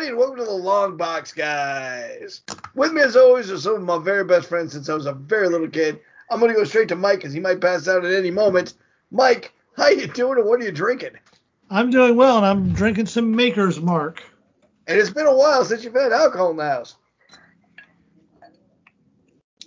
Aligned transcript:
everybody, 0.00 0.08
and 0.08 0.18
welcome 0.18 0.38
to 0.38 0.50
the 0.50 0.64
Long 0.66 0.96
Box 0.96 1.30
Guys. 1.30 2.40
With 2.74 2.90
me, 2.94 3.02
as 3.02 3.16
always, 3.16 3.50
are 3.50 3.58
some 3.58 3.74
of 3.74 3.82
my 3.82 3.98
very 3.98 4.24
best 4.24 4.48
friends 4.48 4.72
since 4.72 4.88
I 4.88 4.94
was 4.94 5.04
a 5.04 5.12
very 5.12 5.46
little 5.46 5.68
kid. 5.68 6.00
I'm 6.30 6.40
going 6.40 6.50
to 6.50 6.56
go 6.56 6.64
straight 6.64 6.88
to 6.88 6.96
Mike 6.96 7.18
because 7.18 7.34
he 7.34 7.40
might 7.40 7.60
pass 7.60 7.86
out 7.86 8.06
at 8.06 8.14
any 8.14 8.30
moment. 8.30 8.72
Mike, 9.10 9.52
how 9.76 9.84
are 9.84 9.92
you 9.92 10.06
doing, 10.06 10.38
and 10.38 10.48
what 10.48 10.58
are 10.58 10.64
you 10.64 10.72
drinking? 10.72 11.18
I'm 11.68 11.90
doing 11.90 12.16
well, 12.16 12.38
and 12.38 12.46
I'm 12.46 12.72
drinking 12.72 13.06
some 13.06 13.36
Maker's 13.36 13.78
Mark. 13.78 14.22
And 14.86 14.98
it's 14.98 15.10
been 15.10 15.26
a 15.26 15.36
while 15.36 15.66
since 15.66 15.84
you've 15.84 15.92
had 15.92 16.12
alcohol 16.12 16.52
in 16.52 16.56
the 16.56 16.64
house. 16.64 16.96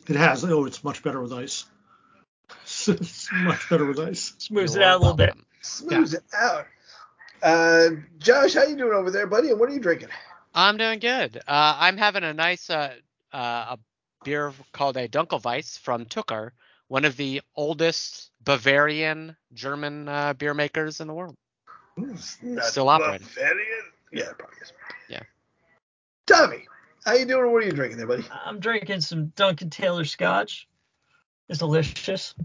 It 0.08 0.16
has. 0.16 0.44
Oh, 0.44 0.66
it's 0.66 0.84
much 0.84 1.04
better 1.04 1.22
with 1.22 1.32
ice. 1.32 1.66
it's 2.88 3.32
much 3.32 3.70
better 3.70 3.86
with 3.86 4.00
ice. 4.00 4.34
Smooths 4.40 4.76
it 4.76 4.82
out 4.82 4.96
a 4.96 5.00
little 5.00 5.14
bit. 5.14 5.36
Smooths 5.62 6.16
it 6.16 6.24
out. 6.36 6.66
Uh, 7.44 7.90
Josh, 8.20 8.54
how 8.54 8.64
you 8.64 8.78
doing 8.78 8.94
over 8.94 9.12
there, 9.12 9.28
buddy? 9.28 9.50
And 9.50 9.60
what 9.60 9.70
are 9.70 9.74
you 9.74 9.82
drinking? 9.82 10.08
I'm 10.56 10.78
doing 10.78 11.00
good. 11.00 11.38
Uh, 11.46 11.76
I'm 11.78 11.98
having 11.98 12.24
a 12.24 12.34
nice 12.34 12.70
uh, 12.70 12.94
uh, 13.34 13.76
a 13.76 13.80
beer 14.24 14.54
called 14.72 14.96
a 14.96 15.10
Dunkelweiss 15.10 15.78
from 15.80 16.06
Tucher, 16.06 16.54
one 16.88 17.04
of 17.04 17.18
the 17.18 17.42
oldest 17.56 18.32
Bavarian 18.42 19.36
German 19.54 20.08
uh, 20.08 20.34
beer 20.34 20.54
makers 20.54 21.02
in 21.02 21.08
the 21.08 21.14
world. 21.14 21.36
Not 21.98 22.66
Still 22.66 22.88
operating. 22.88 23.28
Bavarian? 23.28 23.84
Yeah, 24.14 24.32
probably 24.38 24.58
is. 24.62 24.72
Yeah. 25.10 25.24
Tommy, 26.26 26.66
how 27.04 27.14
you 27.14 27.26
doing? 27.26 27.52
What 27.52 27.64
are 27.64 27.66
you 27.66 27.74
drinking 27.74 27.98
there, 27.98 28.08
buddy? 28.08 28.24
I'm 28.46 28.60
drinking 28.60 29.02
some 29.02 29.28
Duncan 29.36 29.70
Taylor 29.70 30.06
Scotch. 30.06 30.68
It's 31.50 31.60
delicious. 31.60 32.36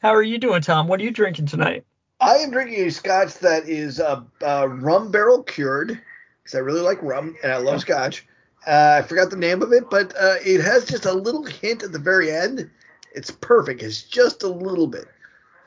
How 0.00 0.14
are 0.14 0.22
you 0.22 0.38
doing, 0.38 0.62
Tom? 0.62 0.86
What 0.86 1.00
are 1.00 1.04
you 1.04 1.10
drinking 1.10 1.46
tonight? 1.46 1.84
I 2.20 2.36
am 2.36 2.50
drinking 2.50 2.84
a 2.86 2.90
scotch 2.90 3.34
that 3.40 3.68
is 3.68 4.00
uh, 4.00 4.22
uh, 4.44 4.68
rum 4.68 5.10
barrel 5.10 5.42
cured 5.42 6.00
because 6.42 6.54
I 6.54 6.58
really 6.60 6.80
like 6.80 7.02
rum 7.02 7.36
and 7.42 7.52
I 7.52 7.58
love 7.58 7.80
scotch. 7.80 8.26
Uh, 8.66 9.00
I 9.02 9.06
forgot 9.06 9.30
the 9.30 9.36
name 9.36 9.62
of 9.62 9.72
it, 9.72 9.90
but 9.90 10.14
uh, 10.18 10.36
it 10.44 10.60
has 10.60 10.86
just 10.86 11.04
a 11.04 11.12
little 11.12 11.44
hint 11.44 11.82
at 11.82 11.92
the 11.92 11.98
very 11.98 12.30
end. 12.32 12.70
It's 13.14 13.30
perfect. 13.30 13.82
It's 13.82 14.02
just 14.02 14.42
a 14.42 14.48
little 14.48 14.86
bit, 14.86 15.06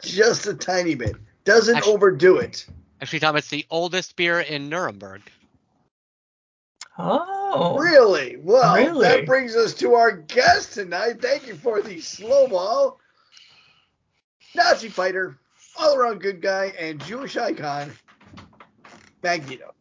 just 0.02 0.47
a 0.47 0.53
tiny 0.53 0.95
bit. 0.95 1.16
Doesn't 1.45 1.78
Actually- 1.78 1.94
overdo 1.94 2.38
it. 2.38 2.66
Actually, 3.02 3.19
Tom, 3.19 3.38
it's 3.38 3.47
the 3.50 3.66
oldest 3.69 4.17
beer 4.17 4.41
in 4.41 4.67
Nuremberg. 4.67 5.22
Oh, 6.97 7.78
Really? 7.80 8.36
Well, 8.38 8.75
Really? 8.75 9.08
that 9.08 9.25
brings 9.25 9.56
us 9.56 9.73
to 9.75 9.94
our 9.94 10.11
guest 10.11 10.73
tonight. 10.73 11.22
Thank 11.22 11.47
you 11.47 11.56
for 11.56 11.81
the 11.81 12.02
slow 12.02 12.47
ball. 12.47 13.00
Nazi 14.53 14.89
fighter, 14.89 15.38
all 15.80 15.95
around 15.95 16.22
good 16.22 16.41
guy, 16.41 16.73
and 16.77 17.03
Jewish 17.05 17.38
icon, 17.38 17.91
Magneto. 19.23 19.73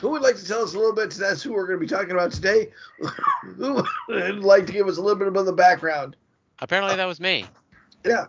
Who 0.00 0.10
would 0.10 0.22
like 0.22 0.36
to 0.36 0.46
tell 0.46 0.62
us 0.62 0.74
a 0.74 0.78
little 0.78 0.94
bit? 0.94 1.10
That's 1.10 1.42
who 1.42 1.52
we're 1.52 1.66
going 1.66 1.80
to 1.80 1.84
be 1.84 1.88
talking 1.88 2.12
about 2.12 2.32
today. 2.32 2.70
who 3.56 3.82
would 4.08 4.44
like 4.44 4.66
to 4.66 4.72
give 4.72 4.86
us 4.86 4.98
a 4.98 5.00
little 5.00 5.18
bit 5.18 5.28
about 5.28 5.46
the 5.46 5.52
background? 5.52 6.16
Apparently, 6.60 6.96
that 6.96 7.06
was 7.06 7.20
me. 7.20 7.44
Yeah. 8.04 8.26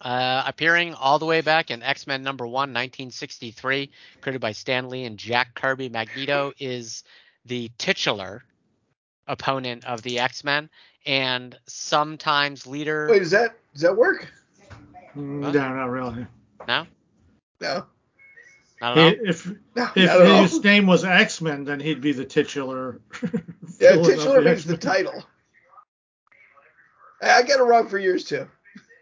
Uh, 0.00 0.42
appearing 0.46 0.94
all 0.94 1.18
the 1.18 1.26
way 1.26 1.42
back 1.42 1.70
in 1.70 1.82
X 1.82 2.06
Men 2.06 2.22
number 2.22 2.46
one, 2.46 2.70
1963, 2.70 3.90
created 4.22 4.40
by 4.40 4.52
Stan 4.52 4.88
Lee 4.88 5.04
and 5.04 5.18
Jack 5.18 5.54
Kirby, 5.54 5.90
Magneto 5.90 6.52
is 6.58 7.04
the 7.44 7.70
titular 7.76 8.42
opponent 9.26 9.84
of 9.84 10.00
the 10.02 10.18
X 10.18 10.42
Men 10.42 10.70
and 11.04 11.56
sometimes 11.66 12.66
leader. 12.66 13.08
Wait, 13.10 13.18
does 13.18 13.30
that 13.32 13.56
does 13.74 13.82
that 13.82 13.96
work? 13.96 14.26
Mm, 15.16 15.44
Huh? 15.44 15.50
No, 15.52 15.74
not 15.74 15.90
really. 15.90 16.26
No, 16.68 16.86
No. 17.60 17.86
He- 18.94 19.28
if 19.28 19.46
No, 19.76 19.88
if 19.94 20.06
not 20.06 20.20
at 20.22 20.26
all. 20.26 20.42
his 20.42 20.64
name 20.64 20.86
was 20.86 21.04
X 21.04 21.40
Men, 21.42 21.64
then 21.64 21.80
he'd 21.80 22.00
be 22.00 22.12
the 22.12 22.24
titular. 22.24 23.00
Yeah, 23.78 23.96
titular 23.96 24.42
makes 24.42 24.64
the 24.64 24.76
title. 24.76 25.24
I 27.22 27.30
I 27.38 27.42
got 27.42 27.60
it 27.60 27.62
wrong 27.62 27.88
for 27.88 27.98
years 27.98 28.24
too. 28.24 28.36
I 28.42 28.42
thought, 28.42 28.48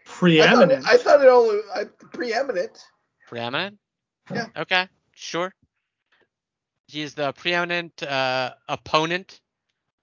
Preeminent. 0.05 0.87
I 0.87 0.97
thought 0.97 1.21
it 1.21 1.27
only 1.27 1.59
I, 1.75 1.83
preeminent. 2.13 2.81
Preeminent? 3.27 3.77
Yeah. 4.33 4.45
Okay, 4.55 4.87
sure. 5.15 5.53
He's 6.87 7.13
the 7.13 7.33
preeminent 7.33 8.01
uh, 8.03 8.53
opponent 8.69 9.41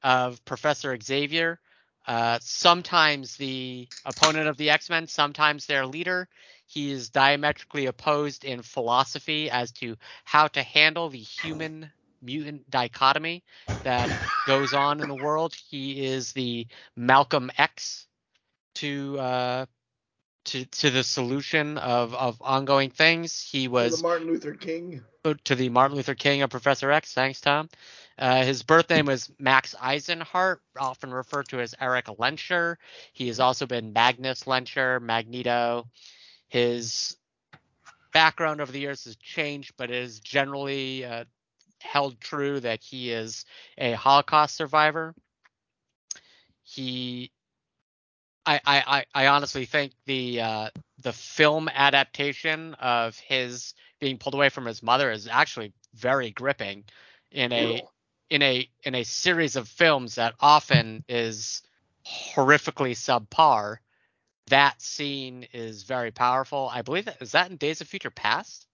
of 0.03 0.44
Professor 0.44 0.97
Xavier. 1.03 1.59
Uh, 2.06 2.38
sometimes 2.40 3.36
the 3.36 3.88
opponent 4.04 4.48
of 4.48 4.56
the 4.56 4.70
X 4.70 4.88
Men, 4.90 5.06
sometimes 5.06 5.66
their 5.66 5.86
leader. 5.86 6.28
He 6.66 6.90
is 6.90 7.10
diametrically 7.10 7.86
opposed 7.86 8.44
in 8.44 8.62
philosophy 8.62 9.50
as 9.50 9.72
to 9.72 9.96
how 10.24 10.48
to 10.48 10.62
handle 10.62 11.08
the 11.08 11.18
human 11.18 11.92
mutant 12.22 12.70
dichotomy 12.70 13.44
that 13.82 14.12
goes 14.44 14.72
on 14.74 15.00
in 15.00 15.08
the 15.08 15.14
world. 15.14 15.54
He 15.70 16.04
is 16.06 16.32
the 16.32 16.66
Malcolm 16.96 17.50
X 17.58 18.06
to 18.76 19.18
uh, 19.18 19.66
to 20.46 20.64
to 20.64 20.90
the 20.90 21.04
solution 21.04 21.78
of 21.78 22.14
of 22.14 22.40
ongoing 22.40 22.90
things. 22.90 23.40
He 23.42 23.68
was 23.68 23.98
the 23.98 24.02
Martin 24.02 24.26
Luther 24.28 24.54
King. 24.54 25.02
To 25.34 25.54
the 25.54 25.69
Martin 25.70 25.97
Luther 25.97 26.14
King 26.14 26.42
of 26.42 26.50
Professor 26.50 26.92
X. 26.92 27.12
Thanks, 27.12 27.41
Tom. 27.41 27.69
Uh, 28.16 28.44
his 28.44 28.62
birth 28.62 28.88
name 28.88 29.06
was 29.06 29.31
Max 29.38 29.75
Eisenhardt, 29.81 30.60
often 30.78 31.12
referred 31.12 31.48
to 31.48 31.60
as 31.60 31.75
Erik 31.81 32.06
Lehnsherr. 32.06 32.76
He 33.12 33.26
has 33.26 33.41
also 33.41 33.66
been 33.66 33.92
Magnus 33.92 34.44
Lehnsherr, 34.44 35.03
Magneto. 35.03 35.88
His 36.48 37.16
background 38.12 38.60
over 38.60 38.70
the 38.70 38.81
years 38.81 39.04
has 39.04 39.16
changed, 39.16 39.75
but 39.76 39.91
it 39.91 39.97
is 39.97 40.20
generally 40.20 41.04
uh, 41.04 41.25
held 41.81 42.20
true 42.20 42.60
that 42.60 42.82
he 42.82 43.10
is 43.10 43.44
a 43.76 43.92
Holocaust 43.92 44.56
survivor. 44.56 45.15
He, 46.62 47.32
I, 48.47 48.60
I, 48.65 48.84
I, 48.86 49.04
I 49.25 49.26
honestly 49.26 49.66
think 49.66 49.92
the 50.06 50.41
uh, 50.41 50.70
the 51.02 51.12
film 51.12 51.68
adaptation 51.68 52.74
of 52.74 53.18
his 53.18 53.74
being 54.00 54.18
pulled 54.18 54.34
away 54.34 54.48
from 54.48 54.66
his 54.66 54.82
mother 54.82 55.10
is 55.10 55.28
actually 55.28 55.72
very 55.94 56.30
gripping 56.30 56.84
in 57.30 57.52
a 57.52 57.64
Brutal. 57.66 57.92
in 58.30 58.42
a 58.42 58.68
in 58.84 58.94
a 58.94 59.04
series 59.04 59.56
of 59.56 59.68
films 59.68 60.14
that 60.16 60.34
often 60.40 61.04
is 61.08 61.62
horrifically 62.06 62.92
subpar 62.92 63.78
that 64.48 64.80
scene 64.80 65.46
is 65.52 65.82
very 65.82 66.10
powerful 66.10 66.70
i 66.72 66.82
believe 66.82 67.06
that 67.06 67.20
is 67.20 67.32
that 67.32 67.50
in 67.50 67.56
days 67.56 67.80
of 67.80 67.88
future 67.88 68.10
past 68.10 68.66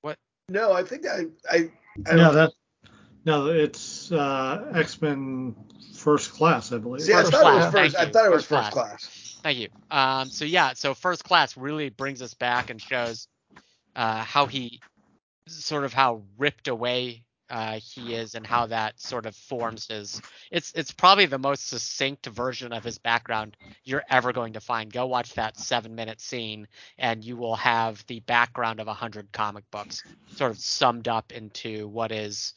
what 0.00 0.18
No, 0.48 0.72
I 0.72 0.82
think 0.82 1.06
I 1.06 1.26
I, 1.50 1.70
I 2.06 2.14
no, 2.14 2.16
don't 2.16 2.34
that 2.34 2.52
no, 3.26 3.48
it's 3.48 4.12
uh, 4.12 4.70
X 4.72 5.02
Men 5.02 5.54
First 5.96 6.32
Class, 6.32 6.72
I 6.72 6.78
believe. 6.78 7.02
see. 7.02 7.12
I 7.12 7.22
First 7.22 7.32
thought 7.32 7.52
it 7.52 7.56
was 7.56 7.72
first. 7.72 7.96
I 7.96 8.08
thought 8.08 8.26
it 8.26 8.30
was 8.30 8.44
first 8.44 8.70
first 8.70 8.72
class. 8.72 9.25
Thank 9.42 9.58
you. 9.58 9.68
Um 9.90 10.28
so 10.28 10.44
yeah 10.44 10.72
so 10.74 10.94
first 10.94 11.24
class 11.24 11.56
really 11.56 11.90
brings 11.90 12.22
us 12.22 12.34
back 12.34 12.70
and 12.70 12.80
shows 12.80 13.28
uh 13.94 14.22
how 14.22 14.46
he 14.46 14.80
sort 15.48 15.84
of 15.84 15.92
how 15.92 16.22
ripped 16.38 16.68
away 16.68 17.24
uh, 17.48 17.78
he 17.78 18.14
is 18.14 18.34
and 18.34 18.46
how 18.46 18.66
that 18.66 19.00
sort 19.00 19.26
of 19.26 19.34
forms 19.34 19.86
his 19.86 20.20
it's 20.50 20.72
it's 20.74 20.90
probably 20.90 21.26
the 21.26 21.38
most 21.38 21.68
succinct 21.68 22.26
version 22.26 22.72
of 22.72 22.82
his 22.82 22.98
background 22.98 23.56
you're 23.84 24.02
ever 24.10 24.32
going 24.32 24.54
to 24.54 24.60
find. 24.60 24.92
Go 24.92 25.06
watch 25.06 25.34
that 25.34 25.56
seven 25.56 25.94
minute 25.94 26.20
scene 26.20 26.66
and 26.98 27.24
you 27.24 27.36
will 27.36 27.56
have 27.56 28.04
the 28.08 28.20
background 28.20 28.80
of 28.80 28.88
a 28.88 28.94
hundred 28.94 29.30
comic 29.32 29.64
books 29.70 30.02
sort 30.34 30.50
of 30.50 30.58
summed 30.58 31.08
up 31.08 31.32
into 31.32 31.86
what 31.88 32.10
is 32.10 32.54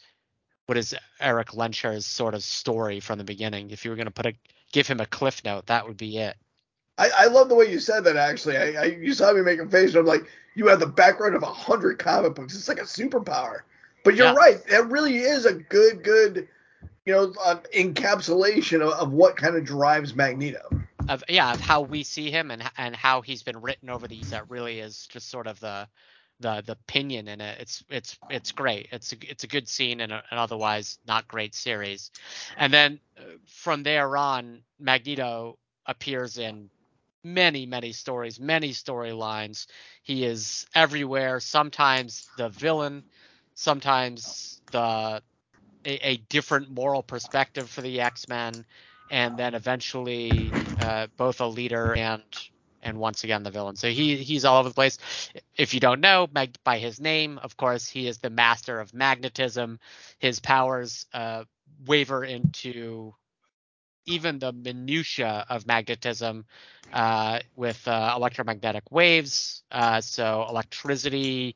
what 0.66 0.78
is 0.78 0.96
erik 1.20 1.50
lehnsherr's 1.50 2.06
sort 2.06 2.34
of 2.34 2.44
story 2.44 3.00
from 3.00 3.18
the 3.18 3.24
beginning. 3.24 3.72
If 3.72 3.86
you 3.86 3.92
were 3.92 3.98
going 3.98 4.06
to 4.06 4.12
put 4.12 4.26
a 4.26 4.34
give 4.72 4.88
him 4.88 5.00
a 5.00 5.06
cliff 5.06 5.44
note 5.44 5.68
that 5.68 5.88
would 5.88 5.98
be 5.98 6.18
it 6.18 6.36
I, 7.00 7.10
I 7.18 7.28
love 7.28 7.50
the 7.50 7.56
way 7.56 7.72
you 7.72 7.80
said 7.80 8.06
that. 8.06 8.18
Actually, 8.18 8.58
I, 8.58 8.84
I 8.84 8.86
you 8.86 9.14
saw 9.14 9.34
me 9.34 9.42
make 9.42 9.60
a 9.60 9.68
face. 9.68 9.92
And 9.92 10.00
I'm 10.00 10.06
like, 10.08 10.26
you 10.56 10.68
have 10.68 10.80
the 10.82 10.88
background 10.88 11.36
of 11.36 11.44
a 11.44 11.48
hundred 11.48 12.00
comic 12.00 12.36
books. 12.36 12.56
It's 12.56 12.70
like 12.70 12.80
a 12.80 12.84
superpower. 12.84 13.62
But 14.04 14.16
you're 14.16 14.30
Yeah. 14.30 14.34
right. 14.34 14.66
That 14.68 14.90
really 14.90 15.18
is 15.20 15.46
a 15.46 15.54
good, 15.54 16.04
good, 16.04 16.50
you 17.06 17.14
know, 17.14 17.34
uh, 17.46 17.58
encapsulation 17.76 18.82
of, 18.82 18.94
of 18.94 19.14
what 19.14 19.38
kind 19.38 19.56
of 19.56 19.66
drives 19.66 20.16
Magneto. 20.16 20.74
of 21.10 21.24
yeah 21.30 21.54
of 21.54 21.62
how 21.62 21.82
we 21.82 22.04
see 22.04 22.32
him 22.32 22.52
and 22.52 22.64
and 22.78 22.96
how 22.96 23.22
he's 23.22 23.44
been 23.44 23.62
written 23.62 23.90
over 23.90 24.08
these 24.08 24.30
that 24.30 24.50
really 24.50 24.80
is 24.80 25.08
just 25.08 25.30
sort 25.30 25.48
of 25.48 25.60
the 25.60 25.88
the 26.40 26.64
the 26.66 26.78
pinion 26.88 27.28
in 27.28 27.42
it 27.42 27.60
it's 27.62 27.84
it's 27.90 28.20
it's 28.30 28.52
great 28.52 28.88
it's 28.92 29.14
a, 29.14 29.18
it's 29.30 29.44
a 29.44 29.48
good 29.48 29.68
scene 29.68 30.02
in 30.02 30.12
a, 30.12 30.24
an 30.32 30.38
otherwise 30.38 31.00
not 31.08 31.28
great 31.28 31.56
series 31.56 32.12
and 32.58 32.74
then 32.74 33.00
uh, 33.18 33.24
from 33.48 33.84
there 33.84 34.18
on 34.18 34.62
magneto 34.80 35.58
appears 35.86 36.38
in 36.38 36.70
many 37.24 37.66
many 37.66 37.92
stories 37.92 38.40
many 38.40 38.70
storylines 38.72 39.68
he 40.04 40.26
is 40.26 40.66
everywhere 40.76 41.40
sometimes 41.40 42.30
the 42.36 42.50
villain 42.50 43.04
sometimes 43.56 44.62
the 44.72 45.22
a, 45.86 46.10
a 46.10 46.18
different 46.30 46.70
moral 46.70 47.04
perspective 47.04 47.70
for 47.70 47.82
the 47.82 48.02
x-men 48.02 48.66
and 49.10 49.38
then 49.38 49.54
eventually 49.56 50.58
uh, 50.78 51.08
both 51.18 51.42
a 51.42 51.46
leader 51.46 51.96
and 51.96 52.24
and 52.82 52.98
once 53.00 53.24
again 53.24 53.44
the 53.44 53.52
villain. 53.52 53.76
So 53.76 53.90
he 53.90 54.18
he's 54.18 54.46
all 54.46 54.60
over 54.60 54.70
the 54.70 54.76
place. 54.76 54.98
If 55.58 55.74
you 55.74 55.80
don't 55.80 56.02
know, 56.02 56.28
Mag- 56.32 56.56
by 56.64 56.80
his 56.80 57.00
name, 57.00 57.38
of 57.40 57.58
course, 57.58 57.88
he 57.88 58.08
is 58.08 58.20
the 58.20 58.30
master 58.30 58.80
of 58.80 58.94
magnetism. 58.94 59.80
His 60.20 60.40
powers 60.40 61.06
uh, 61.14 61.44
waver 61.86 62.24
into 62.24 63.14
even 64.06 64.40
the 64.40 64.52
minutia 64.52 65.46
of 65.50 65.68
magnetism 65.68 66.46
uh, 66.92 67.40
with 67.56 67.88
uh, 67.88 68.14
electromagnetic 68.16 68.92
waves. 68.92 69.64
Uh, 69.72 70.02
so 70.02 70.46
electricity, 70.50 71.56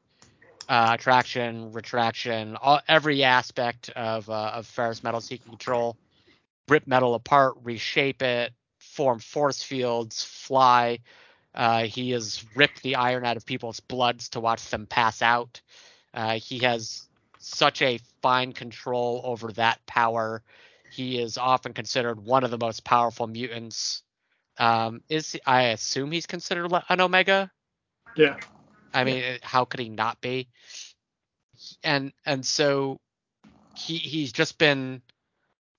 uh, 0.69 0.91
attraction, 0.93 1.71
retraction, 1.71 2.55
all, 2.55 2.79
every 2.87 3.23
aspect 3.23 3.89
of 3.91 4.29
uh, 4.29 4.51
of 4.53 4.67
ferrous 4.67 5.03
metal 5.03 5.21
can 5.21 5.37
control. 5.39 5.97
Rip 6.69 6.87
metal 6.87 7.13
apart, 7.15 7.55
reshape 7.63 8.21
it, 8.21 8.53
form 8.79 9.19
force 9.19 9.61
fields, 9.63 10.23
fly. 10.23 10.99
Uh, 11.53 11.83
he 11.83 12.11
has 12.11 12.43
ripped 12.55 12.81
the 12.83 12.95
iron 12.95 13.25
out 13.25 13.37
of 13.37 13.45
people's 13.45 13.79
bloods 13.81 14.29
to 14.29 14.39
watch 14.39 14.69
them 14.69 14.87
pass 14.87 15.21
out. 15.21 15.61
He 16.35 16.59
has 16.59 17.07
such 17.39 17.81
a 17.81 17.99
fine 18.21 18.53
control 18.53 19.21
over 19.25 19.51
that 19.51 19.85
power. 19.85 20.41
He 20.93 21.19
is 21.19 21.37
often 21.37 21.73
considered 21.73 22.23
one 22.23 22.43
of 22.43 22.51
the 22.51 22.57
most 22.57 22.83
powerful 22.83 23.27
mutants. 23.27 24.03
Um, 24.59 25.01
is 25.09 25.35
I 25.45 25.63
assume 25.69 26.11
he's 26.11 26.27
considered 26.27 26.71
an 26.89 27.01
Omega? 27.01 27.51
Yeah. 28.15 28.37
I 28.93 29.03
mean, 29.03 29.23
uh, 29.23 29.37
how 29.41 29.65
could 29.65 29.79
he 29.79 29.89
not 29.89 30.21
be? 30.21 30.49
And 31.83 32.13
and 32.25 32.45
so 32.45 32.99
he 33.75 33.97
he's 33.97 34.31
just 34.31 34.59
been 34.59 35.01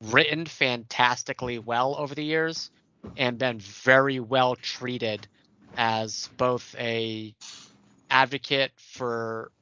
written 0.01 0.47
fantastically 0.47 1.59
well 1.59 1.95
over 1.97 2.15
the 2.15 2.25
years 2.25 2.71
and 3.17 3.39
been 3.39 3.61
very 3.61 4.19
well 4.19 4.57
treated 4.57 5.29
as 5.77 6.29
both 6.37 6.75
a 6.79 7.35
advocate 8.11 8.73
for 8.77 9.53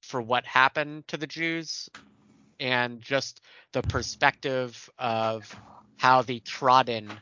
for 0.00 0.22
what 0.22 0.46
happened 0.46 1.06
to 1.08 1.18
the 1.18 1.26
Jews 1.26 1.90
and 2.60 3.00
just 3.00 3.40
the 3.72 3.82
perspective 3.82 4.88
of 4.98 5.58
how 5.98 6.22
the 6.22 6.40
trodden 6.40 7.20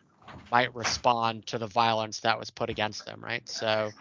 might 0.50 0.74
respond 0.74 1.46
to 1.46 1.58
the 1.58 1.66
violence 1.66 2.20
that 2.20 2.38
was 2.38 2.50
put 2.50 2.70
against 2.70 3.04
them, 3.04 3.20
right? 3.22 3.42
So 3.48 3.92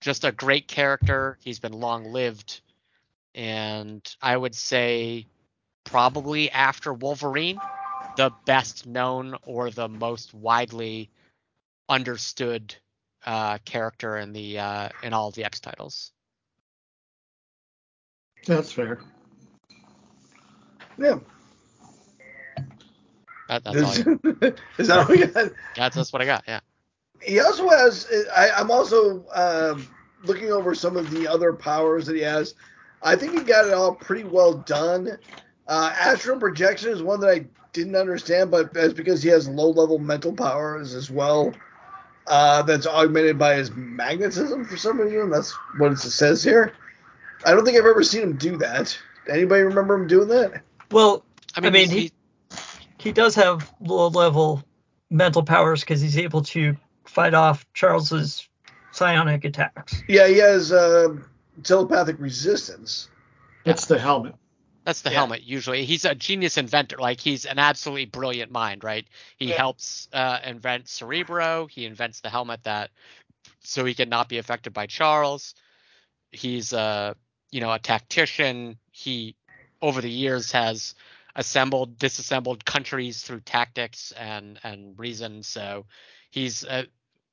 just 0.00 0.24
a 0.24 0.32
great 0.32 0.68
character. 0.68 1.38
He's 1.42 1.60
been 1.60 1.72
long 1.72 2.04
lived. 2.04 2.60
And 3.34 4.02
I 4.20 4.36
would 4.36 4.54
say 4.54 5.26
probably 5.84 6.50
after 6.50 6.92
Wolverine, 6.92 7.62
the 8.16 8.30
best 8.46 8.86
known 8.86 9.36
or 9.44 9.70
the 9.70 9.88
most 9.88 10.34
widely 10.34 11.10
understood 11.88 12.74
uh, 13.26 13.58
character 13.64 14.16
in 14.16 14.32
the 14.32 14.58
uh, 14.58 14.88
in 15.02 15.12
all 15.12 15.28
of 15.28 15.34
the 15.34 15.44
X 15.44 15.60
titles. 15.60 16.12
That's 18.46 18.72
fair. 18.72 19.00
Yeah. 20.98 21.18
That, 23.48 23.64
that's 23.64 23.76
all. 23.76 24.14
Is, 24.78 24.88
that 24.88 24.98
all 24.98 25.06
we 25.06 25.26
got? 25.26 25.52
that's, 25.74 25.96
that's 25.96 26.12
what 26.12 26.20
I 26.20 26.26
got. 26.26 26.44
Yeah. 26.46 26.60
He 27.22 27.40
also 27.40 27.68
has. 27.68 28.06
I, 28.36 28.50
I'm 28.50 28.70
also 28.70 29.24
um, 29.32 29.88
looking 30.24 30.52
over 30.52 30.74
some 30.74 30.96
of 30.96 31.10
the 31.10 31.26
other 31.26 31.52
powers 31.52 32.06
that 32.06 32.16
he 32.16 32.22
has. 32.22 32.54
I 33.02 33.16
think 33.16 33.32
he 33.32 33.40
got 33.40 33.66
it 33.66 33.74
all 33.74 33.94
pretty 33.94 34.24
well 34.24 34.54
done. 34.54 35.18
Uh, 35.66 35.92
astral 35.98 36.38
projection 36.38 36.90
is 36.90 37.02
one 37.02 37.20
that 37.20 37.30
I 37.30 37.46
didn't 37.72 37.96
understand, 37.96 38.50
but 38.50 38.72
that's 38.74 38.92
because 38.92 39.22
he 39.22 39.28
has 39.30 39.48
low 39.48 39.70
level 39.70 39.98
mental 39.98 40.32
powers 40.32 40.94
as 40.94 41.10
well. 41.10 41.52
Uh, 42.26 42.60
that's 42.62 42.86
augmented 42.86 43.38
by 43.38 43.54
his 43.54 43.70
magnetism 43.70 44.64
for 44.64 44.76
some 44.76 45.00
reason. 45.00 45.30
That's 45.30 45.52
what 45.78 45.92
it 45.92 45.98
says 45.98 46.44
here. 46.44 46.74
I 47.46 47.52
don't 47.52 47.64
think 47.64 47.78
I've 47.78 47.86
ever 47.86 48.02
seen 48.02 48.22
him 48.22 48.36
do 48.36 48.56
that. 48.58 48.98
Anybody 49.30 49.62
remember 49.62 49.94
him 49.94 50.06
doing 50.06 50.28
that? 50.28 50.62
Well, 50.90 51.24
I 51.54 51.60
mean, 51.60 51.72
mean, 51.72 51.90
he, 51.90 52.00
he- 52.00 52.12
he 52.98 53.12
does 53.12 53.34
have 53.36 53.70
low 53.80 54.08
level 54.08 54.62
mental 55.10 55.42
powers 55.42 55.80
because 55.80 56.00
he's 56.00 56.18
able 56.18 56.42
to 56.42 56.76
fight 57.04 57.34
off 57.34 57.64
Charles's 57.74 58.48
psionic 58.92 59.44
attacks. 59.44 60.02
Yeah, 60.08 60.26
he 60.26 60.38
has 60.38 60.72
uh, 60.72 61.16
telepathic 61.62 62.18
resistance. 62.18 63.08
That's 63.64 63.86
the 63.86 63.98
helmet. 63.98 64.34
That's 64.84 65.02
the 65.02 65.10
Yeah. 65.10 65.16
helmet. 65.16 65.42
Usually, 65.44 65.84
he's 65.84 66.04
a 66.04 66.14
genius 66.14 66.56
inventor. 66.56 66.96
Like 66.96 67.20
he's 67.20 67.44
an 67.44 67.58
absolutely 67.58 68.06
brilliant 68.06 68.50
mind, 68.50 68.82
right? 68.82 69.06
He 69.36 69.46
Yeah. 69.50 69.56
helps 69.56 70.08
uh, 70.12 70.38
invent 70.44 70.88
Cerebro. 70.88 71.66
He 71.66 71.84
invents 71.84 72.20
the 72.20 72.30
helmet 72.30 72.64
that 72.64 72.90
so 73.60 73.84
he 73.84 73.94
can 73.94 74.08
not 74.08 74.28
be 74.28 74.38
affected 74.38 74.72
by 74.72 74.86
Charles. 74.86 75.54
He's 76.32 76.72
a 76.72 77.14
you 77.50 77.60
know 77.60 77.72
a 77.72 77.78
tactician. 77.78 78.78
He 78.90 79.36
over 79.80 80.00
the 80.00 80.10
years 80.10 80.52
has 80.52 80.94
assembled, 81.36 81.98
disassembled 81.98 82.64
countries 82.64 83.22
through 83.22 83.40
tactics 83.40 84.12
and 84.12 84.58
and 84.62 84.98
reason. 84.98 85.42
So 85.42 85.86
he's 86.30 86.64
uh, 86.64 86.84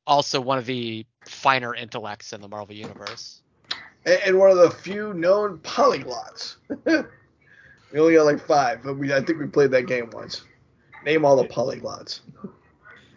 also 0.06 0.40
one 0.40 0.58
of 0.58 0.66
the 0.66 1.06
finer 1.26 1.74
intellects 1.76 2.34
in 2.34 2.42
the 2.42 2.48
Marvel 2.48 2.76
universe. 2.76 3.42
and, 4.06 4.20
and 4.26 4.40
one 4.40 4.52
of 4.52 4.58
the 4.58 4.70
few 4.70 5.14
known 5.14 5.58
polyglots. 5.60 6.56
we 6.86 8.00
only 8.00 8.14
got 8.14 8.26
like 8.26 8.46
five, 8.46 8.84
but 8.84 8.98
we 8.98 9.14
I 9.14 9.22
think 9.22 9.40
we 9.40 9.48
played 9.48 9.72
that 9.72 9.88
game 9.88 10.10
once. 10.12 10.44
Name 11.04 11.26
all 11.26 11.36
the 11.36 11.48
polyglots. 11.48 12.22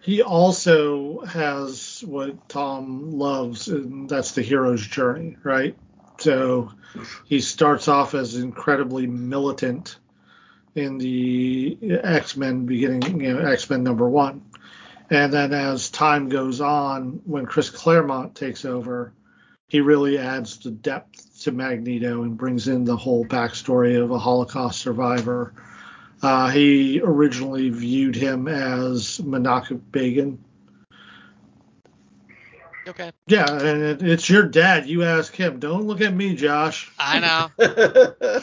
He 0.00 0.22
also 0.22 1.20
has 1.26 2.02
what 2.06 2.48
Tom 2.48 3.12
loves, 3.18 3.68
and 3.68 4.08
that's 4.08 4.32
the 4.32 4.42
hero's 4.42 4.86
journey, 4.86 5.36
right? 5.42 5.76
So 6.18 6.72
he 7.24 7.40
starts 7.40 7.88
off 7.88 8.14
as 8.14 8.36
incredibly 8.36 9.06
militant 9.06 9.98
in 10.74 10.98
the 10.98 11.78
X 12.02 12.36
Men 12.36 12.66
beginning, 12.66 13.20
you 13.20 13.34
know, 13.34 13.40
X 13.40 13.68
Men 13.70 13.82
number 13.82 14.08
one. 14.08 14.42
And 15.10 15.32
then 15.32 15.52
as 15.52 15.90
time 15.90 16.28
goes 16.28 16.60
on, 16.60 17.20
when 17.24 17.46
Chris 17.46 17.70
Claremont 17.70 18.34
takes 18.34 18.64
over, 18.64 19.12
he 19.68 19.80
really 19.80 20.18
adds 20.18 20.58
the 20.58 20.70
depth 20.70 21.42
to 21.42 21.52
Magneto 21.52 22.22
and 22.22 22.36
brings 22.36 22.68
in 22.68 22.84
the 22.84 22.96
whole 22.96 23.24
backstory 23.24 24.02
of 24.02 24.10
a 24.10 24.18
Holocaust 24.18 24.80
survivor. 24.80 25.54
Uh, 26.22 26.48
he 26.48 27.00
originally 27.02 27.70
viewed 27.70 28.16
him 28.16 28.48
as 28.48 29.18
Menachem 29.18 29.80
Begin. 29.92 30.42
Okay, 32.88 33.12
Yeah, 33.26 33.50
and 33.50 33.82
it, 33.82 34.02
it's 34.02 34.30
your 34.30 34.44
dad. 34.44 34.88
You 34.88 35.04
ask 35.04 35.34
him. 35.34 35.58
Don't 35.60 35.86
look 35.86 36.00
at 36.00 36.14
me, 36.14 36.34
Josh. 36.34 36.90
I 36.98 37.50
know. 37.58 38.40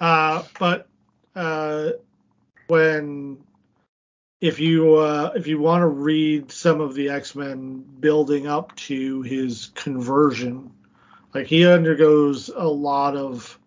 Uh, 0.00 0.44
but 0.60 0.86
uh, 1.34 1.90
when 2.68 3.36
if 4.40 4.60
you 4.60 4.96
uh, 4.96 5.32
if 5.34 5.46
you 5.46 5.58
want 5.58 5.82
to 5.82 5.88
read 5.88 6.52
some 6.52 6.80
of 6.80 6.94
the 6.94 7.08
X 7.10 7.34
Men 7.34 7.84
building 7.98 8.46
up 8.46 8.76
to 8.76 9.22
his 9.22 9.72
conversion, 9.74 10.72
like 11.34 11.46
he 11.46 11.66
undergoes 11.66 12.48
a 12.48 12.68
lot 12.68 13.16
of 13.16 13.58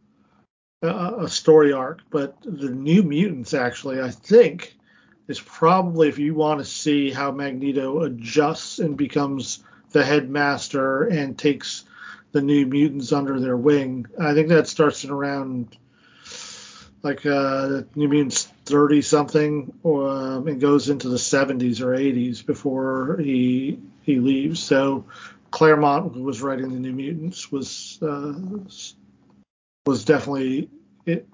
uh, 0.83 1.17
a 1.19 1.27
story 1.27 1.73
arc. 1.73 1.99
But 2.09 2.37
the 2.43 2.69
New 2.69 3.03
Mutants 3.03 3.53
actually, 3.53 4.01
I 4.01 4.11
think, 4.11 4.77
is 5.27 5.39
probably 5.39 6.09
if 6.09 6.19
you 6.19 6.33
want 6.33 6.59
to 6.59 6.65
see 6.65 7.11
how 7.11 7.31
Magneto 7.31 8.01
adjusts 8.01 8.79
and 8.79 8.97
becomes 8.97 9.63
the 9.91 10.03
headmaster 10.03 11.03
and 11.03 11.37
takes 11.37 11.83
the 12.31 12.41
New 12.41 12.65
Mutants 12.65 13.11
under 13.11 13.39
their 13.39 13.57
wing. 13.57 14.05
I 14.19 14.33
think 14.33 14.49
that 14.49 14.67
starts 14.67 15.03
in 15.03 15.11
around 15.11 15.77
like 17.03 17.25
uh, 17.25 17.81
New 17.95 18.07
Mutants 18.07 18.45
30 18.65 19.01
something, 19.01 19.73
um, 19.83 20.47
it 20.47 20.59
goes 20.59 20.89
into 20.89 21.09
the 21.09 21.17
70s 21.17 21.81
or 21.81 21.95
80s 21.97 22.45
before 22.45 23.17
he 23.17 23.79
he 24.03 24.19
leaves. 24.19 24.61
So 24.61 25.05
Claremont, 25.49 26.13
who 26.13 26.23
was 26.23 26.41
writing 26.41 26.69
the 26.69 26.79
New 26.79 26.93
Mutants, 26.93 27.51
was 27.51 27.99
uh, 28.01 28.33
was 29.85 30.05
definitely 30.05 30.69
it 31.05 31.27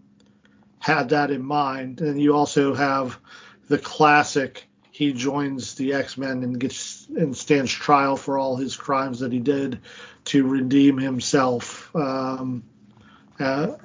had 0.79 1.10
that 1.10 1.32
in 1.32 1.44
mind. 1.44 2.01
And 2.01 2.20
you 2.22 2.36
also 2.36 2.74
have 2.74 3.20
the 3.67 3.77
classic. 3.77 4.65
He 4.91 5.13
joins 5.13 5.75
the 5.75 5.93
X 5.93 6.17
Men 6.17 6.43
and 6.43 6.59
gets 6.59 7.07
and 7.15 7.36
stands 7.38 7.71
trial 7.71 8.17
for 8.17 8.38
all 8.38 8.55
his 8.55 8.75
crimes 8.75 9.19
that 9.19 9.31
he 9.31 9.39
did 9.39 9.79
to 10.25 10.47
redeem 10.47 10.97
himself. 10.97 11.95
Um, 11.95 12.63
uh, 13.39 13.75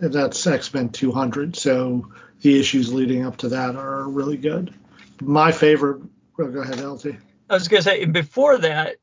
that's 0.00 0.46
X 0.46 0.72
Men 0.72 0.88
200. 0.88 1.56
So 1.56 2.10
the 2.40 2.58
issues 2.58 2.92
leading 2.92 3.24
up 3.24 3.38
to 3.38 3.50
that 3.50 3.76
are 3.76 4.04
really 4.04 4.36
good. 4.36 4.74
My 5.20 5.52
favorite. 5.52 6.02
oh, 6.38 6.48
go 6.48 6.60
ahead, 6.60 6.80
LT. 6.80 7.06
I 7.48 7.54
was 7.54 7.68
gonna 7.68 7.82
say 7.82 8.04
before 8.06 8.58
that, 8.58 8.96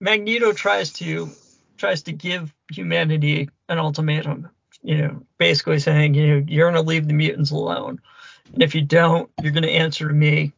Magneto 0.00 0.52
tries 0.52 0.92
to 0.94 1.30
tries 1.76 2.02
to 2.04 2.12
give 2.12 2.54
humanity 2.72 3.50
an 3.68 3.78
ultimatum. 3.78 4.48
You 4.82 4.98
know, 4.98 5.22
basically 5.38 5.78
saying, 5.78 6.14
you 6.14 6.26
know, 6.26 6.44
you're 6.48 6.70
gonna 6.70 6.82
leave 6.82 7.06
the 7.06 7.14
mutants 7.14 7.50
alone, 7.50 8.00
and 8.52 8.62
if 8.62 8.74
you 8.74 8.82
don't, 8.82 9.30
you're 9.42 9.52
gonna 9.52 9.68
answer 9.68 10.08
to 10.08 10.14
me, 10.14 10.52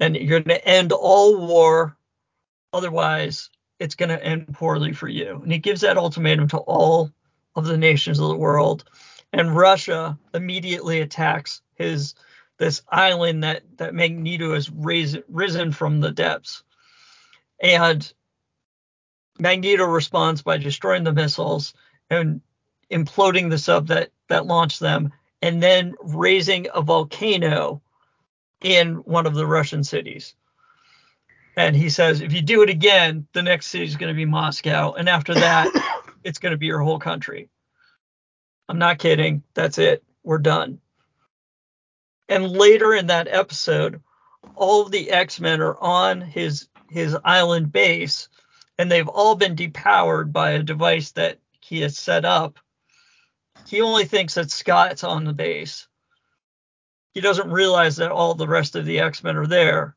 and 0.00 0.16
you're 0.16 0.40
gonna 0.40 0.60
end 0.64 0.92
all 0.92 1.46
war 1.46 1.96
Otherwise, 2.72 3.50
it's 3.78 3.94
going 3.94 4.08
to 4.08 4.24
end 4.24 4.54
poorly 4.54 4.92
for 4.92 5.08
you. 5.08 5.40
And 5.42 5.52
he 5.52 5.58
gives 5.58 5.82
that 5.82 5.98
ultimatum 5.98 6.48
to 6.48 6.58
all 6.58 7.10
of 7.54 7.66
the 7.66 7.76
nations 7.76 8.18
of 8.18 8.28
the 8.28 8.36
world. 8.36 8.84
And 9.32 9.54
Russia 9.54 10.18
immediately 10.32 11.00
attacks 11.00 11.60
his 11.74 12.14
this 12.58 12.82
island 12.88 13.44
that 13.44 13.62
that 13.78 13.94
Magneto 13.94 14.54
has 14.54 14.70
raised, 14.70 15.18
risen 15.28 15.72
from 15.72 16.00
the 16.00 16.12
depths. 16.12 16.62
And 17.60 18.10
Magneto 19.38 19.84
responds 19.84 20.42
by 20.42 20.58
destroying 20.58 21.04
the 21.04 21.12
missiles 21.12 21.74
and 22.08 22.40
imploding 22.90 23.50
the 23.50 23.58
sub 23.58 23.88
that 23.88 24.10
that 24.28 24.46
launched 24.46 24.80
them, 24.80 25.12
and 25.42 25.62
then 25.62 25.94
raising 26.00 26.68
a 26.72 26.80
volcano 26.80 27.82
in 28.62 28.94
one 28.96 29.26
of 29.26 29.34
the 29.34 29.46
Russian 29.46 29.82
cities. 29.82 30.34
And 31.56 31.76
he 31.76 31.90
says, 31.90 32.22
if 32.22 32.32
you 32.32 32.40
do 32.40 32.62
it 32.62 32.70
again, 32.70 33.26
the 33.34 33.42
next 33.42 33.66
city 33.66 33.84
is 33.84 33.96
going 33.96 34.12
to 34.12 34.16
be 34.16 34.24
Moscow, 34.24 34.92
and 34.92 35.08
after 35.08 35.34
that, 35.34 35.70
it's 36.24 36.38
going 36.38 36.52
to 36.52 36.56
be 36.58 36.66
your 36.66 36.80
whole 36.80 36.98
country. 36.98 37.50
I'm 38.68 38.78
not 38.78 38.98
kidding. 38.98 39.42
That's 39.54 39.76
it. 39.76 40.02
We're 40.22 40.38
done. 40.38 40.80
And 42.28 42.52
later 42.52 42.94
in 42.94 43.08
that 43.08 43.28
episode, 43.28 44.00
all 44.54 44.82
of 44.82 44.92
the 44.92 45.10
X-Men 45.10 45.60
are 45.60 45.78
on 45.78 46.20
his 46.20 46.68
his 46.88 47.16
island 47.24 47.72
base, 47.72 48.28
and 48.78 48.90
they've 48.90 49.08
all 49.08 49.34
been 49.34 49.56
depowered 49.56 50.32
by 50.32 50.52
a 50.52 50.62
device 50.62 51.12
that 51.12 51.38
he 51.60 51.80
has 51.80 51.98
set 51.98 52.24
up. 52.24 52.58
He 53.66 53.80
only 53.80 54.04
thinks 54.04 54.34
that 54.34 54.50
Scott's 54.50 55.04
on 55.04 55.24
the 55.24 55.32
base. 55.32 55.86
He 57.14 57.20
doesn't 57.20 57.50
realize 57.50 57.96
that 57.96 58.10
all 58.10 58.34
the 58.34 58.48
rest 58.48 58.76
of 58.76 58.84
the 58.84 59.00
X-Men 59.00 59.36
are 59.36 59.46
there. 59.46 59.96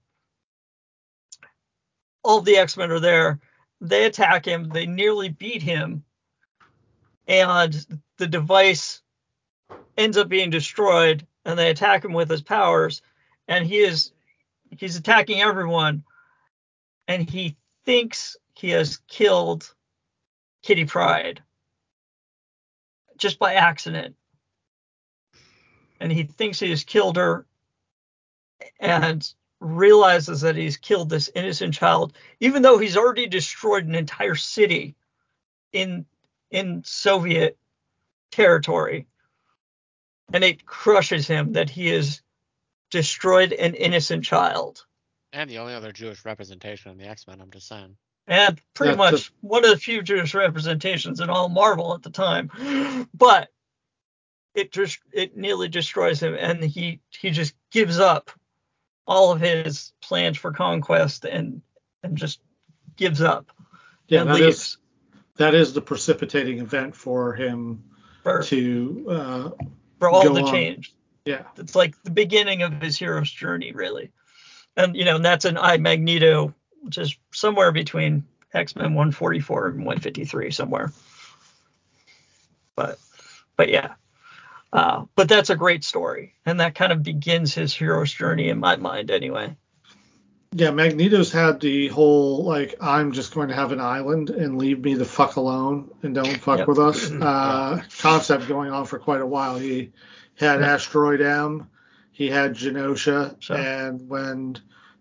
All 2.23 2.41
the 2.41 2.57
X-Men 2.57 2.91
are 2.91 2.99
there. 2.99 3.39
They 3.81 4.05
attack 4.05 4.45
him. 4.45 4.69
They 4.69 4.85
nearly 4.85 5.29
beat 5.29 5.61
him. 5.61 6.03
And 7.27 7.85
the 8.17 8.27
device 8.27 9.01
ends 9.97 10.17
up 10.17 10.29
being 10.29 10.49
destroyed 10.49 11.25
and 11.45 11.57
they 11.57 11.69
attack 11.69 12.03
him 12.03 12.13
with 12.13 12.29
his 12.29 12.41
powers 12.41 13.01
and 13.47 13.65
he 13.65 13.77
is 13.77 14.11
he's 14.77 14.97
attacking 14.97 15.41
everyone 15.41 16.03
and 17.07 17.29
he 17.29 17.55
thinks 17.85 18.35
he 18.53 18.71
has 18.71 18.97
killed 19.07 19.73
Kitty 20.63 20.85
Pryde 20.85 21.41
just 23.17 23.39
by 23.39 23.53
accident. 23.53 24.15
And 25.99 26.11
he 26.11 26.23
thinks 26.23 26.59
he 26.59 26.69
has 26.69 26.83
killed 26.83 27.15
her 27.15 27.45
and 28.79 29.27
realizes 29.59 30.41
that 30.41 30.55
he's 30.55 30.77
killed 30.77 31.09
this 31.09 31.29
innocent 31.33 31.73
child, 31.73 32.13
even 32.39 32.61
though 32.61 32.77
he's 32.77 32.97
already 32.97 33.27
destroyed 33.27 33.85
an 33.85 33.95
entire 33.95 34.35
city 34.35 34.95
in 35.71 36.05
in 36.51 36.83
Soviet 36.85 37.57
territory. 38.31 39.07
And 40.33 40.43
it 40.43 40.65
crushes 40.65 41.27
him 41.27 41.53
that 41.53 41.69
he 41.69 41.87
has 41.89 42.21
destroyed 42.89 43.53
an 43.53 43.75
innocent 43.75 44.23
child. 44.23 44.85
And 45.33 45.49
the 45.49 45.59
only 45.59 45.73
other 45.73 45.91
Jewish 45.91 46.23
representation 46.25 46.91
in 46.91 46.97
the 46.97 47.07
X 47.07 47.27
Men, 47.27 47.41
I'm 47.41 47.51
just 47.51 47.67
saying. 47.67 47.97
And 48.27 48.59
pretty 48.73 48.95
That's 48.95 49.11
much 49.11 49.33
one 49.41 49.63
of 49.63 49.71
the 49.71 49.77
few 49.77 50.01
Jewish 50.01 50.33
representations 50.33 51.19
in 51.19 51.29
all 51.29 51.47
Marvel 51.49 51.93
at 51.93 52.01
the 52.01 52.09
time. 52.09 52.49
But 53.13 53.49
it 54.55 54.71
just 54.71 54.99
it 55.11 55.37
nearly 55.37 55.67
destroys 55.67 56.21
him 56.21 56.35
and 56.39 56.63
he 56.63 57.01
he 57.09 57.29
just 57.29 57.53
gives 57.71 57.99
up 57.99 58.31
all 59.05 59.31
of 59.31 59.41
his 59.41 59.91
plans 60.01 60.37
for 60.37 60.51
conquest 60.51 61.25
and 61.25 61.61
and 62.01 62.17
just 62.17 62.39
gives 62.95 63.21
up 63.21 63.51
Yeah, 64.07 64.23
that 64.23 64.39
is 64.39 64.77
that 65.37 65.53
is 65.53 65.73
the 65.73 65.81
precipitating 65.81 66.59
event 66.59 66.95
for 66.95 67.33
him 67.33 67.83
for, 68.23 68.41
to 68.43 69.05
uh, 69.09 69.49
for 69.99 70.09
all 70.09 70.33
the 70.33 70.41
on. 70.41 70.51
change. 70.51 70.93
yeah 71.25 71.43
It's 71.57 71.75
like 71.75 72.01
the 72.03 72.11
beginning 72.11 72.63
of 72.63 72.81
his 72.81 72.97
hero's 72.97 73.29
journey, 73.29 73.71
really. 73.73 74.11
And 74.77 74.95
you 74.95 75.05
know, 75.05 75.17
and 75.17 75.25
that's 75.25 75.45
an 75.45 75.57
I 75.57 75.77
Magneto, 75.77 76.53
which 76.85 76.97
is 76.97 77.17
somewhere 77.33 77.71
between 77.71 78.25
X 78.53 78.75
Men 78.75 78.93
144 78.93 79.67
and 79.67 79.77
153, 79.79 80.51
somewhere. 80.51 80.91
But, 82.75 82.99
but 83.57 83.69
yeah, 83.69 83.93
uh, 84.73 85.05
but 85.15 85.29
that's 85.29 85.49
a 85.49 85.55
great 85.55 85.83
story, 85.83 86.33
and 86.45 86.59
that 86.59 86.75
kind 86.75 86.91
of 86.91 87.03
begins 87.03 87.53
his 87.53 87.73
hero's 87.73 88.11
journey 88.13 88.49
in 88.49 88.59
my 88.59 88.75
mind, 88.75 89.11
anyway. 89.11 89.55
yeah 90.53 90.71
Magneto's 90.71 91.31
had 91.31 91.59
the 91.61 91.87
whole 91.87 92.43
like 92.43 92.75
I'm 92.81 93.11
just 93.13 93.33
going 93.33 93.47
to 93.49 93.55
have 93.55 93.71
an 93.71 93.79
island 93.79 94.29
and 94.29 94.57
leave 94.57 94.81
me 94.83 94.93
the 94.95 95.05
fuck 95.05 95.37
alone 95.37 95.89
and 96.03 96.13
don't 96.15 96.37
fuck 96.37 96.59
Yep. 96.59 96.67
with 96.67 96.79
us 96.79 97.11
uh, 97.11 97.81
concept 97.99 98.47
going 98.47 98.71
on 98.71 98.85
for 98.85 98.99
quite 98.99 99.21
a 99.21 99.25
while. 99.25 99.57
He 99.57 99.91
had 100.37 100.59
Yeah. 100.59 100.73
Asteroid 100.73 101.21
M, 101.21 101.69
he 102.11 102.29
had 102.29 102.55
Genosha, 102.55 103.35
Sure. 103.41 103.57
and 103.57 104.09
when 104.09 104.57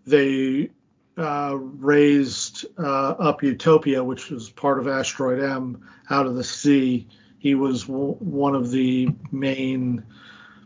they 0.07 0.71
uh, 1.17 1.57
raised 1.57 2.67
uh, 2.79 3.11
up 3.11 3.43
Utopia, 3.43 4.03
which 4.03 4.31
was 4.31 4.51
part 4.51 4.79
of 4.79 4.89
Asteroid 4.89 5.43
M, 5.43 5.89
out 6.11 6.27
of 6.27 6.35
the 6.35 6.45
sea, 6.45 7.09
he 7.39 7.55
was 7.55 7.85
w- 7.85 8.15
one 8.15 8.55
of 8.55 8.71
the 8.71 9.09
main 9.31 10.05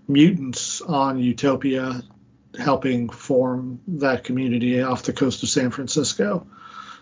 mutants 0.07 0.81
on 0.81 1.19
Utopia, 1.19 2.03
helping 2.59 3.11
form 3.11 3.81
that 3.89 4.25
community 4.25 4.81
off 4.81 5.03
the 5.03 5.13
coast 5.13 5.43
of 5.43 5.49
San 5.49 5.71
Francisco. 5.71 6.47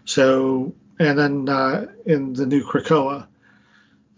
So, 0.05 0.75
and 0.99 1.19
then 1.19 1.49
uh, 1.49 1.87
in 2.05 2.33
the 2.33 2.47
new 2.47 2.65
Krakoa, 2.65 3.29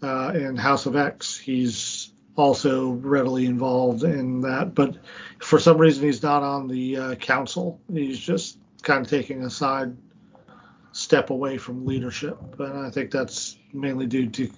uh, 0.01 0.31
in 0.33 0.55
House 0.55 0.85
of 0.85 0.95
X, 0.95 1.37
he's 1.37 2.11
also 2.35 2.91
readily 2.91 3.45
involved 3.45 4.03
in 4.03 4.41
that. 4.41 4.73
But 4.73 4.97
for 5.39 5.59
some 5.59 5.77
reason, 5.77 6.05
he's 6.05 6.23
not 6.23 6.41
on 6.41 6.67
the 6.67 6.97
uh, 6.97 7.15
council. 7.15 7.81
He's 7.91 8.17
just 8.17 8.57
kind 8.81 9.05
of 9.05 9.09
taking 9.09 9.43
a 9.43 9.49
side 9.49 9.95
step 10.91 11.29
away 11.29 11.57
from 11.57 11.85
leadership. 11.85 12.37
And 12.59 12.79
I 12.79 12.89
think 12.89 13.11
that's 13.11 13.57
mainly 13.73 14.07
due 14.07 14.29
to 14.29 14.51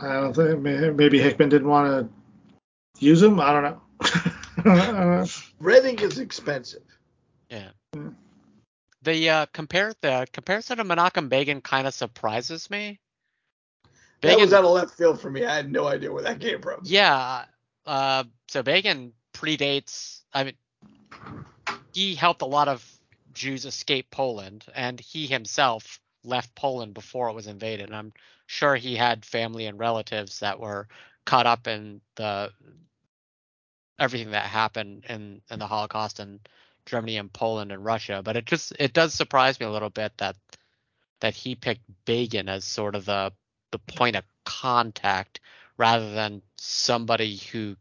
I 0.00 0.20
don't 0.20 0.34
think 0.34 0.60
maybe 0.60 1.18
Hickman 1.18 1.48
didn't 1.48 1.68
want 1.68 2.10
to 2.10 3.04
use 3.04 3.22
him. 3.22 3.40
I 3.40 3.52
don't 3.52 3.62
know. 3.62 3.80
I. 4.64 5.26
Reading 5.60 5.98
is 6.00 6.18
expensive. 6.18 6.82
Yeah. 7.48 7.68
Mm. 7.94 8.14
The 9.02 9.30
uh, 9.30 9.46
compare 9.52 9.94
the 10.00 10.26
comparison 10.32 10.80
of 10.80 10.86
Menachem 10.86 11.28
Begin 11.28 11.60
kind 11.60 11.86
of 11.86 11.94
surprises 11.94 12.68
me. 12.68 12.98
That 14.22 14.38
was 14.38 14.52
out 14.52 14.64
of 14.64 14.70
left 14.70 14.96
field 14.96 15.20
for 15.20 15.30
me. 15.30 15.44
I 15.44 15.54
had 15.54 15.70
no 15.70 15.86
idea 15.86 16.10
where 16.10 16.24
that 16.24 16.40
came 16.40 16.60
from. 16.60 16.80
yeah. 16.84 17.44
Uh, 17.84 18.24
so 18.48 18.62
Begin 18.64 19.12
predates. 19.32 20.22
I 20.34 20.44
mean, 20.44 20.54
he 21.96 22.14
helped 22.14 22.42
a 22.42 22.46
lot 22.46 22.68
of 22.68 22.84
Jews 23.32 23.64
escape 23.64 24.10
Poland, 24.10 24.66
and 24.74 25.00
he 25.00 25.26
himself 25.26 25.98
left 26.24 26.54
Poland 26.54 26.92
before 26.92 27.30
it 27.30 27.32
was 27.32 27.46
invaded. 27.46 27.86
And 27.86 27.96
I'm 27.96 28.12
sure 28.46 28.76
he 28.76 28.96
had 28.96 29.24
family 29.24 29.64
and 29.64 29.78
relatives 29.78 30.40
that 30.40 30.60
were 30.60 30.88
caught 31.24 31.46
up 31.46 31.66
in 31.66 32.02
the 32.16 32.52
everything 33.98 34.32
that 34.32 34.44
happened 34.44 35.06
in 35.08 35.40
in 35.50 35.58
the 35.58 35.66
Holocaust 35.66 36.20
in 36.20 36.40
Germany 36.84 37.16
and 37.16 37.32
Poland 37.32 37.72
and 37.72 37.82
Russia. 37.82 38.20
But 38.22 38.36
it 38.36 38.44
just 38.44 38.74
it 38.78 38.92
does 38.92 39.14
surprise 39.14 39.58
me 39.58 39.64
a 39.64 39.70
little 39.70 39.88
bit 39.88 40.12
that 40.18 40.36
that 41.20 41.34
he 41.34 41.54
picked 41.54 41.80
Begin 42.04 42.50
as 42.50 42.66
sort 42.66 42.94
of 42.94 43.06
the 43.06 43.32
the 43.72 43.78
point 43.78 44.16
of 44.16 44.24
contact 44.44 45.40
rather 45.78 46.12
than 46.12 46.42
somebody 46.58 47.36
who 47.36 47.74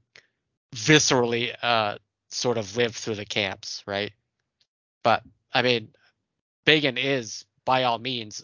viscerally 0.74 1.53
uh 1.62 1.98
sort 2.36 2.58
of 2.58 2.75
lived 2.77 2.96
through 2.96 3.15
the 3.15 3.25
camps, 3.25 3.84
right? 3.88 4.12
But 5.04 5.24
I 5.54 5.62
mean, 5.62 5.89
Begin 6.65 6.98
is 6.98 7.46
by 7.63 7.84
all 7.84 8.00
means 8.00 8.44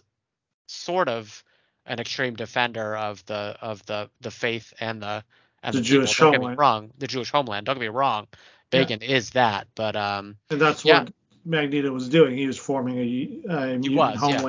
sort 0.67 1.09
of 1.09 1.43
an 1.85 1.99
extreme 1.99 2.35
defender 2.35 2.95
of 2.95 3.25
the 3.25 3.57
of 3.61 3.85
the 3.85 4.09
the 4.21 4.31
faith 4.31 4.73
and 4.79 5.01
the 5.01 5.23
and 5.63 5.75
The 5.75 5.79
the, 5.79 5.83
people. 5.83 5.97
Jewish 5.99 6.17
Don't 6.17 6.31
get 6.31 6.39
me 6.39 6.45
homeland. 6.45 6.59
wrong, 6.59 6.91
the 6.97 7.07
Jewish 7.07 7.31
homeland. 7.31 7.65
Don't 7.65 7.75
get 7.75 7.81
me 7.81 7.87
wrong. 7.87 8.27
Yeah. 8.71 8.81
Begin 8.81 9.01
is 9.01 9.31
that, 9.31 9.67
but 9.75 9.95
um, 9.95 10.37
And 10.49 10.61
that's 10.61 10.85
Yeah. 10.85 11.01
what 11.03 11.13
Magneto 11.45 11.91
was 11.91 12.09
doing. 12.09 12.37
He 12.37 12.47
was 12.47 12.57
forming 12.57 12.97
a, 12.97 13.53
a 13.53 13.77
mutant 13.77 13.95
was, 13.95 14.21
yeah. 14.29 14.41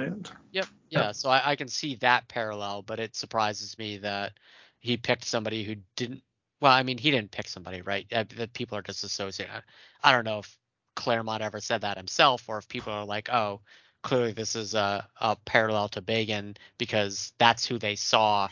Yep. 0.52 0.66
Yeah. 0.90 1.00
Yeah. 1.00 1.12
So 1.12 1.30
I, 1.30 1.52
I 1.52 1.56
can 1.56 1.68
see 1.68 1.96
that 1.96 2.28
parallel, 2.28 2.82
but 2.82 3.00
it 3.00 3.16
surprises 3.16 3.78
me 3.78 3.98
that 3.98 4.32
he 4.80 4.96
picked 4.96 5.24
somebody 5.24 5.64
who 5.64 5.76
didn't. 5.96 6.22
Well, 6.62 6.72
I 6.72 6.84
mean, 6.84 6.96
he 6.96 7.10
didn't 7.10 7.32
pick 7.32 7.48
somebody, 7.48 7.82
right? 7.82 8.06
Uh, 8.12 8.24
That 8.36 8.52
people 8.52 8.78
are 8.78 8.82
just 8.82 9.02
associating. 9.02 9.52
I- 9.54 10.08
I 10.08 10.12
don't 10.12 10.24
know 10.24 10.38
if 10.38 10.56
Claremont 10.94 11.42
ever 11.42 11.60
said 11.60 11.80
that 11.80 11.96
himself, 11.96 12.44
or 12.48 12.58
if 12.58 12.68
people 12.68 12.92
are 12.92 13.04
like, 13.04 13.28
oh, 13.30 13.60
clearly 14.02 14.32
this 14.32 14.54
is 14.54 14.74
a, 14.74 15.06
a 15.20 15.36
parallel 15.44 15.88
to 15.88 16.00
Begin 16.00 16.56
because 16.78 17.32
that's 17.38 17.66
who 17.66 17.78
they 17.78 17.96
saw 17.96 18.48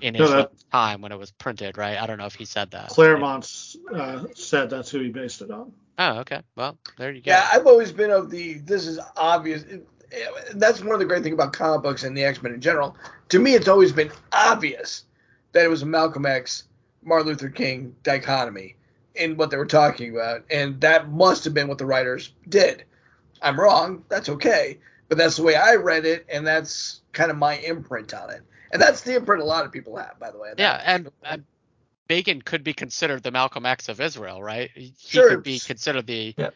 in 0.00 0.14
No, 0.14 0.20
his 0.20 0.30
that- 0.30 0.50
time 0.72 1.02
when 1.02 1.12
it 1.12 1.18
was 1.18 1.32
printed, 1.32 1.76
right? 1.76 1.98
I 2.00 2.06
don't 2.06 2.16
know 2.16 2.26
if 2.26 2.34
he 2.34 2.46
said 2.46 2.70
that. 2.70 2.88
Claremont's 2.88 3.76
uh, 3.92 4.24
said 4.34 4.70
that's 4.70 4.90
who 4.90 5.00
he 5.00 5.10
based 5.10 5.42
it 5.42 5.50
on. 5.50 5.70
Oh, 5.98 6.20
okay. 6.20 6.40
Well, 6.56 6.78
there 6.96 7.12
you 7.12 7.20
go. 7.20 7.30
Yeah, 7.30 7.46
I've 7.52 7.66
always 7.66 7.92
been 7.92 8.10
of 8.10 8.30
the 8.30 8.54
this 8.54 8.86
is 8.86 8.98
obvious. 9.18 9.64
It- 9.64 9.86
it- 10.12 10.58
that's 10.58 10.80
one 10.80 10.94
of 10.94 10.98
the 10.98 11.04
great 11.04 11.22
things 11.22 11.34
about 11.34 11.52
comic 11.52 11.82
books 11.82 12.04
and 12.04 12.16
the 12.16 12.24
X 12.24 12.42
Men 12.42 12.54
in 12.54 12.60
general. 12.62 12.96
To 13.28 13.38
me, 13.38 13.54
it's 13.54 13.68
always 13.68 13.92
been 13.92 14.10
obvious 14.32 15.04
that 15.52 15.64
it 15.64 15.68
was 15.68 15.82
a 15.82 15.86
Malcolm 15.86 16.24
X, 16.24 16.64
Martin 17.02 17.28
Luther 17.28 17.48
King 17.48 17.94
dichotomy 18.02 18.76
in 19.14 19.36
what 19.36 19.50
they 19.50 19.56
were 19.56 19.66
talking 19.66 20.12
about, 20.14 20.44
and 20.50 20.80
that 20.80 21.10
must 21.10 21.44
have 21.44 21.54
been 21.54 21.68
what 21.68 21.78
the 21.78 21.86
writers 21.86 22.32
did. 22.48 22.84
I'm 23.42 23.58
wrong. 23.58 24.04
That's 24.08 24.28
okay, 24.28 24.78
but 25.08 25.18
that's 25.18 25.36
the 25.36 25.42
way 25.42 25.56
I 25.56 25.74
read 25.74 26.04
it, 26.06 26.26
and 26.28 26.46
that's 26.46 27.00
kind 27.12 27.30
of 27.30 27.36
my 27.36 27.56
imprint 27.58 28.14
on 28.14 28.30
it. 28.30 28.42
And 28.72 28.80
that's 28.80 29.00
the 29.00 29.16
imprint 29.16 29.42
a 29.42 29.46
lot 29.46 29.64
of 29.64 29.72
people 29.72 29.96
have, 29.96 30.18
by 30.20 30.30
the 30.30 30.38
way. 30.38 30.52
Yeah, 30.56 30.80
and, 30.84 31.10
and 31.24 31.44
Bacon 32.06 32.42
could 32.42 32.62
be 32.62 32.72
considered 32.72 33.22
the 33.22 33.30
Malcolm 33.30 33.66
X 33.66 33.88
of 33.88 34.00
Israel, 34.00 34.42
right? 34.42 34.70
He 34.74 34.92
he 34.98 35.18
Sure. 35.18 35.28
could 35.28 35.42
be 35.42 35.58
considered 35.58 36.06
the 36.06 36.34
Yep. 36.36 36.54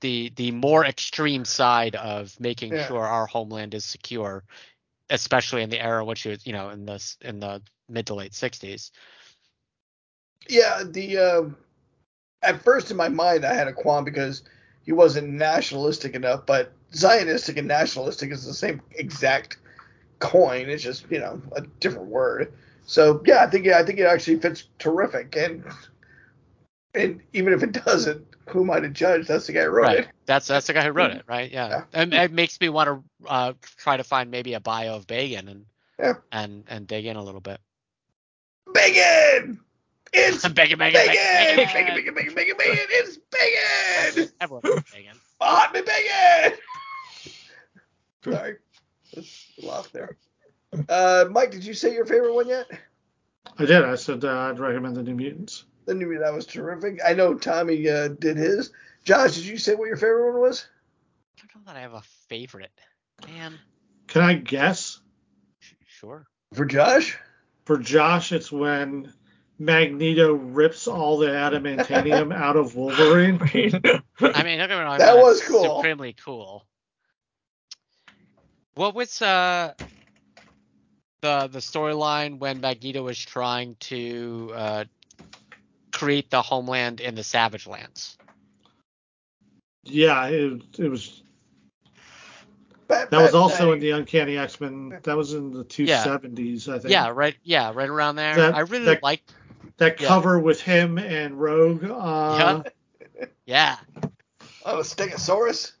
the 0.00 0.32
the 0.36 0.50
more 0.52 0.84
extreme 0.84 1.44
side 1.44 1.96
of 1.96 2.38
making 2.40 2.74
Yeah. 2.74 2.86
sure 2.86 3.04
our 3.06 3.26
homeland 3.26 3.74
is 3.74 3.84
secure, 3.84 4.44
especially 5.10 5.62
in 5.62 5.70
the 5.70 5.80
era 5.80 6.04
which 6.04 6.24
was, 6.24 6.46
you 6.46 6.52
know, 6.52 6.70
in 6.70 6.86
the 6.86 7.14
in 7.20 7.40
the 7.40 7.62
mid 7.88 8.06
to 8.08 8.14
late 8.14 8.32
'60s. 8.32 8.90
Yeah, 10.48 10.82
the 10.84 11.18
um 11.18 11.56
at 12.42 12.62
first 12.62 12.90
in 12.90 12.96
my 12.96 13.08
mind 13.08 13.44
I 13.44 13.54
had 13.54 13.68
a 13.68 13.72
qualm 13.72 14.04
because 14.04 14.42
he 14.82 14.92
wasn't 14.92 15.28
nationalistic 15.30 16.14
enough, 16.14 16.46
but 16.46 16.72
Zionistic 16.92 17.56
and 17.56 17.68
nationalistic 17.68 18.32
is 18.32 18.44
the 18.44 18.54
same 18.54 18.82
exact 18.92 19.58
coin. 20.18 20.68
It's 20.68 20.82
just 20.82 21.06
you 21.10 21.18
know 21.20 21.40
a 21.52 21.62
different 21.80 22.08
word. 22.08 22.52
So 22.86 23.22
yeah, 23.26 23.44
I 23.44 23.46
think 23.50 23.66
yeah, 23.66 23.78
I 23.78 23.84
think 23.84 23.98
it 23.98 24.04
actually 24.04 24.38
fits 24.40 24.64
terrific, 24.78 25.36
and 25.36 25.64
and 26.94 27.20
even 27.32 27.52
if 27.52 27.62
it 27.62 27.72
doesn't, 27.84 28.26
who 28.48 28.62
am 28.62 28.70
I 28.70 28.80
to 28.80 28.88
judge? 28.88 29.28
That's 29.28 29.46
the 29.46 29.52
guy 29.52 29.64
who 29.64 29.70
wrote 29.70 29.84
Right. 29.84 29.98
it. 30.00 30.08
That's 30.26 30.48
that's 30.48 30.66
the 30.66 30.72
guy 30.72 30.84
who 30.84 30.90
wrote 30.90 31.12
it, 31.12 31.22
right? 31.28 31.50
Yeah. 31.50 31.68
Yeah. 31.68 31.84
And 31.92 32.12
it 32.12 32.32
makes 32.32 32.60
me 32.60 32.68
want 32.68 32.88
to 32.88 33.28
uh, 33.28 33.52
try 33.76 33.96
to 33.96 34.04
find 34.04 34.30
maybe 34.30 34.54
a 34.54 34.60
bio 34.60 34.96
of 34.96 35.06
Bacon 35.06 35.48
and 35.48 35.66
Yeah. 36.00 36.14
and 36.32 36.64
and 36.68 36.86
dig 36.88 37.06
in 37.06 37.16
a 37.16 37.22
little 37.22 37.40
bit. 37.40 37.60
Bacon. 38.74 39.60
It's 40.12 40.46
Bacon, 40.48 40.78
bacon. 40.78 40.78
bacon, 40.78 41.56
Bacon. 41.56 41.56
bacon, 41.56 41.94
Bacon. 41.94 42.14
Bacon. 42.14 42.34
Bacon. 42.34 42.34
Bacon. 42.34 42.56
Bacon. 42.58 42.86
It's 42.90 43.16
bacon. 44.16 44.32
Everyone 44.40 44.62
loves 44.64 44.90
Bacon. 44.92 45.16
Hot 45.40 45.72
me 45.74 45.80
bacon. 45.82 46.58
Sorry, 48.24 48.56
Just 49.14 49.62
laugh 49.62 49.90
there. 49.92 50.16
Uh, 50.88 51.24
Mike, 51.30 51.50
did 51.52 51.64
you 51.64 51.74
say 51.74 51.94
your 51.94 52.04
favorite 52.04 52.34
one 52.34 52.48
yet? 52.48 52.66
I 53.58 53.64
did. 53.64 53.82
I 53.84 53.94
said 53.94 54.24
uh, 54.24 54.28
I'd 54.50 54.58
recommend 54.58 54.96
the 54.96 55.02
New 55.02 55.14
Mutants. 55.14 55.64
The 55.86 55.94
new 55.94 56.18
that 56.18 56.32
was 56.34 56.44
terrific. 56.46 57.00
I 57.04 57.14
know 57.14 57.34
Tommy 57.34 57.88
uh, 57.88 58.08
did 58.08 58.36
his. 58.36 58.70
Josh, 59.04 59.34
did 59.36 59.46
you 59.46 59.56
say 59.56 59.74
what 59.74 59.86
your 59.88 59.96
favorite 59.96 60.32
one 60.32 60.40
was? 60.42 60.66
I 61.38 61.46
don't 61.52 61.62
know 61.66 61.72
that 61.72 61.78
I 61.78 61.82
have 61.82 61.94
a 61.94 62.02
favorite. 62.28 62.70
Man, 63.26 63.58
Can 64.06 64.22
I 64.22 64.34
guess? 64.34 65.00
sh- 65.60 65.72
sure. 65.86 66.26
For 66.52 66.66
Josh? 66.66 67.16
For 67.64 67.78
Josh, 67.78 68.32
it's 68.32 68.52
when 68.52 69.12
Magneto 69.60 70.32
rips 70.32 70.88
all 70.88 71.18
the 71.18 71.26
adamantium 71.26 72.34
out 72.34 72.56
of 72.56 72.74
Wolverine. 72.74 73.38
I 73.44 74.42
mean, 74.42 74.58
don't 74.58 74.70
wrong, 74.70 74.98
That 74.98 75.18
was 75.18 75.42
cool. 75.42 75.76
Supremely 75.76 76.14
cool. 76.14 76.64
What 78.74 78.94
was 78.94 79.20
uh 79.20 79.74
the 81.20 81.48
the 81.52 81.58
storyline 81.58 82.38
when 82.38 82.62
Magneto 82.62 83.02
was 83.02 83.18
trying 83.18 83.76
to 83.80 84.50
uh 84.54 84.84
create 85.92 86.30
the 86.30 86.40
homeland 86.40 87.02
in 87.02 87.14
the 87.14 87.22
Savage 87.22 87.66
Lands? 87.66 88.16
Yeah, 89.84 90.26
it, 90.28 90.62
it 90.78 90.88
was. 90.88 91.22
That 92.88 93.12
was 93.12 93.34
also 93.34 93.72
in 93.72 93.80
the 93.80 93.90
Uncanny 93.90 94.38
X 94.38 94.58
Men. 94.58 94.98
That 95.02 95.16
was 95.16 95.34
in 95.34 95.52
the 95.52 95.64
270s, 95.64 96.66
Yeah. 96.66 96.74
I 96.74 96.78
think. 96.78 96.90
Yeah, 96.90 97.08
right. 97.10 97.36
Yeah, 97.44 97.72
right 97.74 97.88
around 97.88 98.16
there. 98.16 98.34
That- 98.34 98.54
I 98.54 98.60
really 98.60 98.86
that- 98.86 99.02
liked. 99.02 99.34
That 99.80 99.98
Yeah. 99.98 100.08
cover 100.08 100.38
with 100.38 100.60
him 100.60 100.98
and 100.98 101.40
Rogue. 101.40 101.84
Uh, 101.84 102.62
Yeah. 103.46 103.78
Oh, 104.62 104.80
a 104.80 104.82
Stegosaurus? 104.82 105.72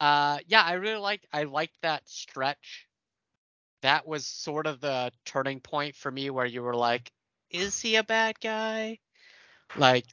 Uh, 0.00 0.40
yeah, 0.48 0.64
I 0.64 0.72
really 0.72 0.98
liked. 0.98 1.28
I 1.32 1.44
liked 1.44 1.80
that 1.82 2.08
stretch. 2.08 2.88
That 3.82 4.04
was 4.04 4.26
sort 4.26 4.66
of 4.66 4.80
the 4.80 5.12
turning 5.24 5.60
point 5.60 5.94
for 5.94 6.10
me, 6.10 6.28
where 6.30 6.44
you 6.44 6.64
were 6.64 6.74
like, 6.74 7.12
"Is 7.50 7.80
he 7.80 7.94
a 7.94 8.02
bad 8.02 8.40
guy?" 8.40 8.98
Like, 9.76 10.06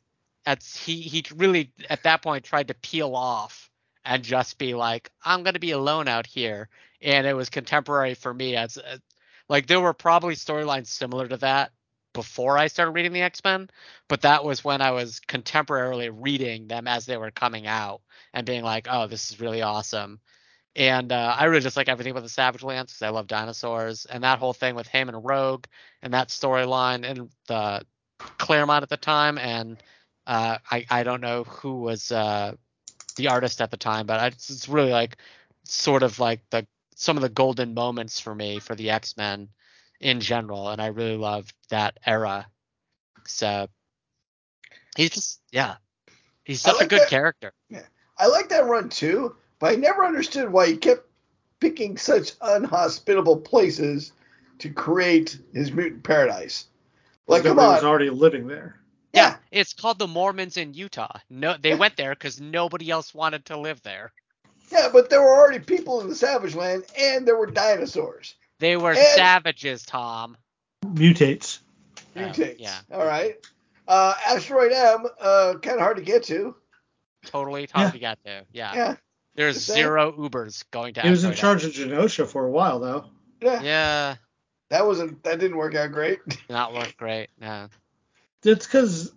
at 0.45 0.63
he 0.63 1.01
he 1.01 1.25
really 1.35 1.73
at 1.89 2.03
that 2.03 2.21
point 2.21 2.45
tried 2.45 2.67
to 2.67 2.75
peel 2.75 3.15
off 3.15 3.71
and 4.05 4.23
just 4.23 4.59
be 4.59 4.75
like, 4.75 5.09
"I'm 5.23 5.41
gonna 5.41 5.57
be 5.57 5.71
alone 5.71 6.07
out 6.07 6.27
here," 6.27 6.69
and 7.01 7.25
it 7.25 7.33
was 7.33 7.49
contemporary 7.49 8.13
for 8.13 8.31
me 8.31 8.55
as 8.55 8.77
uh, 8.77 8.99
like 9.49 9.65
there 9.65 9.81
were 9.81 9.95
probably 9.95 10.35
storylines 10.35 10.85
similar 10.85 11.27
to 11.27 11.37
that 11.37 11.71
before 12.13 12.57
I 12.57 12.67
started 12.67 12.91
reading 12.91 13.13
the 13.13 13.21
X 13.21 13.43
Men, 13.43 13.69
but 14.07 14.21
that 14.21 14.43
was 14.43 14.63
when 14.63 14.81
I 14.81 14.91
was 14.91 15.19
contemporarily 15.27 16.11
reading 16.13 16.67
them 16.67 16.87
as 16.87 17.05
they 17.05 17.17
were 17.17 17.31
coming 17.31 17.67
out 17.67 18.01
and 18.33 18.45
being 18.45 18.63
like, 18.63 18.87
"Oh, 18.89 19.07
this 19.07 19.31
is 19.31 19.39
really 19.39 19.61
awesome." 19.61 20.19
And 20.75 21.11
uh, 21.11 21.35
I 21.37 21.45
really 21.45 21.61
just 21.61 21.77
like 21.77 21.89
everything 21.89 22.11
about 22.11 22.23
the 22.23 22.29
Savage 22.29 22.63
Lands 22.63 22.93
because 22.93 23.01
I 23.01 23.09
love 23.09 23.27
dinosaurs 23.27 24.05
and 24.05 24.23
that 24.23 24.39
whole 24.39 24.53
thing 24.53 24.75
with 24.75 24.87
him 24.87 25.09
and 25.09 25.25
Rogue 25.25 25.65
and 26.01 26.13
that 26.13 26.29
storyline 26.29 27.03
and 27.09 27.29
the 27.47 27.85
Claremont 28.37 28.83
at 28.83 28.89
the 28.89 28.97
time 28.97 29.37
and 29.37 29.81
uh, 30.27 30.59
I 30.69 30.85
I 30.89 31.03
don't 31.03 31.21
know 31.21 31.43
who 31.43 31.81
was 31.81 32.11
uh, 32.11 32.53
the 33.15 33.27
artist 33.29 33.61
at 33.61 33.71
the 33.71 33.77
time, 33.77 34.05
but 34.05 34.19
I, 34.19 34.27
it's 34.27 34.69
really 34.69 34.91
like 34.91 35.17
sort 35.65 36.03
of 36.03 36.19
like 36.19 36.41
the 36.51 36.67
some 36.95 37.17
of 37.17 37.21
the 37.21 37.29
golden 37.29 37.73
moments 37.73 38.19
for 38.19 38.35
me 38.35 38.59
for 38.59 38.75
the 38.75 38.91
X 38.91 39.17
Men 39.17 39.49
in 39.99 40.19
general, 40.21 40.69
and 40.69 40.81
I 40.81 40.87
really 40.87 41.17
loved 41.17 41.53
that 41.69 41.99
era. 42.05 42.47
So 43.25 43.67
he's 44.95 45.11
just 45.11 45.41
yeah, 45.51 45.75
he's 46.43 46.65
I 46.65 46.71
such 46.71 46.81
a 46.81 46.87
good 46.87 47.01
that- 47.01 47.09
character. 47.09 47.53
I 48.21 48.27
like 48.27 48.49
that 48.49 48.65
run 48.65 48.89
too, 48.89 49.35
but 49.59 49.71
I 49.71 49.75
never 49.75 50.03
understood 50.05 50.51
why 50.51 50.67
he 50.67 50.75
kept 50.75 51.07
picking 51.61 51.95
such 51.97 52.33
unhospitable 52.41 53.37
places 53.37 54.11
to 54.57 54.69
create 54.69 55.39
his 55.53 55.71
mutant 55.71 56.03
paradise. 56.03 56.67
Like, 57.27 57.43
come 57.43 57.55
Nobody 57.55 57.75
was 57.75 57.83
already 57.85 58.09
living 58.09 58.45
there. 58.47 58.77
Yeah. 59.13 59.37
it's 59.51 59.71
called 59.73 59.99
the 59.99 60.07
Mormons 60.07 60.57
in 60.57 60.73
Utah. 60.73 61.19
No, 61.29 61.55
they 61.57 61.75
went 61.75 61.95
there 61.95 62.13
because 62.13 62.41
nobody 62.41 62.89
else 62.91 63.13
wanted 63.13 63.45
to 63.45 63.57
live 63.57 63.81
there. 63.83 64.11
Yeah, 64.69 64.89
but 64.91 65.09
there 65.09 65.21
were 65.21 65.33
already 65.35 65.59
people 65.59 66.01
in 66.01 66.09
the 66.09 66.15
Savage 66.15 66.55
Land, 66.55 66.83
and 66.97 67.25
there 67.25 67.37
were 67.37 67.45
dinosaurs. 67.47 68.35
They 68.59 68.77
were 68.77 68.91
And- 68.91 68.99
savages, 69.15 69.83
Tom. 69.85 70.37
Mutates. 70.85 71.59
Mutates. 72.15 72.55
yeah. 72.59 72.79
All 72.91 73.05
right. 73.05 73.35
Uh, 73.87 74.13
Asteroid 74.27 74.71
M, 74.71 75.05
uh, 75.19 75.53
kind 75.61 75.75
of 75.75 75.81
hard 75.81 75.97
to 75.97 76.03
get 76.03 76.23
to. 76.25 76.55
Totally 77.25 77.67
tough 77.67 77.81
Yeah. 77.81 77.91
to 77.91 77.99
get 77.99 78.23
to. 78.25 78.45
Yeah. 78.53 78.73
Yeah. 78.75 78.95
There's 79.35 79.55
Just 79.55 79.67
saying. 79.67 79.77
zero 79.83 80.11
Ubers 80.11 80.63
going 80.71 80.93
to 80.95 81.01
He 81.01 81.09
was 81.09 81.23
in 81.23 81.31
Asteroid 81.31 81.59
charge 81.61 81.65
of 81.65 81.71
Genosha 81.73 82.27
for 82.27 82.45
a 82.45 82.51
while, 82.51 82.79
though. 82.79 83.05
Yeah. 83.41 83.61
Yeah, 83.61 84.15
That 84.69 84.85
wasn't. 84.85 85.23
That 85.23 85.39
didn't 85.39 85.57
work 85.57 85.75
out 85.75 85.91
great. 85.91 86.19
not 86.49 86.73
work 86.73 86.95
great. 86.97 87.29
No. 87.39 87.69
It's 88.43 88.65
because, 88.65 89.13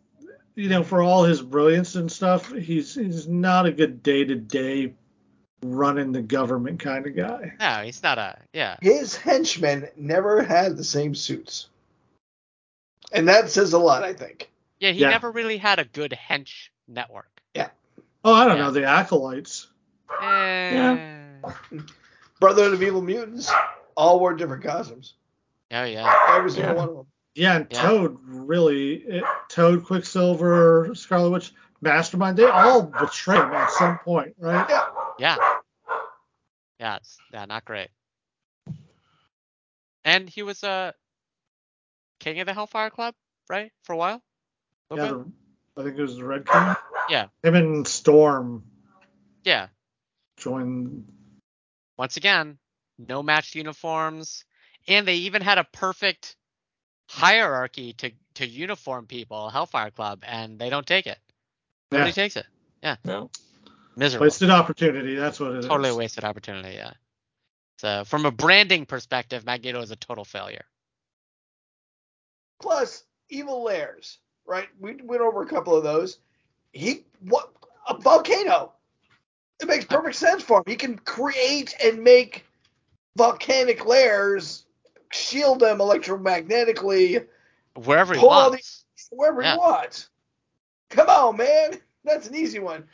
you 0.54 0.68
know, 0.68 0.84
for 0.84 1.02
all 1.02 1.24
his 1.24 1.42
brilliance 1.42 1.94
and 1.96 2.10
stuff, 2.10 2.50
he's 2.52 2.94
he's 2.94 3.26
not 3.28 3.66
a 3.66 3.72
good 3.72 4.02
day 4.02 4.24
to 4.24 4.34
day 4.36 4.94
running 5.62 6.12
the 6.12 6.22
government 6.22 6.80
kind 6.80 7.06
of 7.06 7.16
guy. 7.16 7.52
No, 7.60 7.82
he's 7.84 8.02
not 8.02 8.18
a. 8.18 8.38
Yeah. 8.52 8.76
His 8.82 9.16
henchmen 9.16 9.88
never 9.96 10.42
had 10.42 10.76
the 10.76 10.84
same 10.84 11.14
suits, 11.14 11.68
and 13.12 13.28
that 13.28 13.50
says 13.50 13.72
a 13.72 13.78
lot, 13.78 14.02
I 14.02 14.12
think. 14.12 14.50
Yeah, 14.80 14.90
he 14.90 15.00
Yeah. 15.00 15.10
never 15.10 15.30
really 15.30 15.58
had 15.58 15.78
a 15.78 15.84
good 15.84 16.16
hench 16.28 16.68
network. 16.88 17.42
Yeah. 17.54 17.68
Oh, 18.24 18.34
I 18.34 18.46
don't 18.46 18.56
Yeah. 18.56 18.64
know 18.64 18.70
the 18.72 18.84
acolytes. 18.84 19.68
Eh. 20.20 21.28
Brotherhood 22.40 22.74
of 22.74 22.82
Evil 22.82 23.02
Mutants 23.02 23.50
all 23.96 24.18
wore 24.20 24.34
different 24.34 24.64
costumes. 24.64 25.14
Oh 25.70 25.84
yeah. 25.84 26.12
Every 26.30 26.50
single 26.50 26.72
Yeah. 26.74 26.78
one 26.78 26.88
of 26.88 26.96
them. 26.96 27.06
Yeah, 27.34 27.56
and 27.56 27.66
Yeah. 27.70 27.82
Toad 27.82 28.18
really, 28.24 28.94
it, 28.96 29.24
Toad, 29.48 29.84
Quicksilver, 29.86 30.94
Scarlet 30.94 31.30
Witch, 31.30 31.54
Mastermind, 31.80 32.36
they 32.36 32.44
all 32.44 32.82
betray 32.82 33.36
him 33.36 33.52
at 33.52 33.70
some 33.70 33.98
point, 34.00 34.34
right? 34.38 34.66
Yeah. 34.68 34.86
Yeah. 35.18 35.36
Yeah, 36.80 36.96
it's 36.96 37.18
yeah, 37.32 37.44
not 37.44 37.64
great. 37.64 37.88
And 40.04 40.28
he 40.28 40.42
was 40.42 40.62
uh 40.64 40.92
king 42.20 42.40
of 42.40 42.46
the 42.46 42.54
Hellfire 42.54 42.90
Club, 42.90 43.14
right? 43.48 43.72
For 43.84 43.92
a 43.92 43.96
while? 43.96 44.22
A 44.90 44.96
Yeah, 44.96 45.06
the, 45.06 45.26
I 45.76 45.82
think 45.84 45.96
it 45.98 46.02
was 46.02 46.16
the 46.16 46.24
Red 46.24 46.46
King. 46.46 46.74
Yeah. 47.08 47.26
Him 47.42 47.54
and 47.54 47.86
Storm 47.86 48.64
Yeah. 49.44 49.68
joined. 50.36 51.04
Once 51.96 52.16
again, 52.16 52.58
no 52.98 53.22
matched 53.22 53.54
uniforms. 53.54 54.44
And 54.88 55.06
they 55.06 55.16
even 55.16 55.42
had 55.42 55.58
a 55.58 55.64
perfect 55.64 56.36
hierarchy 57.08 57.92
to 57.94 58.10
to 58.34 58.46
uniform 58.46 59.06
people, 59.06 59.50
Hellfire 59.50 59.90
Club, 59.90 60.24
and 60.26 60.58
they 60.58 60.70
don't 60.70 60.86
take 60.86 61.06
it. 61.06 61.18
Nobody 61.92 62.10
Yeah. 62.10 62.14
takes 62.14 62.36
it. 62.36 62.46
Yeah. 62.82 62.96
No. 63.04 63.30
Miserable. 63.96 64.24
Wasted 64.24 64.50
opportunity. 64.50 65.14
That's 65.14 65.38
what 65.40 65.52
it 65.52 65.58
is. 65.58 65.66
totally 65.66 65.90
a 65.90 65.94
wasted 65.94 66.24
opportunity. 66.24 66.74
Yeah. 66.74 66.92
So 67.78 68.04
from 68.04 68.24
a 68.26 68.30
branding 68.30 68.86
perspective, 68.86 69.44
Magneto 69.44 69.80
is 69.82 69.90
a 69.90 69.96
total 69.96 70.24
failure. 70.24 70.64
Plus, 72.60 73.04
evil 73.28 73.62
lairs, 73.64 74.18
right? 74.46 74.68
We 74.80 74.94
went 75.02 75.20
over 75.22 75.42
a 75.42 75.46
couple 75.46 75.76
of 75.76 75.82
those. 75.82 76.18
He 76.72 77.04
what 77.20 77.50
a 77.88 77.94
volcano. 77.98 78.72
It 79.60 79.68
makes 79.68 79.84
perfect 79.84 80.16
sense 80.16 80.42
for 80.42 80.58
him. 80.58 80.64
He 80.66 80.76
can 80.76 80.96
create 80.98 81.74
and 81.84 82.02
make 82.02 82.46
volcanic 83.16 83.84
layers, 83.84 84.64
shield 85.12 85.60
them 85.60 85.78
electromagnetically 85.78 87.26
Wherever 87.74 88.14
he 88.14 88.20
Pull 88.20 88.28
all 88.30 88.50
wants. 88.50 88.84
wherever 89.10 89.42
Yeah. 89.42 89.52
he 89.52 89.58
wants. 89.58 90.08
Come 90.90 91.08
on, 91.08 91.36
man. 91.36 91.80
That's 92.04 92.28
an 92.28 92.34
easy 92.34 92.58
one. 92.58 92.84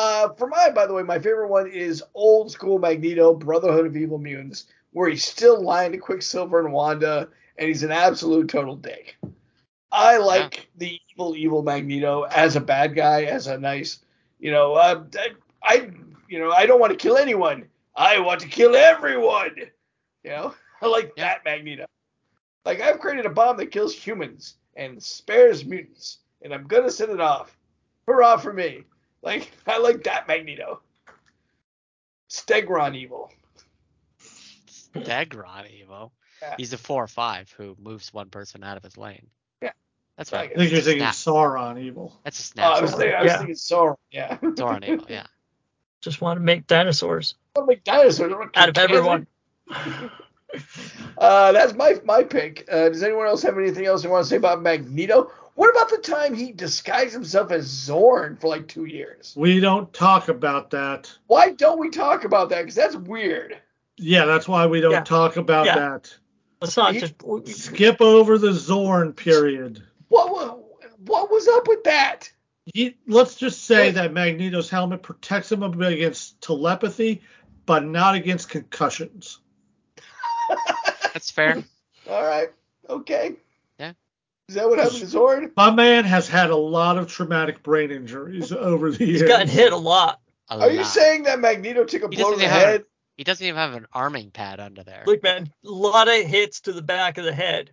Uh, 0.00 0.32
for 0.34 0.46
mine, 0.46 0.72
by 0.74 0.86
the 0.86 0.94
way, 0.94 1.02
my 1.02 1.18
favorite 1.18 1.48
one 1.48 1.66
is 1.66 2.04
old 2.14 2.52
school 2.52 2.78
Magneto, 2.78 3.34
Brotherhood 3.34 3.84
of 3.84 3.96
Evil 3.96 4.18
Mutants, 4.18 4.66
where 4.92 5.08
he's 5.08 5.24
still 5.24 5.60
lying 5.60 5.90
to 5.90 5.98
Quicksilver 5.98 6.60
and 6.60 6.72
Wanda, 6.72 7.28
and 7.56 7.66
he's 7.66 7.82
an 7.82 7.90
absolute 7.90 8.48
total 8.48 8.76
dick. 8.76 9.16
I 9.90 10.18
like 10.18 10.68
the 10.76 11.00
evil, 11.12 11.34
evil 11.34 11.64
Magneto 11.64 12.22
as 12.30 12.54
a 12.54 12.60
bad 12.60 12.94
guy, 12.94 13.24
as 13.24 13.48
a 13.48 13.58
nice, 13.58 13.98
you 14.38 14.52
know, 14.52 14.74
uh, 14.74 15.02
I, 15.16 15.30
I, 15.64 15.90
you 16.28 16.38
know, 16.38 16.52
I 16.52 16.64
don't 16.66 16.78
want 16.78 16.92
to 16.92 16.96
kill 16.96 17.16
anyone. 17.16 17.66
I 17.96 18.20
want 18.20 18.38
to 18.42 18.48
kill 18.48 18.76
everyone. 18.76 19.56
You 20.22 20.30
know, 20.30 20.54
I 20.80 20.86
like 20.86 21.12
Yeah. 21.16 21.24
that 21.24 21.44
Magneto. 21.44 21.86
Like 22.64 22.80
I've 22.80 23.00
created 23.00 23.26
a 23.26 23.30
bomb 23.30 23.56
that 23.56 23.72
kills 23.72 23.96
humans 23.96 24.58
and 24.76 25.02
spares 25.02 25.64
mutants, 25.64 26.18
and 26.42 26.54
I'm 26.54 26.68
gonna 26.68 26.88
set 26.88 27.10
it 27.10 27.20
off. 27.20 27.58
Hurrah 28.06 28.36
for 28.36 28.52
me! 28.52 28.84
Like 29.22 29.50
I 29.66 29.78
like 29.78 30.04
that 30.04 30.28
Magneto. 30.28 30.80
Stegron 32.30 32.96
evil. 32.96 33.32
Degron 34.94 35.70
evil. 35.70 36.12
Yeah. 36.42 36.54
He's 36.58 36.72
a 36.72 36.78
four 36.78 37.02
or 37.02 37.08
five 37.08 37.50
who 37.56 37.76
moves 37.80 38.12
one 38.12 38.28
person 38.30 38.62
out 38.62 38.76
of 38.76 38.82
his 38.82 38.96
lane. 38.96 39.26
Yeah. 39.62 39.72
That's 40.16 40.32
right. 40.32 40.50
I 40.52 40.54
think 40.58 40.70
you're 40.72 40.80
thinking 40.80 41.00
Snap. 41.00 41.14
Sauron 41.14 41.80
evil. 41.80 42.18
That's 42.24 42.38
a 42.38 42.42
Oh, 42.42 42.52
snap. 42.54 42.72
I 42.76 42.80
was 42.80 42.90
thinking, 42.92 43.14
I 43.14 43.22
was 43.22 43.30
Yeah. 43.32 43.36
thinking 43.38 43.54
Sauron. 43.56 43.96
Yeah. 44.10 44.36
Sauron 44.36 44.88
evil. 44.88 45.06
yeah. 45.08 45.26
Just 46.00 46.20
want 46.20 46.36
to 46.38 46.42
make 46.44 46.66
dinosaurs 46.68 47.34
I 47.56 47.60
want 47.60 47.68
to 47.70 47.72
make 47.74 47.84
dinosaurs. 47.84 48.32
Out 48.54 48.68
of 48.68 48.78
everyone. 48.78 49.26
Uh, 51.18 51.52
that's 51.52 51.74
my 51.74 52.00
my 52.04 52.22
pick. 52.22 52.66
Uh, 52.72 52.88
does 52.88 53.02
anyone 53.02 53.26
else 53.26 53.42
have 53.42 53.58
anything 53.58 53.84
else 53.84 54.02
they 54.02 54.08
want 54.08 54.24
to 54.24 54.28
say 54.30 54.36
about 54.36 54.62
Magneto? 54.62 55.30
What 55.58 55.70
about 55.70 55.90
the 55.90 55.98
time 55.98 56.34
he 56.34 56.52
disguised 56.52 57.12
himself 57.12 57.50
as 57.50 57.66
Xorn 57.68 58.40
for 58.40 58.46
like 58.46 58.68
two 58.68 58.84
years? 58.84 59.34
We 59.36 59.58
don't 59.58 59.92
talk 59.92 60.28
about 60.28 60.70
that. 60.70 61.12
Why 61.26 61.50
don't 61.50 61.80
we 61.80 61.90
talk 61.90 62.22
about 62.22 62.50
that? 62.50 62.60
Because 62.60 62.76
that's 62.76 62.94
weird. 62.94 63.58
Yeah, 63.96 64.24
that's 64.24 64.46
why 64.46 64.66
we 64.68 64.80
don't 64.80 64.92
Yeah. 64.92 65.02
talk 65.02 65.36
about 65.36 65.66
Yeah. 65.66 65.74
that. 65.74 66.16
Let's 66.60 66.76
not 66.76 66.94
He- 66.94 67.00
just. 67.00 67.14
Skip 67.48 68.00
over 68.00 68.38
the 68.38 68.50
Xorn 68.52 69.16
period. 69.16 69.82
What 70.06 70.60
what 71.06 71.28
was 71.28 71.48
up 71.48 71.66
with 71.66 71.82
that? 71.82 72.30
He, 72.72 72.96
let's 73.08 73.34
just 73.34 73.64
say 73.64 73.90
that 73.90 74.12
Magneto's 74.12 74.70
helmet 74.70 75.02
protects 75.02 75.50
him 75.50 75.64
against 75.64 76.40
telepathy, 76.40 77.20
but 77.66 77.84
not 77.84 78.14
against 78.14 78.48
concussions. 78.48 79.40
That's 81.12 81.32
fair. 81.32 81.64
All 82.08 82.22
right. 82.22 82.50
Okay. 82.88 83.34
Yeah. 84.48 84.52
Is 84.52 84.54
that 84.54 84.68
what 84.68 84.78
happened 84.78 85.00
to 85.00 85.06
Xorn? 85.06 85.52
My 85.56 85.70
man 85.70 86.04
has 86.04 86.28
had 86.28 86.50
a 86.50 86.56
lot 86.56 86.98
of 86.98 87.06
traumatic 87.06 87.62
brain 87.62 87.90
injuries 87.90 88.52
over 88.52 88.90
the 88.90 89.04
years. 89.04 89.20
He's 89.20 89.28
gotten 89.28 89.48
hit 89.48 89.72
a 89.72 89.76
lot. 89.76 90.20
A 90.50 90.58
Are 90.60 90.70
you 90.70 90.84
saying 90.84 91.24
that 91.24 91.40
Magneto 91.40 91.84
took 91.84 92.02
a 92.02 92.08
He 92.08 92.16
blow 92.16 92.30
to 92.30 92.36
the 92.36 92.44
even 92.44 92.54
have 92.54 92.62
head? 92.62 92.84
He 93.16 93.24
doesn't 93.24 93.44
even 93.44 93.58
have 93.58 93.74
an 93.74 93.86
arming 93.92 94.30
pad 94.30 94.60
under 94.60 94.84
there. 94.84 95.02
Look, 95.04 95.22
man, 95.22 95.52
a 95.64 95.68
lot 95.68 96.08
of 96.08 96.24
hits 96.24 96.60
to 96.62 96.72
the 96.72 96.82
back 96.82 97.18
of 97.18 97.24
the 97.24 97.34
head. 97.34 97.72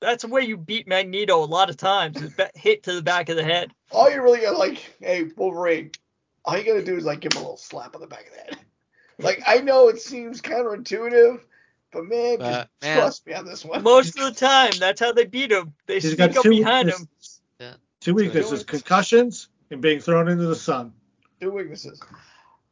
That's 0.00 0.22
the 0.22 0.28
way 0.28 0.42
you 0.42 0.56
beat 0.56 0.86
Magneto 0.86 1.42
a 1.42 1.46
lot 1.46 1.70
of 1.70 1.76
times. 1.76 2.20
is 2.20 2.34
Hit 2.54 2.82
to 2.84 2.92
the 2.92 3.02
back 3.02 3.28
of 3.28 3.36
the 3.36 3.44
head. 3.44 3.72
All 3.90 4.10
you 4.10 4.20
really 4.20 4.40
got 4.40 4.58
like, 4.58 4.96
hey, 5.00 5.30
Wolverine, 5.36 5.92
all 6.44 6.58
you 6.58 6.64
gotta 6.64 6.84
do 6.84 6.96
is 6.96 7.04
like 7.04 7.20
give 7.20 7.32
him 7.32 7.38
a 7.38 7.42
little 7.42 7.56
slap 7.56 7.94
on 7.94 8.00
the 8.00 8.06
back 8.06 8.26
of 8.26 8.32
the 8.32 8.56
head. 8.56 8.66
Like 9.18 9.42
I 9.46 9.58
know 9.58 9.88
it 9.88 10.00
seems 10.00 10.40
counterintuitive, 10.40 11.40
but 11.92 12.04
man, 12.04 12.38
But, 12.38 12.50
just 12.50 12.68
man. 12.82 12.98
trust 12.98 13.26
me 13.26 13.34
on 13.34 13.44
this 13.44 13.64
one. 13.64 13.82
Most 13.82 14.18
of 14.18 14.24
the 14.34 14.38
time, 14.40 14.72
that's 14.78 15.00
how 15.00 15.12
they 15.12 15.24
beat 15.26 15.52
him. 15.52 15.72
They 15.86 15.94
He's 15.94 16.08
sneak 16.14 16.18
got 16.18 16.36
up 16.36 16.42
two 16.42 16.50
behind 16.50 16.88
him. 16.88 16.96
weaknesses. 17.00 17.40
Yeah. 17.60 17.74
Two 18.00 18.14
weaknesses: 18.14 18.64
concussions 18.64 19.48
and 19.70 19.80
being 19.80 20.00
thrown 20.00 20.28
into 20.28 20.46
the 20.46 20.56
sun. 20.56 20.92
Two 21.40 21.50
weaknesses. 21.52 22.00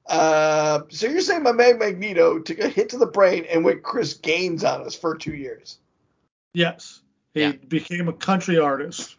Uh, 0.06 0.80
so 0.88 1.06
you're 1.06 1.20
saying 1.20 1.42
my 1.44 1.52
man 1.52 1.78
Magneto 1.78 2.40
took 2.40 2.58
a 2.58 2.68
hit 2.68 2.88
to 2.88 2.98
the 2.98 3.06
brain 3.06 3.44
and 3.48 3.64
went 3.64 3.82
Chris 3.82 4.14
Gaines 4.14 4.64
on 4.64 4.82
us 4.82 4.94
for 4.94 5.14
two 5.16 5.34
years? 5.34 5.78
Yes, 6.52 7.02
he 7.32 7.42
Yeah. 7.42 7.52
became 7.68 8.08
a 8.08 8.12
country 8.12 8.58
artist, 8.58 9.16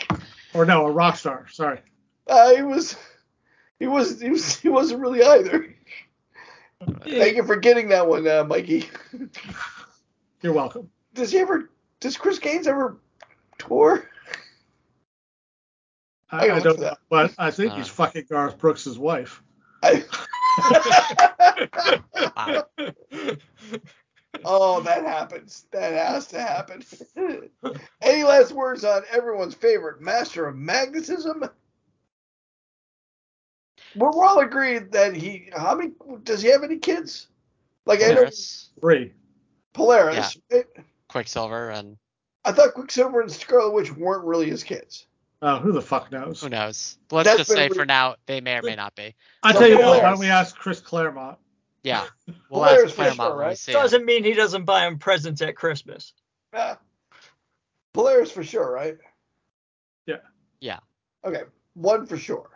or 0.54 0.66
no, 0.66 0.86
a 0.86 0.90
rock 0.90 1.16
star. 1.16 1.46
Sorry. 1.50 1.80
Uh, 2.26 2.54
he 2.54 2.62
was, 2.62 2.96
he 3.78 3.86
was, 3.86 4.20
he 4.20 4.28
was, 4.28 4.56
he 4.56 4.68
wasn't 4.68 5.00
really 5.00 5.22
either. 5.22 5.74
Thank 7.04 7.36
you 7.36 7.44
for 7.44 7.56
getting 7.56 7.88
that 7.88 8.06
one, 8.06 8.26
uh, 8.26 8.44
Mikey. 8.44 8.88
You're 10.42 10.52
welcome. 10.52 10.90
Does 11.14 11.32
he 11.32 11.38
ever? 11.38 11.70
Does 12.00 12.16
Chris 12.16 12.38
Gaines 12.38 12.66
ever 12.66 12.96
tour? 13.58 14.08
I 16.30 16.48
I, 16.48 16.56
I 16.56 16.60
don't 16.60 16.76
for 16.76 16.82
know, 16.82 16.96
but 17.08 17.32
I 17.38 17.50
think 17.50 17.72
Uh. 17.72 17.76
he's 17.76 17.88
fucking 17.88 18.26
Garth 18.28 18.58
Brooks' 18.58 18.86
wife. 18.98 19.42
I, 19.82 20.04
Wow. 22.36 22.64
oh, 24.44 24.80
that 24.82 25.04
happens. 25.04 25.66
That 25.72 25.92
has 25.92 26.26
to 26.28 26.40
happen. 26.40 26.82
Any 28.02 28.24
last 28.24 28.52
words 28.52 28.84
on 28.84 29.02
everyone's 29.10 29.54
favorite 29.54 30.00
master 30.00 30.46
of 30.46 30.56
magnetism? 30.56 31.44
We're 33.96 34.10
we're 34.10 34.24
all 34.24 34.40
agreed 34.40 34.92
that 34.92 35.14
he. 35.14 35.50
How 35.56 35.74
many? 35.74 35.92
Does 36.22 36.42
he 36.42 36.48
have 36.50 36.62
any 36.64 36.78
kids? 36.78 37.28
Like 37.86 38.02
I 38.02 38.12
know 38.14 38.28
Three. 38.80 39.12
Polaris. 39.72 40.36
right? 40.50 40.64
Quicksilver, 41.08 41.70
and 41.70 41.96
I 42.44 42.52
thought 42.52 42.74
Quicksilver 42.74 43.20
and 43.20 43.30
Scarlet 43.30 43.72
Witch 43.72 43.94
weren't 43.94 44.24
really 44.24 44.48
his 44.48 44.62
kids. 44.64 45.06
Uh, 45.42 45.58
who 45.60 45.72
the 45.72 45.82
fuck 45.82 46.10
knows? 46.10 46.40
who 46.40 46.48
knows? 46.48 46.96
Let's 47.10 47.26
That's 47.26 47.38
just 47.38 47.50
say 47.50 47.68
re- 47.68 47.74
for 47.74 47.84
now 47.84 48.16
they 48.26 48.40
may 48.40 48.56
or 48.58 48.62
may 48.62 48.74
not 48.76 48.94
be. 48.94 49.14
I 49.42 49.52
So 49.52 49.58
tell 49.58 49.68
you 49.68 49.74
what. 49.76 49.82
Polaris. 49.84 50.02
Why 50.02 50.10
don't 50.10 50.18
we 50.20 50.26
ask 50.28 50.56
Chris 50.56 50.80
Claremont? 50.80 51.38
Yeah. 51.82 52.06
We'll 52.48 52.62
Polaris 52.62 52.84
ask 52.84 52.90
for 52.90 52.96
Claremont 53.02 53.16
sure, 53.18 53.28
when 53.30 53.38
we 53.38 53.44
right? 53.44 53.58
see 53.58 53.72
him. 53.72 53.80
Doesn't 53.80 54.04
mean 54.06 54.24
he 54.24 54.32
doesn't 54.32 54.64
buy 54.64 54.86
him 54.86 54.98
presents 54.98 55.42
at 55.42 55.54
Christmas. 55.56 56.14
Ah. 56.54 56.78
Polaris 57.92 58.30
for 58.30 58.42
sure, 58.42 58.72
right? 58.72 58.96
Yeah. 60.06 60.16
Yeah. 60.60 60.78
Okay, 61.24 61.42
one 61.74 62.06
for 62.06 62.16
sure. 62.16 62.48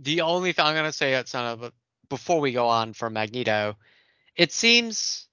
The 0.00 0.22
only 0.22 0.52
thing 0.52 0.64
I'm 0.64 0.74
gonna 0.74 0.92
say 0.92 1.14
of 1.14 1.62
it 1.62 1.74
before 2.08 2.40
we 2.40 2.52
go 2.52 2.68
on 2.68 2.92
for 2.92 3.10
Magneto, 3.10 3.76
it 4.36 4.52
seems 4.52 5.28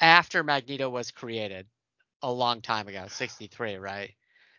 after 0.00 0.42
Magneto 0.42 0.88
was 0.88 1.10
created 1.10 1.66
a 2.22 2.30
long 2.30 2.60
time 2.60 2.88
ago, 2.88 3.06
63, 3.08 3.76
right? 3.76 4.14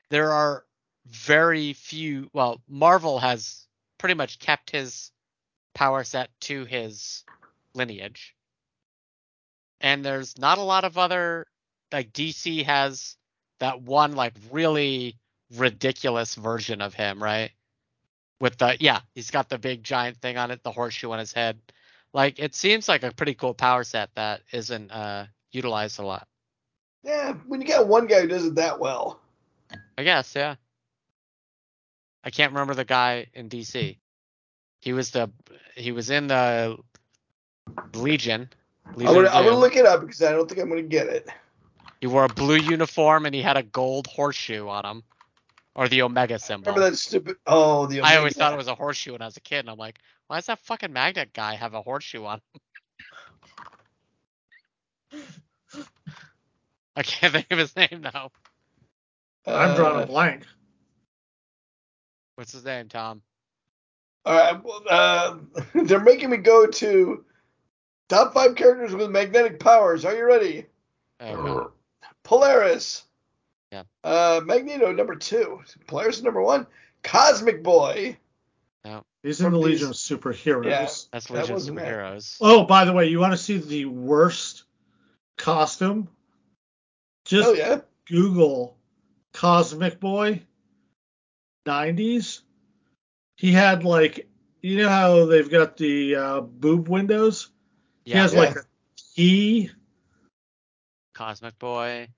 There 0.10 0.32
are 0.32 0.66
very 1.06 1.74
few. 1.74 2.30
Well, 2.34 2.62
Marvel 2.68 3.20
has 3.20 3.68
pretty 3.98 4.16
much 4.16 4.40
kept 4.40 4.72
his 4.72 5.12
power 5.74 6.04
set 6.04 6.30
to 6.42 6.66
his 6.66 7.24
lineage, 7.74 8.36
and 9.82 10.04
there's 10.04 10.38
not 10.38 10.58
a 10.58 10.64
lot 10.64 10.84
of 10.84 10.98
other 10.98 11.48
like 11.92 12.12
DC 12.12 12.66
has 12.66 13.16
that 13.60 13.82
one 13.82 14.16
like 14.16 14.34
really 14.52 15.18
ridiculous 15.56 16.36
version 16.36 16.82
of 16.82 16.94
him, 16.94 17.22
right? 17.22 17.52
With 18.40 18.58
the 18.58 18.78
yeah, 18.80 19.02
he's 19.14 19.32
got 19.32 19.50
the 19.50 19.58
big 19.58 19.84
giant 19.84 20.18
thing 20.18 20.38
on 20.38 20.52
it, 20.52 20.64
the 20.64 20.72
horseshoe 20.72 21.12
on 21.12 21.20
his 21.20 21.34
head. 21.34 21.60
Like 22.14 22.40
it 22.40 22.56
seems 22.56 22.88
like 22.88 23.04
a 23.04 23.12
pretty 23.12 23.34
cool 23.34 23.54
power 23.54 23.84
set 23.84 24.10
that 24.16 24.42
isn't 24.52 24.92
uh 24.92 25.26
utilized 25.52 26.00
a 26.00 26.06
lot. 26.06 26.28
Yeah, 27.04 27.34
when 27.48 27.62
you 27.62 27.68
got 27.68 27.88
one 27.88 28.08
guy 28.08 28.22
who 28.22 28.28
does 28.28 28.46
it 28.46 28.56
that 28.56 28.80
well. 28.80 29.20
I 29.98 30.04
guess, 30.04 30.34
yeah. 30.36 30.56
I 32.24 32.32
can't 32.32 32.52
remember 32.52 32.74
the 32.74 32.86
guy 32.86 33.28
in 33.34 33.50
DC. 33.50 33.98
He 34.82 34.94
was 34.94 35.12
the 35.12 35.32
he 35.76 35.92
was 35.92 36.10
in 36.10 36.28
the 36.28 36.78
Legion. 37.94 38.50
Legion 38.96 39.08
I'm 39.08 39.16
gonna, 39.16 39.30
I'm 39.30 39.46
gonna 39.46 39.58
look 39.58 39.76
it 39.76 39.86
up 39.86 40.02
because 40.02 40.22
I 40.24 40.32
don't 40.32 40.48
think 40.50 40.62
I'm 40.62 40.70
gonna 40.70 40.82
get 40.82 41.08
it. 41.08 41.30
He 42.02 42.08
wore 42.08 42.26
a 42.26 42.30
blue 42.30 42.58
uniform 42.58 43.26
and 43.26 43.34
he 43.34 43.42
had 43.42 43.58
a 43.58 43.64
gold 43.64 44.08
horseshoe 44.08 44.68
on 44.68 44.86
him. 44.86 45.04
Or 45.76 45.90
the 45.90 46.02
Omega 46.04 46.40
symbol. 46.40 46.72
Remember 46.72 46.90
that 46.90 46.98
stupid? 46.98 47.36
Oh, 47.46 47.86
the. 47.86 48.00
I 48.02 48.16
always 48.16 48.36
thought 48.36 48.54
it 48.54 48.58
was 48.58 48.70
a 48.70 48.76
horseshoe 48.76 49.12
when 49.12 49.22
I 49.22 49.26
was 49.26 49.36
a 49.36 49.42
kid, 49.42 49.60
and 49.60 49.70
I'm 49.70 49.78
like, 49.78 50.00
why 50.28 50.38
does 50.38 50.46
that 50.46 50.60
fucking 50.60 50.94
magnet 50.94 51.34
guy 51.34 51.56
have 51.56 51.74
a 51.74 51.82
horseshoe 51.82 52.24
on? 52.24 52.40
I 56.96 57.04
can't 57.04 57.34
think 57.34 57.48
of 57.52 57.60
his 57.60 57.76
name 57.76 58.02
now. 58.02 58.32
I'm 59.46 59.76
drawing 59.76 60.00
Uh, 60.00 60.04
a 60.04 60.06
blank. 60.06 60.46
What's 62.36 62.54
his 62.54 62.64
name, 62.66 62.88
Tom? 62.88 63.22
All 64.26 64.36
right. 64.36 64.64
Well, 64.64 64.82
uh, 64.90 65.38
they're 65.84 66.00
making 66.00 66.30
me 66.30 66.38
go 66.38 66.66
to 66.68 67.26
top 68.10 68.34
five 68.34 68.56
characters 68.56 68.96
with 68.96 69.10
magnetic 69.12 69.60
powers. 69.60 70.06
Are 70.06 70.16
you 70.16 70.26
ready? 70.26 70.66
Okay. 71.22 71.68
Polaris. 72.24 73.05
Yeah. 73.76 73.84
Uh, 74.06 74.42
Magneto 74.46 74.94
number 74.94 75.16
two. 75.16 75.62
Polaris 75.88 76.18
is 76.18 76.24
number 76.24 76.42
one. 76.42 76.66
Cosmic 77.04 77.62
Boy. 77.64 78.18
He's 79.24 79.40
in 79.42 79.46
From 79.46 79.54
the 79.60 79.68
these- 79.68 79.82
Legion 79.82 79.88
of 79.90 79.96
Superheroes. 79.96 80.66
Yeah. 80.66 80.82
That's 80.82 81.08
That 81.12 81.32
Legion 81.32 81.42
of 81.44 81.50
wasn't. 81.56 81.80
Superheroes. 81.80 82.38
Oh, 82.42 82.64
by 82.66 82.86
the 82.86 82.94
way, 82.94 83.08
you 83.08 83.20
want 83.20 83.34
to 83.34 83.38
see 83.38 83.58
the 83.58 83.86
worst 83.86 84.64
costume? 85.38 86.08
Just 87.26 87.50
Oh 87.50 87.54
yeah. 87.54 87.82
Google 88.06 88.78
Cosmic 89.34 90.00
Boy 90.00 90.44
90s. 91.68 92.42
He 93.38 93.52
had 93.52 93.84
like, 93.84 94.30
you 94.62 94.78
know 94.78 94.90
how 94.90 95.26
they've 95.26 95.50
got 95.50 95.76
the 95.76 96.16
uh, 96.16 96.42
boob 96.42 96.88
windows? 96.88 97.50
he 98.06 98.12
Yeah, 98.12 98.22
has 98.22 98.34
Yeah. 98.34 98.40
like 98.42 98.56
a 98.58 98.64
key 99.16 99.72
Cosmic 101.16 101.58
Boy. 101.58 102.10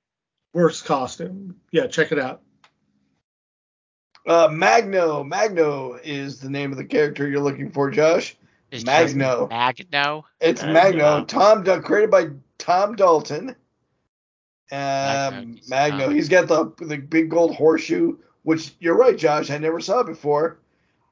Worst 0.53 0.85
costume. 0.85 1.55
Yeah, 1.71 1.87
check 1.87 2.11
it 2.11 2.19
out. 2.19 2.41
Uh, 4.25 4.49
Magno. 4.51 5.23
Magno 5.23 5.97
is 6.03 6.39
the 6.39 6.49
name 6.49 6.71
of 6.71 6.77
the 6.77 6.85
character 6.85 7.27
you're 7.29 7.41
looking 7.41 7.71
for, 7.71 7.89
Josh. 7.89 8.35
Is 8.71 8.85
Magno. 8.85 9.47
Magno. 9.49 10.25
It's 10.41 10.61
Magno. 10.61 10.73
Magno. 10.73 11.25
Tom 11.25 11.63
Dal- 11.63 11.81
created 11.81 12.11
by 12.11 12.27
Tom 12.57 12.95
Dalton. 12.95 13.55
Magno, 14.69 15.37
Um, 15.37 15.53
he's 15.53 15.69
Magno. 15.69 16.05
Tom. 16.07 16.13
He's 16.15 16.27
got 16.27 16.47
the 16.49 16.73
the 16.85 16.97
big 16.97 17.29
gold 17.29 17.55
horseshoe, 17.55 18.17
which 18.43 18.75
you're 18.79 18.97
right, 18.97 19.17
Josh. 19.17 19.49
I 19.49 19.57
never 19.57 19.79
saw 19.79 20.01
it 20.01 20.07
before. 20.07 20.59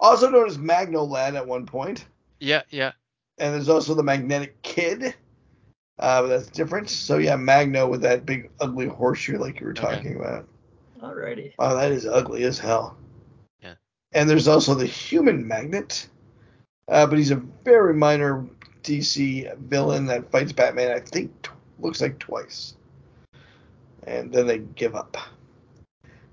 Also 0.02 0.30
known 0.30 0.48
as 0.48 0.58
Magno 0.58 1.04
Lad 1.04 1.36
at 1.36 1.48
one 1.48 1.65
point. 1.65 2.06
Yeah, 2.41 2.63
yeah. 2.69 2.91
And 3.38 3.54
there's 3.54 3.69
also 3.69 3.93
the 3.93 4.04
Magnetic 4.04 4.62
Kid. 4.62 5.15
Uh, 6.00 6.22
but 6.24 6.28
that's 6.28 6.48
different. 6.48 6.90
So 6.90 7.18
yeah, 7.18 7.36
Magno 7.36 7.88
with 7.88 8.02
that 8.02 8.26
big 8.26 8.50
ugly 8.60 8.88
horseshoe 8.88 9.38
like 9.38 9.60
you 9.60 9.68
were 9.68 9.72
Okay. 9.72 9.82
talking 9.82 10.16
about. 10.18 10.48
Alrighty. 11.02 11.54
Oh, 11.60 11.76
that 11.76 11.92
is 11.92 12.06
ugly 12.06 12.44
as 12.44 12.60
hell. 12.60 12.98
Yeah. 13.62 13.76
And 14.14 14.30
there's 14.30 14.48
also 14.48 14.74
the 14.74 14.86
Human 14.86 15.48
Magnet, 15.48 16.08
uh, 16.90 17.06
but 17.06 17.18
he's 17.18 17.32
a 17.32 17.36
very 17.64 17.94
minor 17.94 18.46
DC 18.84 19.56
villain 19.58 20.06
that 20.08 20.30
fights 20.32 20.52
Batman. 20.52 20.92
I 20.92 21.00
think 21.00 21.32
t- 21.44 21.50
looks 21.80 22.02
like 22.02 22.20
twice, 22.20 22.76
and 24.04 24.32
then 24.34 24.48
they 24.48 24.60
give 24.60 24.96
up. 24.96 25.18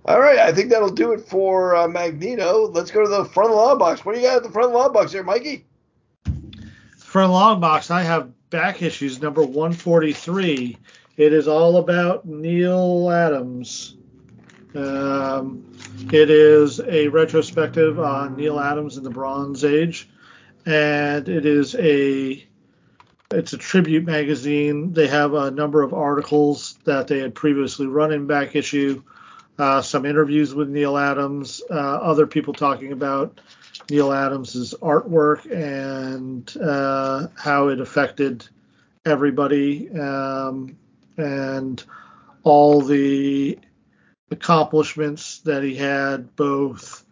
All 0.04 0.20
right, 0.20 0.38
I 0.38 0.52
think 0.52 0.70
that'll 0.70 0.90
do 0.90 1.12
it 1.12 1.20
for 1.20 1.76
uh, 1.76 1.86
Magneto. 1.86 2.66
Let's 2.68 2.90
go 2.90 3.02
to 3.04 3.08
the 3.08 3.24
front 3.26 3.50
of 3.50 3.56
the 3.56 3.62
law 3.62 3.76
box. 3.76 4.04
What 4.04 4.14
do 4.16 4.20
you 4.20 4.26
got 4.26 4.38
at 4.38 4.42
the 4.42 4.50
front 4.50 4.66
of 4.66 4.72
the 4.72 4.78
law 4.78 4.88
box 4.88 5.12
there, 5.12 5.22
Mikey? 5.22 5.64
For 6.98 7.22
a 7.22 7.28
long 7.28 7.60
box, 7.60 7.88
I 7.90 8.02
have 8.02 8.30
back 8.52 8.82
issues 8.82 9.20
number 9.20 9.42
143. 9.42 10.78
It 11.16 11.32
is 11.32 11.48
all 11.48 11.78
about 11.78 12.26
Neal 12.26 13.10
Adams. 13.10 13.96
Um, 14.74 15.72
it 16.12 16.30
is 16.30 16.78
a 16.80 17.08
retrospective 17.08 17.98
on 17.98 18.36
Neal 18.36 18.60
Adams 18.60 18.98
in 18.98 19.04
the 19.04 19.10
Bronze 19.10 19.64
Age, 19.64 20.08
and 20.66 21.28
it 21.28 21.46
is 21.46 21.74
a 21.76 22.46
it's 23.30 23.54
a 23.54 23.58
tribute 23.58 24.04
magazine. 24.04 24.92
They 24.92 25.06
have 25.08 25.32
a 25.32 25.50
number 25.50 25.82
of 25.82 25.94
articles 25.94 26.78
that 26.84 27.08
they 27.08 27.18
had 27.18 27.34
previously 27.34 27.86
run 27.86 28.12
in 28.12 28.26
back 28.26 28.54
issue, 28.54 29.02
uh, 29.58 29.80
some 29.80 30.04
interviews 30.04 30.54
with 30.54 30.68
Neil 30.68 30.98
Adams, 30.98 31.62
uh, 31.70 31.74
other 31.74 32.26
people 32.26 32.52
talking 32.52 32.92
about 32.92 33.40
Neal 33.90 34.12
Adams's 34.12 34.74
artwork 34.82 35.50
and 35.50 36.54
uh, 36.62 37.28
how 37.36 37.68
it 37.68 37.80
affected 37.80 38.48
everybody 39.04 39.90
um, 39.98 40.76
and 41.16 41.82
all 42.44 42.80
the 42.80 43.58
accomplishments 44.30 45.40
that 45.40 45.62
he 45.62 45.74
had 45.74 46.34
both 46.36 47.04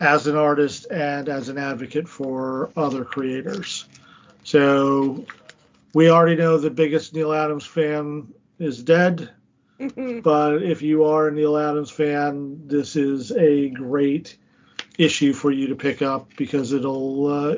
as 0.00 0.26
an 0.26 0.36
artist 0.36 0.86
and 0.90 1.28
as 1.28 1.48
an 1.48 1.58
advocate 1.58 2.08
for 2.08 2.70
other 2.76 3.04
creators. 3.04 3.86
So 4.44 5.24
we 5.94 6.10
already 6.10 6.36
know 6.36 6.58
the 6.58 6.70
biggest 6.70 7.14
Neal 7.14 7.32
Adams 7.32 7.66
fan 7.66 8.32
is 8.58 8.82
dead, 8.82 9.30
but 10.22 10.62
if 10.62 10.82
you 10.82 11.04
are 11.04 11.28
a 11.28 11.32
Neal 11.32 11.56
Adams 11.56 11.90
fan, 11.90 12.60
this 12.66 12.96
is 12.96 13.32
a 13.32 13.70
great 13.70 14.36
issue 14.98 15.32
for 15.32 15.50
you 15.50 15.68
to 15.68 15.76
pick 15.76 16.02
up 16.02 16.30
because 16.36 16.72
it'll 16.72 17.26
uh, 17.26 17.56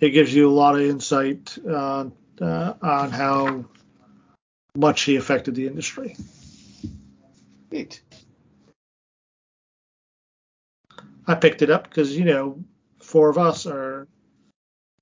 it 0.00 0.10
gives 0.10 0.34
you 0.34 0.48
a 0.48 0.52
lot 0.52 0.74
of 0.74 0.82
insight 0.82 1.56
uh, 1.68 2.06
uh, 2.40 2.74
on 2.82 3.10
how 3.10 3.64
much 4.76 5.02
he 5.02 5.16
affected 5.16 5.54
the 5.54 5.66
industry. 5.66 6.16
Neat. 7.70 8.02
I 11.26 11.34
picked 11.34 11.62
it 11.62 11.70
up 11.70 11.84
because 11.84 12.16
you 12.16 12.24
know 12.24 12.62
four 13.00 13.28
of 13.28 13.38
us 13.38 13.66
are 13.66 14.06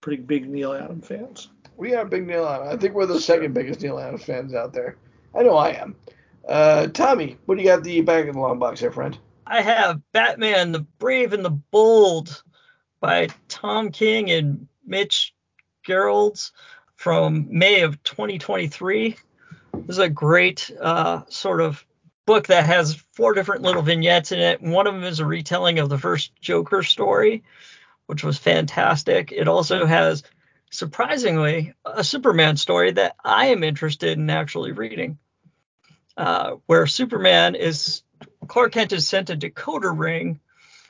pretty 0.01 0.23
big 0.23 0.49
Neal 0.49 0.73
Adam 0.73 1.01
fans. 1.01 1.49
We 1.77 1.95
are 1.95 2.05
big 2.05 2.27
Neal 2.27 2.47
Adam. 2.47 2.69
I 2.69 2.77
think 2.77 2.95
we're 2.95 3.07
the 3.07 3.21
second 3.21 3.55
biggest 3.55 3.81
Neal 3.81 3.99
Adam 3.99 4.19
fans 4.19 4.55
out 4.55 4.73
there. 4.73 4.97
I 5.35 5.43
know 5.43 5.57
I 5.57 5.71
am. 5.71 5.97
Uh, 6.47 6.89
Tommy, 6.89 7.39
what 7.47 7.57
do 7.57 7.63
you 7.63 7.69
got 7.69 7.83
the 7.83 8.01
back 8.03 8.27
of 8.27 8.35
the 8.35 8.41
long 8.41 8.59
box 8.59 8.81
there, 8.81 8.93
friend? 8.93 9.17
I 9.47 9.63
have 9.63 10.01
Batman, 10.13 10.73
the 10.73 10.81
Brave 10.81 11.33
and 11.33 11.45
the 11.45 11.51
Bold 11.51 12.43
by 13.01 13.29
Tom 13.49 13.91
King 13.91 14.31
and 14.31 14.69
Mitch 14.85 15.35
Gerads 15.83 16.53
from 16.97 17.49
May 17.51 17.83
of 17.83 18.03
2023. 18.03 19.17
This 19.75 19.89
is 19.89 19.99
a 19.99 20.09
great 20.09 20.71
uh, 20.81 21.23
sort 21.29 21.61
of 21.61 21.85
book 22.25 22.47
that 22.47 22.67
has 22.67 23.03
four 23.13 23.35
different 23.35 23.63
little 23.63 23.83
vignettes 23.83 24.31
in 24.31 24.39
it. 24.39 24.63
One 24.63 24.87
of 24.87 24.95
them 24.95 25.05
is 25.05 25.19
a 25.19 25.27
retelling 25.27 25.81
of 25.81 25.89
the 25.89 25.99
first 25.99 26.33
Joker 26.41 26.85
story, 26.85 27.43
which 28.07 28.23
was 28.23 28.39
fantastic. 28.39 29.33
It 29.33 29.49
also 29.49 29.87
has, 29.87 30.23
surprisingly, 30.71 31.75
a 31.85 32.05
Superman 32.05 32.57
story 32.57 32.93
that 32.93 33.17
I 33.25 33.47
am 33.47 33.65
interested 33.65 34.19
in 34.19 34.31
actually 34.31 34.71
reading, 34.71 35.19
uh, 36.17 36.57
where 36.67 36.87
Superman 36.87 37.57
is 37.57 38.03
Clark 38.47 38.73
Kent 38.73 38.93
is 38.93 39.07
sent 39.07 39.31
a 39.31 39.37
decoder 39.37 39.97
ring 39.97 40.41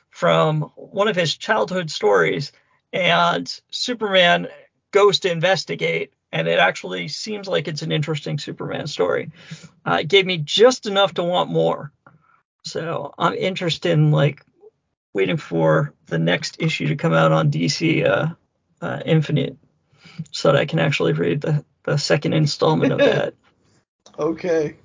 from 0.09 0.61
one 0.75 1.07
of 1.07 1.15
his 1.15 1.35
childhood 1.35 1.89
stories, 1.89 2.51
and 2.91 3.61
Superman 3.71 4.47
goes 4.91 5.19
to 5.21 5.31
investigate, 5.31 6.13
and 6.31 6.47
it 6.47 6.59
actually 6.59 7.07
seems 7.07 7.47
like 7.47 7.67
it's 7.67 7.81
an 7.81 7.91
interesting 7.91 8.37
Superman 8.37 8.87
story. 8.87 9.31
Uh, 9.85 9.99
it 10.01 10.07
gave 10.07 10.25
me 10.25 10.37
just 10.37 10.85
enough 10.85 11.15
to 11.15 11.23
want 11.23 11.49
more, 11.49 11.91
so 12.63 13.13
I'm 13.17 13.33
interested 13.33 13.91
in 13.91 14.11
like 14.11 14.45
waiting 15.13 15.37
for 15.37 15.93
the 16.07 16.19
next 16.19 16.57
issue 16.59 16.87
to 16.87 16.95
come 16.95 17.13
out 17.13 17.31
on 17.31 17.51
DC 17.51 18.05
uh, 18.07 18.33
uh, 18.81 19.01
Infinite, 19.05 19.57
so 20.31 20.51
that 20.51 20.59
I 20.59 20.65
can 20.65 20.79
actually 20.79 21.13
read 21.13 21.41
the 21.41 21.65
the 21.85 21.97
second 21.97 22.33
installment 22.33 22.93
of 22.93 22.99
that. 22.99 23.33
Okay. 24.17 24.75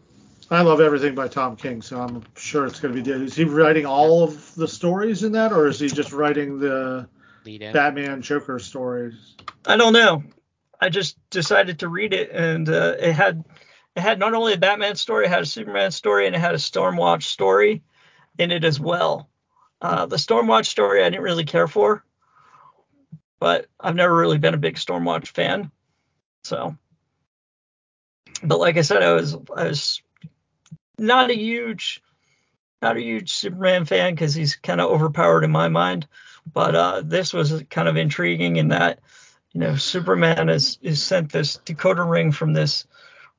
I 0.50 0.62
love 0.62 0.80
everything 0.80 1.14
by 1.14 1.28
Tom 1.28 1.56
King, 1.56 1.82
so 1.82 2.00
I'm 2.00 2.22
sure 2.34 2.66
it's 2.66 2.80
going 2.80 2.94
to 2.94 3.02
be 3.02 3.04
good. 3.04 3.20
Is 3.20 3.34
he 3.34 3.44
writing 3.44 3.84
all 3.84 4.24
of 4.24 4.54
the 4.54 4.66
stories 4.66 5.22
in 5.22 5.32
that, 5.32 5.52
or 5.52 5.66
is 5.66 5.78
he 5.78 5.88
just 5.88 6.12
writing 6.12 6.58
the 6.58 7.06
Lead 7.44 7.62
in. 7.62 7.72
Batman 7.72 8.22
Joker 8.22 8.58
stories? 8.58 9.36
I 9.66 9.76
don't 9.76 9.92
know. 9.92 10.22
I 10.80 10.88
just 10.88 11.18
decided 11.28 11.80
to 11.80 11.88
read 11.88 12.14
it, 12.14 12.30
and 12.30 12.68
uh, 12.68 12.94
it 12.98 13.12
had 13.12 13.44
it 13.94 14.00
had 14.00 14.18
not 14.18 14.32
only 14.32 14.54
a 14.54 14.58
Batman 14.58 14.96
story, 14.96 15.26
it 15.26 15.30
had 15.30 15.42
a 15.42 15.46
Superman 15.46 15.90
story, 15.90 16.26
and 16.26 16.34
it 16.34 16.38
had 16.38 16.54
a 16.54 16.58
Stormwatch 16.58 17.24
story 17.24 17.82
in 18.38 18.50
it 18.50 18.64
as 18.64 18.80
well. 18.80 19.28
Uh, 19.82 20.06
the 20.06 20.16
Stormwatch 20.16 20.66
story 20.66 21.04
I 21.04 21.10
didn't 21.10 21.24
really 21.24 21.44
care 21.44 21.68
for, 21.68 22.04
but 23.38 23.66
I've 23.78 23.96
never 23.96 24.16
really 24.16 24.38
been 24.38 24.54
a 24.54 24.58
big 24.58 24.76
Stormwatch 24.76 25.28
fan. 25.28 25.70
So, 26.44 26.76
but 28.42 28.60
like 28.60 28.78
I 28.78 28.82
said, 28.82 29.02
I 29.02 29.12
was 29.12 29.36
I 29.54 29.64
was 29.64 30.00
not 30.98 31.30
a 31.30 31.36
huge 31.36 32.02
not 32.80 32.96
a 32.96 33.02
huge 33.02 33.32
Superman 33.32 33.84
fan 33.84 34.14
because 34.14 34.34
he's 34.34 34.54
kind 34.56 34.80
of 34.80 34.90
overpowered 34.90 35.42
in 35.42 35.50
my 35.50 35.68
mind. 35.68 36.06
But 36.52 36.74
uh, 36.76 37.02
this 37.04 37.32
was 37.32 37.64
kind 37.70 37.88
of 37.88 37.96
intriguing 37.96 38.56
in 38.56 38.68
that 38.68 39.00
you 39.52 39.60
know, 39.60 39.76
Superman 39.76 40.48
is 40.48 40.78
is 40.82 41.02
sent 41.02 41.32
this 41.32 41.58
decoder 41.64 42.08
ring 42.08 42.32
from 42.32 42.52
this 42.52 42.86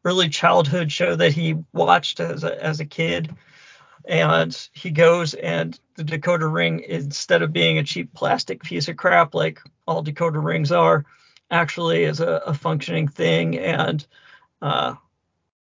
early 0.04 0.30
childhood 0.30 0.92
show 0.92 1.16
that 1.16 1.34
he 1.34 1.56
watched 1.74 2.20
as 2.20 2.44
a 2.44 2.64
as 2.64 2.80
a 2.80 2.86
kid, 2.86 3.36
and 4.06 4.70
he 4.74 4.90
goes 4.90 5.34
and 5.36 5.80
the 5.96 6.04
decoder 6.04 6.52
ring 6.52 6.84
instead 6.88 7.42
of 7.42 7.54
being 7.54 7.78
a 7.78 7.84
cheap 7.84 8.14
plastic 8.14 8.64
piece 8.64 8.88
of 8.88 8.98
crap 8.98 9.36
like 9.36 9.62
all 9.88 10.04
decoder 10.04 10.44
rings 10.44 10.72
are, 10.72 11.06
actually 11.52 12.04
is 12.04 12.20
a, 12.20 12.42
a 12.46 12.54
functioning 12.54 13.08
thing 13.08 13.58
and 13.58 14.06
uh, 14.62 14.96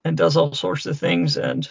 and 0.05 0.17
does 0.17 0.37
all 0.37 0.55
sorts 0.55 0.87
of 0.87 0.99
things 0.99 1.37
and 1.37 1.69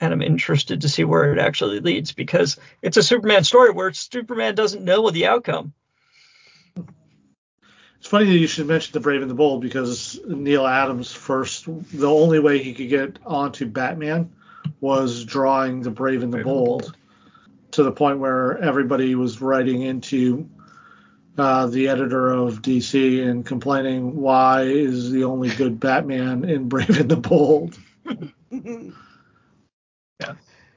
and 0.00 0.12
I'm 0.12 0.22
interested 0.22 0.80
to 0.80 0.88
see 0.88 1.04
where 1.04 1.32
it 1.32 1.38
actually 1.38 1.80
leads 1.80 2.12
because 2.12 2.58
it's 2.82 2.96
a 2.96 3.02
Superman 3.02 3.44
story 3.44 3.70
where 3.70 3.92
Superman 3.92 4.54
doesn't 4.54 4.84
know 4.84 5.10
the 5.10 5.26
outcome. 5.26 5.74
It's 7.98 8.08
funny 8.08 8.24
that 8.24 8.38
you 8.38 8.46
should 8.46 8.66
mention 8.66 8.94
the 8.94 9.00
Brave 9.00 9.20
and 9.20 9.30
the 9.30 9.34
Bold 9.34 9.60
because 9.60 10.18
Neal 10.26 10.66
Adams 10.66 11.12
first, 11.12 11.66
the 11.66 12.08
only 12.08 12.38
way 12.38 12.62
he 12.62 12.72
could 12.72 12.88
get 12.88 13.18
onto 13.26 13.66
Batman 13.66 14.32
was 14.80 15.26
drawing 15.26 15.82
the 15.82 15.90
Brave 15.90 16.22
and 16.22 16.32
the 16.32 16.38
Brave 16.38 16.44
and 16.46 16.54
the 16.54 16.54
Bold, 16.54 16.82
Bold. 16.82 16.96
to 17.72 17.82
the 17.82 17.92
point 17.92 18.18
where 18.18 18.56
everybody 18.56 19.14
was 19.14 19.42
writing 19.42 19.82
into 19.82 20.48
uh, 21.36 21.66
the 21.66 21.88
editor 21.88 22.30
of 22.30 22.62
DC 22.62 23.22
and 23.22 23.44
complaining 23.44 24.16
why 24.16 24.62
is 24.62 25.10
the 25.10 25.24
only 25.24 25.50
good 25.50 25.78
Batman 25.78 26.48
in 26.48 26.68
Brave 26.70 27.00
and 27.00 27.10
the 27.10 27.16
Bold. 27.16 27.78
Yeah. 30.20 30.34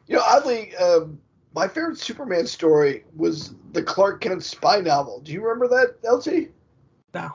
You 0.08 0.16
know, 0.16 0.24
oddly, 0.26 0.76
um, 0.76 1.20
my 1.54 1.68
favorite 1.68 2.00
Superman 2.00 2.48
story 2.48 3.04
was 3.16 3.54
the 3.72 3.84
Clark 3.84 4.22
Kent 4.22 4.44
spy 4.44 4.80
novel. 4.80 5.22
Do 5.22 5.32
you 5.32 5.42
remember 5.42 5.68
that, 5.68 5.98
LT? 6.10 6.50
No. 7.14 7.32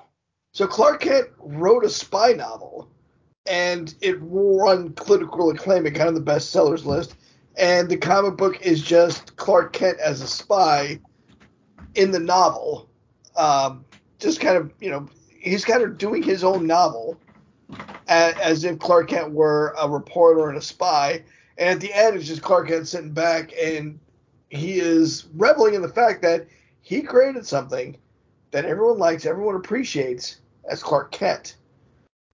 So 0.53 0.67
Clark 0.67 1.01
Kent 1.01 1.29
wrote 1.39 1.85
a 1.85 1.89
spy 1.89 2.33
novel, 2.33 2.91
and 3.47 3.95
it 4.01 4.21
won 4.21 4.93
critical 4.95 5.51
acclaim 5.51 5.87
and 5.87 5.95
kind 5.95 6.09
of 6.09 6.15
the 6.15 6.21
bestsellers 6.21 6.85
list. 6.85 7.15
And 7.57 7.89
the 7.89 7.97
comic 7.97 8.37
book 8.37 8.61
is 8.61 8.83
just 8.83 9.37
Clark 9.37 9.73
Kent 9.73 9.99
as 9.99 10.21
a 10.21 10.27
spy 10.27 11.01
in 11.95 12.11
the 12.11 12.21
novel. 12.21 12.89
Um, 13.37 13.85
just 14.19 14.41
kind 14.41 14.57
of, 14.57 14.73
you 14.81 14.91
know, 14.91 15.09
he's 15.29 15.65
kind 15.65 15.83
of 15.83 15.99
doing 15.99 16.23
his 16.23 16.45
own 16.45 16.67
novel 16.67 17.19
as, 18.09 18.35
as 18.39 18.65
if 18.65 18.79
Clark 18.79 19.09
Kent 19.09 19.33
were 19.33 19.75
a 19.81 19.89
reporter 19.89 20.49
and 20.49 20.59
a 20.59 20.63
spy. 20.63 21.23
And 21.59 21.69
at 21.71 21.81
the 21.81 21.93
end, 21.93 22.17
it's 22.17 22.27
just 22.27 22.43
Clark 22.43 22.69
Kent 22.69 22.89
sitting 22.89 23.13
back 23.13 23.53
and 23.61 23.99
he 24.49 24.79
is 24.79 25.27
reveling 25.35 25.75
in 25.75 25.83
the 25.83 25.89
fact 25.89 26.23
that 26.23 26.47
he 26.81 27.03
created 27.03 27.47
something 27.47 27.97
that 28.53 28.65
everyone 28.65 28.99
likes, 28.99 29.27
everyone 29.27 29.57
appreciates 29.57 30.37
as 30.71 30.83
Clark 30.83 31.11
Kent. 31.11 31.57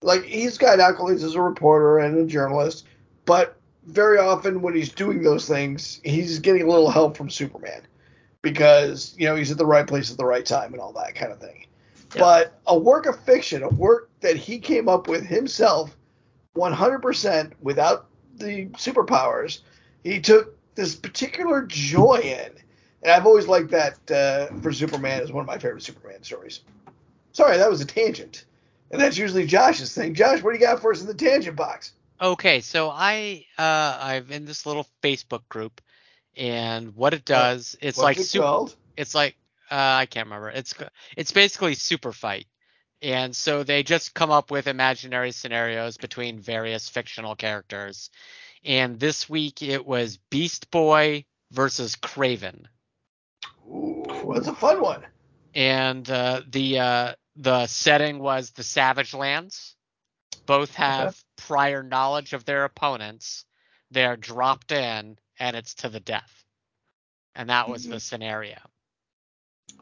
Like 0.02 0.22
he's 0.22 0.58
got 0.58 0.78
accolades 0.78 1.24
as 1.24 1.34
a 1.34 1.40
reporter 1.40 1.98
and 1.98 2.18
a 2.18 2.26
journalist, 2.26 2.86
but 3.24 3.56
very 3.86 4.18
often 4.18 4.62
when 4.62 4.74
he's 4.74 4.92
doing 4.92 5.22
those 5.22 5.48
things, 5.48 6.00
he's 6.04 6.38
getting 6.38 6.62
a 6.62 6.70
little 6.70 6.90
help 6.90 7.16
from 7.16 7.30
Superman 7.30 7.82
because 8.42 9.14
you 9.16 9.26
know 9.26 9.34
he's 9.34 9.50
at 9.50 9.58
the 9.58 9.66
right 9.66 9.86
place 9.86 10.10
at 10.10 10.18
the 10.18 10.24
right 10.24 10.44
time 10.44 10.72
and 10.72 10.80
all 10.80 10.92
that 10.92 11.14
kind 11.14 11.32
of 11.32 11.40
thing. 11.40 11.66
Yeah. 12.14 12.20
But 12.20 12.60
a 12.66 12.78
work 12.78 13.06
of 13.06 13.18
fiction, 13.24 13.62
a 13.62 13.68
work 13.70 14.10
that 14.20 14.36
he 14.36 14.58
came 14.58 14.88
up 14.88 15.08
with 15.08 15.24
himself, 15.24 15.96
100% 16.56 17.52
without 17.60 18.06
the 18.38 18.66
superpowers, 18.76 19.60
he 20.02 20.20
took 20.20 20.56
this 20.74 20.94
particular 20.94 21.62
joy 21.62 22.20
in. 22.22 22.50
And 23.02 23.12
I've 23.12 23.26
always 23.26 23.46
liked 23.46 23.70
that 23.70 24.10
uh, 24.10 24.46
for 24.60 24.72
Superman 24.72 25.22
is 25.22 25.30
one 25.30 25.42
of 25.42 25.46
my 25.46 25.58
favorite 25.58 25.82
Superman 25.82 26.22
stories. 26.22 26.60
Sorry, 27.32 27.56
that 27.58 27.70
was 27.70 27.80
a 27.80 27.84
tangent. 27.84 28.44
And 28.90 29.00
that's 29.00 29.18
usually 29.18 29.46
Josh's 29.46 29.94
thing. 29.94 30.14
Josh, 30.14 30.42
what 30.42 30.52
do 30.52 30.58
you 30.58 30.64
got 30.64 30.80
for 30.80 30.92
us 30.92 31.00
in 31.00 31.06
the 31.06 31.14
tangent 31.14 31.56
box? 31.56 31.92
Okay, 32.20 32.60
so 32.60 32.90
I 32.90 33.44
uh 33.58 33.98
I'm 34.00 34.30
in 34.30 34.44
this 34.44 34.66
little 34.66 34.86
Facebook 35.02 35.42
group, 35.48 35.80
and 36.36 36.94
what 36.94 37.12
it 37.12 37.24
does, 37.24 37.76
it's 37.80 37.98
What's 37.98 38.04
like 38.04 38.18
it 38.18 38.24
super, 38.24 38.66
it's 38.96 39.14
like 39.14 39.36
uh, 39.70 39.74
I 39.74 40.06
can't 40.06 40.26
remember. 40.26 40.50
It's 40.50 40.74
it's 41.16 41.32
basically 41.32 41.74
super 41.74 42.12
fight, 42.12 42.46
and 43.04 43.36
so 43.36 43.62
they 43.62 43.82
just 43.82 44.14
come 44.14 44.30
up 44.30 44.50
with 44.50 44.66
imaginary 44.66 45.30
scenarios 45.30 45.98
between 45.98 46.38
various 46.40 46.88
fictional 46.88 47.36
characters. 47.36 48.08
And 48.64 48.98
this 48.98 49.28
week 49.28 49.60
it 49.62 49.86
was 49.86 50.16
Beast 50.30 50.70
Boy 50.70 51.26
versus 51.52 51.96
Kraven, 51.96 52.64
Ooh, 53.68 54.04
that's 54.34 54.48
a 54.48 54.54
fun 54.54 54.80
one. 54.80 55.04
and 55.54 56.08
uh, 56.10 56.40
the 56.50 56.78
uh, 56.78 57.12
the 57.36 57.66
setting 57.66 58.18
was 58.18 58.50
the 58.52 58.62
Savage 58.62 59.12
Lands. 59.14 59.76
Both 60.46 60.74
have 60.74 61.22
prior 61.36 61.82
knowledge 61.82 62.32
of 62.32 62.44
their 62.44 62.64
opponents. 62.64 63.44
They're 63.90 64.16
dropped 64.16 64.72
in, 64.72 65.18
and 65.38 65.56
it's 65.56 65.74
to 65.76 65.88
the 65.88 66.00
death. 66.00 66.44
And 67.34 67.50
that 67.50 67.68
was 67.68 67.86
the 67.86 68.00
scenario. 68.00 68.58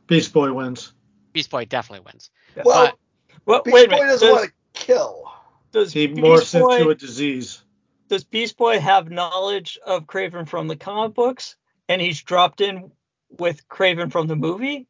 Beast 0.06 0.32
Boy 0.32 0.52
wins. 0.52 0.92
Beast 1.32 1.50
Boy 1.50 1.64
definitely 1.64 2.04
wins. 2.04 2.30
Well, 2.64 2.86
But- 2.86 2.98
Well, 3.46 3.62
Beast 3.62 3.74
wait 3.74 3.86
a 3.86 3.90
Boy 3.90 3.96
minute. 3.96 4.08
doesn't 4.10 4.28
Does, 4.28 4.36
want 4.38 4.50
to 4.74 4.80
kill. 4.80 5.32
does 5.72 5.92
He 5.92 6.06
Beast 6.06 6.20
morphs 6.20 6.58
Boy 6.60 6.76
into 6.76 6.90
a 6.90 6.94
disease. 6.94 7.62
does 8.08 8.24
Beast 8.24 8.56
Boy 8.56 8.78
have 8.78 9.10
knowledge 9.10 9.78
of 9.84 10.06
Kraven 10.06 10.48
from 10.48 10.68
the 10.68 10.76
comic 10.76 11.14
books, 11.14 11.56
and 11.88 12.00
he's 12.00 12.22
dropped 12.22 12.60
in 12.60 12.92
with 13.38 13.66
Kraven 13.68 14.10
from 14.12 14.26
the 14.26 14.36
movie? 14.36 14.86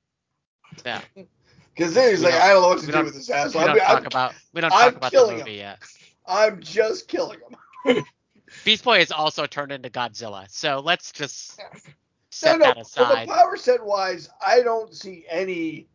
Yeah. 0.84 1.00
Because 1.74 1.94
then 1.94 2.10
he's 2.10 2.20
We 2.20 2.26
like, 2.26 2.34
I 2.34 2.48
don't 2.48 2.62
know 2.62 2.68
what 2.68 2.80
to 2.80 2.92
do 2.92 3.04
with 3.04 3.14
this 3.14 3.30
asshole. 3.30 3.62
We 3.62 3.64
I 3.64 3.66
don't 3.68 3.76
mean, 3.76 3.84
talk 3.86 3.98
I'm, 4.00 4.06
about 4.06 4.34
we 4.52 4.60
don't 4.60 4.72
I'm 4.72 4.80
talk 4.80 4.96
about 4.96 5.10
the 5.12 5.16
killing 5.16 5.38
movie 5.38 5.52
yet. 5.54 5.78
I'm 6.26 6.60
just 6.60 7.08
killing 7.08 7.38
him. 7.84 8.04
Beast 8.64 8.84
Boy 8.84 8.98
is 9.00 9.10
also 9.10 9.46
turned 9.46 9.72
into 9.72 9.88
Godzilla. 9.90 10.46
So 10.50 10.80
let's 10.80 11.10
just 11.12 11.58
set 12.30 12.58
no. 12.58 12.66
that 12.66 12.74
From 12.74 12.82
aside. 13.06 13.28
the 13.28 13.32
power 13.32 13.56
set 13.56 13.84
wise, 13.84 14.28
I 14.46 14.60
don't 14.62 14.94
see 14.94 15.24
any 15.30 15.88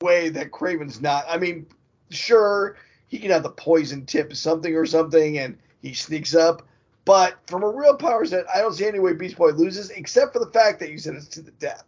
way 0.00 0.28
that 0.30 0.50
Kraven's 0.52 1.00
not. 1.00 1.24
I 1.28 1.36
mean, 1.36 1.66
sure, 2.10 2.76
he 3.08 3.18
can 3.18 3.30
have 3.30 3.42
the 3.42 3.50
poison 3.50 4.06
tip 4.06 4.34
something 4.34 4.74
or 4.74 4.86
something, 4.86 5.38
and 5.38 5.58
he 5.82 5.94
sneaks 5.94 6.34
up. 6.34 6.66
But 7.04 7.38
from 7.46 7.62
a 7.62 7.68
real 7.68 7.96
power 7.96 8.24
set, 8.24 8.44
I 8.54 8.60
don't 8.60 8.74
see 8.74 8.86
any 8.86 9.00
way 9.00 9.14
Beast 9.14 9.36
Boy 9.36 9.50
loses, 9.50 9.90
except 9.90 10.32
for 10.32 10.38
the 10.38 10.50
fact 10.50 10.78
that 10.80 10.90
you 10.90 10.98
said 10.98 11.14
it's 11.14 11.28
to 11.28 11.42
the 11.42 11.50
death. 11.52 11.84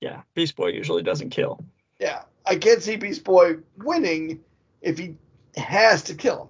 Yeah, 0.00 0.22
Beast 0.34 0.56
Boy 0.56 0.68
usually 0.68 1.02
doesn't 1.02 1.30
kill. 1.30 1.64
Yeah, 1.98 2.22
I 2.46 2.56
can't 2.56 2.82
see 2.82 2.96
Beast 2.96 3.24
Boy 3.24 3.56
winning 3.78 4.40
if 4.80 4.98
he 4.98 5.16
has 5.56 6.02
to 6.04 6.14
kill 6.14 6.44
him. 6.44 6.48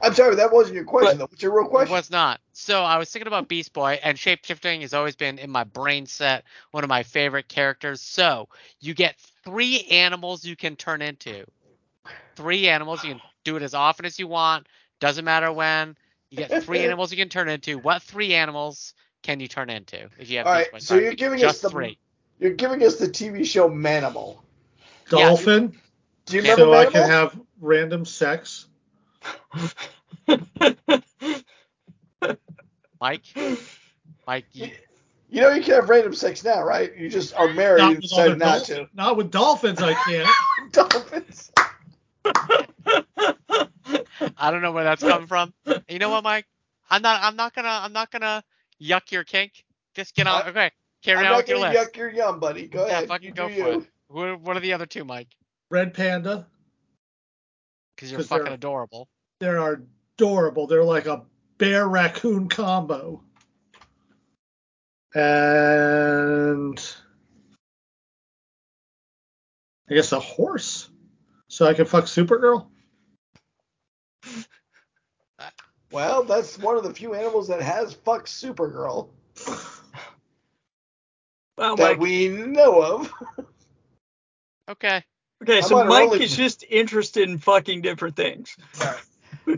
I'm 0.00 0.14
sorry, 0.14 0.36
that 0.36 0.52
wasn't 0.52 0.76
your 0.76 0.84
question, 0.84 1.12
But- 1.12 1.18
though. 1.18 1.24
What's 1.30 1.42
your 1.42 1.52
real 1.54 1.68
question? 1.68 1.88
It 1.88 1.90
question? 1.90 1.92
was 1.96 2.10
not. 2.10 2.40
So 2.52 2.82
I 2.82 2.98
was 2.98 3.10
thinking 3.10 3.26
about 3.26 3.48
Beast 3.48 3.72
Boy, 3.72 3.98
and 4.02 4.16
shapeshifting 4.16 4.82
has 4.82 4.94
always 4.94 5.16
been 5.16 5.38
in 5.38 5.50
my 5.50 5.64
brain 5.64 6.06
set 6.06 6.44
one 6.70 6.84
of 6.84 6.88
my 6.88 7.02
favorite 7.02 7.48
characters. 7.48 8.00
So 8.00 8.48
you 8.80 8.94
get 8.94 9.16
three 9.44 9.82
animals 9.90 10.44
you 10.44 10.54
can 10.56 10.76
turn 10.76 11.02
into. 11.02 11.44
Three 12.36 12.68
animals. 12.68 13.02
You 13.02 13.14
can 13.14 13.20
do 13.44 13.56
it 13.56 13.62
as 13.62 13.74
often 13.74 14.04
as 14.06 14.18
you 14.18 14.28
want. 14.28 14.66
Doesn't 15.00 15.24
matter 15.24 15.52
when. 15.52 15.96
You 16.30 16.38
get 16.38 16.62
three 16.62 16.80
animals 16.84 17.10
you 17.10 17.16
can 17.16 17.28
turn 17.28 17.48
into. 17.48 17.78
What 17.78 18.02
three 18.02 18.34
animals 18.34 18.94
can 19.22 19.40
you 19.40 19.48
turn 19.48 19.68
into 19.70 20.08
if 20.18 20.30
you 20.30 20.38
have 20.38 20.46
All 20.46 20.54
Beast 20.54 20.66
right, 20.66 20.72
Boy? 20.72 20.78
so 20.78 20.84
Sorry, 20.94 21.04
you're 21.04 21.14
giving 21.14 21.38
just 21.40 21.56
us 21.56 21.60
the 21.62 21.70
three. 21.70 21.98
you're 22.38 22.52
giving 22.52 22.82
us 22.84 22.96
the 22.96 23.08
TV 23.08 23.44
show 23.44 23.68
Manimal. 23.68 24.36
Yeah. 25.10 25.26
Dolphin, 25.26 25.74
Do 26.26 26.36
you 26.36 26.42
remember 26.42 26.62
so 26.62 26.74
I 26.74 26.84
can 26.86 27.08
have 27.08 27.36
random 27.60 28.04
sex. 28.04 28.66
Mike. 33.00 33.22
Mike. 34.26 34.46
You, 34.52 34.70
You 35.30 35.40
know 35.42 35.50
you 35.50 35.62
can 35.62 35.74
have 35.74 35.88
random 35.88 36.14
sex 36.14 36.42
now, 36.44 36.62
right? 36.62 36.94
You 36.96 37.08
just 37.08 37.34
are 37.34 37.52
married 37.52 37.78
Not 37.80 37.86
and 37.92 37.96
with, 37.96 38.02
decided 38.02 38.38
not 38.38 38.58
dolphins. 38.66 38.88
Not 38.94 39.16
with 39.16 39.30
dolphins, 39.30 39.80
I 39.82 39.94
can't. 39.94 40.28
Dolphins. 40.72 41.52
I 44.36 44.50
don't 44.50 44.62
know 44.62 44.72
where 44.72 44.84
that's 44.84 45.02
coming 45.02 45.26
from. 45.26 45.54
You 45.88 45.98
know 45.98 46.10
what, 46.10 46.24
Mike? 46.24 46.46
I'm 46.90 47.02
not. 47.02 47.22
I'm 47.22 47.36
not 47.36 47.54
gonna. 47.54 47.68
I'm 47.68 47.92
not 47.92 48.10
gonna 48.10 48.42
yuck 48.82 49.10
your 49.12 49.24
kink. 49.24 49.64
Just 49.94 50.14
get 50.14 50.26
on. 50.26 50.42
I- 50.42 50.48
Okay. 50.50 50.70
Carry 51.02 51.18
I'm 51.20 51.26
on 51.26 51.30
not 51.32 51.36
with 51.38 51.48
your 51.48 51.58
gonna 51.58 51.72
list. 51.78 51.92
yuck 51.92 51.96
your 51.96 52.10
yum, 52.10 52.40
buddy. 52.40 52.66
Go 52.66 52.84
Yeah, 52.84 52.92
ahead. 52.94 53.08
fucking 53.08 53.28
you 53.28 53.32
go 53.34 53.46
for 53.48 53.54
you. 53.54 53.66
it. 53.80 53.86
What, 54.08 54.40
what 54.40 54.56
are 54.56 54.60
the 54.60 54.72
other 54.72 54.84
two, 54.86 55.04
Mike? 55.04 55.28
Red 55.70 55.94
panda. 55.94 56.44
Because 57.94 58.10
you're 58.10 58.18
'Cause 58.18 58.28
they're- 58.28 58.38
fucking 58.40 58.52
adorable. 58.54 59.08
They're 59.40 59.80
adorable. 60.16 60.66
They're 60.66 60.84
like 60.84 61.06
a 61.06 61.22
bear 61.58 61.86
raccoon 61.88 62.48
combo. 62.48 63.22
And 65.14 66.78
I 69.90 69.94
guess 69.94 70.12
a 70.12 70.20
horse. 70.20 70.90
So 71.48 71.66
I 71.66 71.74
can 71.74 71.86
fuck 71.86 72.04
Supergirl. 72.04 72.66
Well, 75.90 76.22
that's 76.22 76.58
one 76.58 76.76
of 76.76 76.82
the 76.84 76.92
few 76.92 77.14
animals 77.14 77.48
that 77.48 77.62
has 77.62 77.94
fucked 77.94 78.28
Supergirl 78.28 79.08
Wow, 81.56 81.76
that 81.76 81.92
Mike. 81.92 81.98
we 81.98 82.28
know 82.28 82.82
of. 82.82 83.10
Okay. 84.70 85.02
Okay, 85.42 85.56
I'm 85.56 85.62
so 85.62 85.82
Mike 85.84 86.08
rolling- 86.10 86.20
is 86.20 86.36
just 86.36 86.62
interested 86.68 87.26
in 87.30 87.38
fucking 87.38 87.80
different 87.80 88.16
things. 88.16 88.54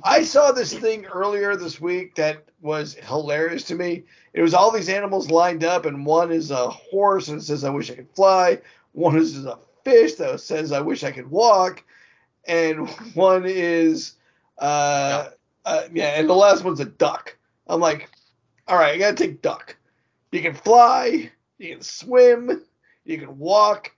I 0.04 0.22
saw 0.24 0.52
this 0.52 0.72
thing 0.72 1.06
earlier 1.06 1.56
this 1.56 1.80
week 1.80 2.14
that 2.16 2.44
was 2.60 2.94
hilarious 2.94 3.64
to 3.64 3.74
me. 3.74 4.04
It 4.34 4.42
was 4.42 4.54
all 4.54 4.70
these 4.70 4.88
animals 4.88 5.30
lined 5.30 5.64
up, 5.64 5.86
and 5.86 6.06
one 6.06 6.32
is 6.32 6.50
a 6.50 6.68
horse 6.70 7.28
and 7.28 7.40
it 7.40 7.44
says, 7.44 7.64
I 7.64 7.70
wish 7.70 7.90
I 7.90 7.96
could 7.96 8.10
fly. 8.14 8.60
One 8.92 9.16
is 9.16 9.44
a 9.44 9.58
fish 9.84 10.14
that 10.14 10.40
says, 10.40 10.72
I 10.72 10.80
wish 10.80 11.04
I 11.04 11.12
could 11.12 11.30
walk. 11.30 11.84
And 12.46 12.88
one 13.14 13.44
is 13.46 14.14
uh, 14.58 15.30
Uh, 15.64 15.82
yeah, 15.92 16.18
and 16.18 16.28
the 16.28 16.34
last 16.34 16.64
one's 16.64 16.80
a 16.80 16.84
duck. 16.84 17.36
I'm 17.66 17.80
like, 17.80 18.08
all 18.66 18.76
right, 18.78 18.94
I 18.94 18.98
gotta 18.98 19.16
take 19.16 19.42
duck. 19.42 19.76
You 20.32 20.42
can 20.42 20.54
fly, 20.54 21.30
you 21.58 21.74
can 21.74 21.82
swim, 21.82 22.64
you 23.04 23.18
can 23.18 23.38
walk. 23.38 23.92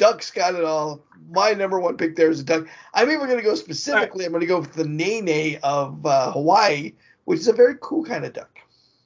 Duck's 0.00 0.30
got 0.30 0.54
it 0.54 0.64
all. 0.64 1.04
My 1.30 1.52
number 1.52 1.78
one 1.78 1.98
pick 1.98 2.16
there 2.16 2.30
is 2.30 2.40
a 2.40 2.44
duck. 2.44 2.66
I'm 2.94 3.10
even 3.10 3.28
gonna 3.28 3.42
go 3.42 3.54
specifically. 3.54 4.24
I'm 4.24 4.32
gonna 4.32 4.46
go 4.46 4.58
with 4.58 4.72
the 4.72 4.86
nene 4.86 5.58
of 5.62 6.06
uh, 6.06 6.32
Hawaii, 6.32 6.92
which 7.26 7.40
is 7.40 7.48
a 7.48 7.52
very 7.52 7.74
cool 7.82 8.02
kind 8.02 8.24
of 8.24 8.32
duck. 8.32 8.58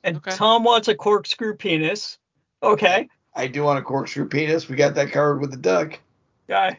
And 0.04 0.18
Okay. 0.18 0.30
Tom 0.30 0.62
wants 0.62 0.86
a 0.86 0.94
corkscrew 0.94 1.56
penis. 1.56 2.18
Okay. 2.62 3.08
I 3.34 3.48
do 3.48 3.64
want 3.64 3.80
a 3.80 3.82
corkscrew 3.82 4.28
penis. 4.28 4.68
We 4.68 4.76
got 4.76 4.94
that 4.94 5.10
covered 5.10 5.40
with 5.40 5.50
the 5.50 5.56
duck. 5.56 5.98
Guy. 6.46 6.78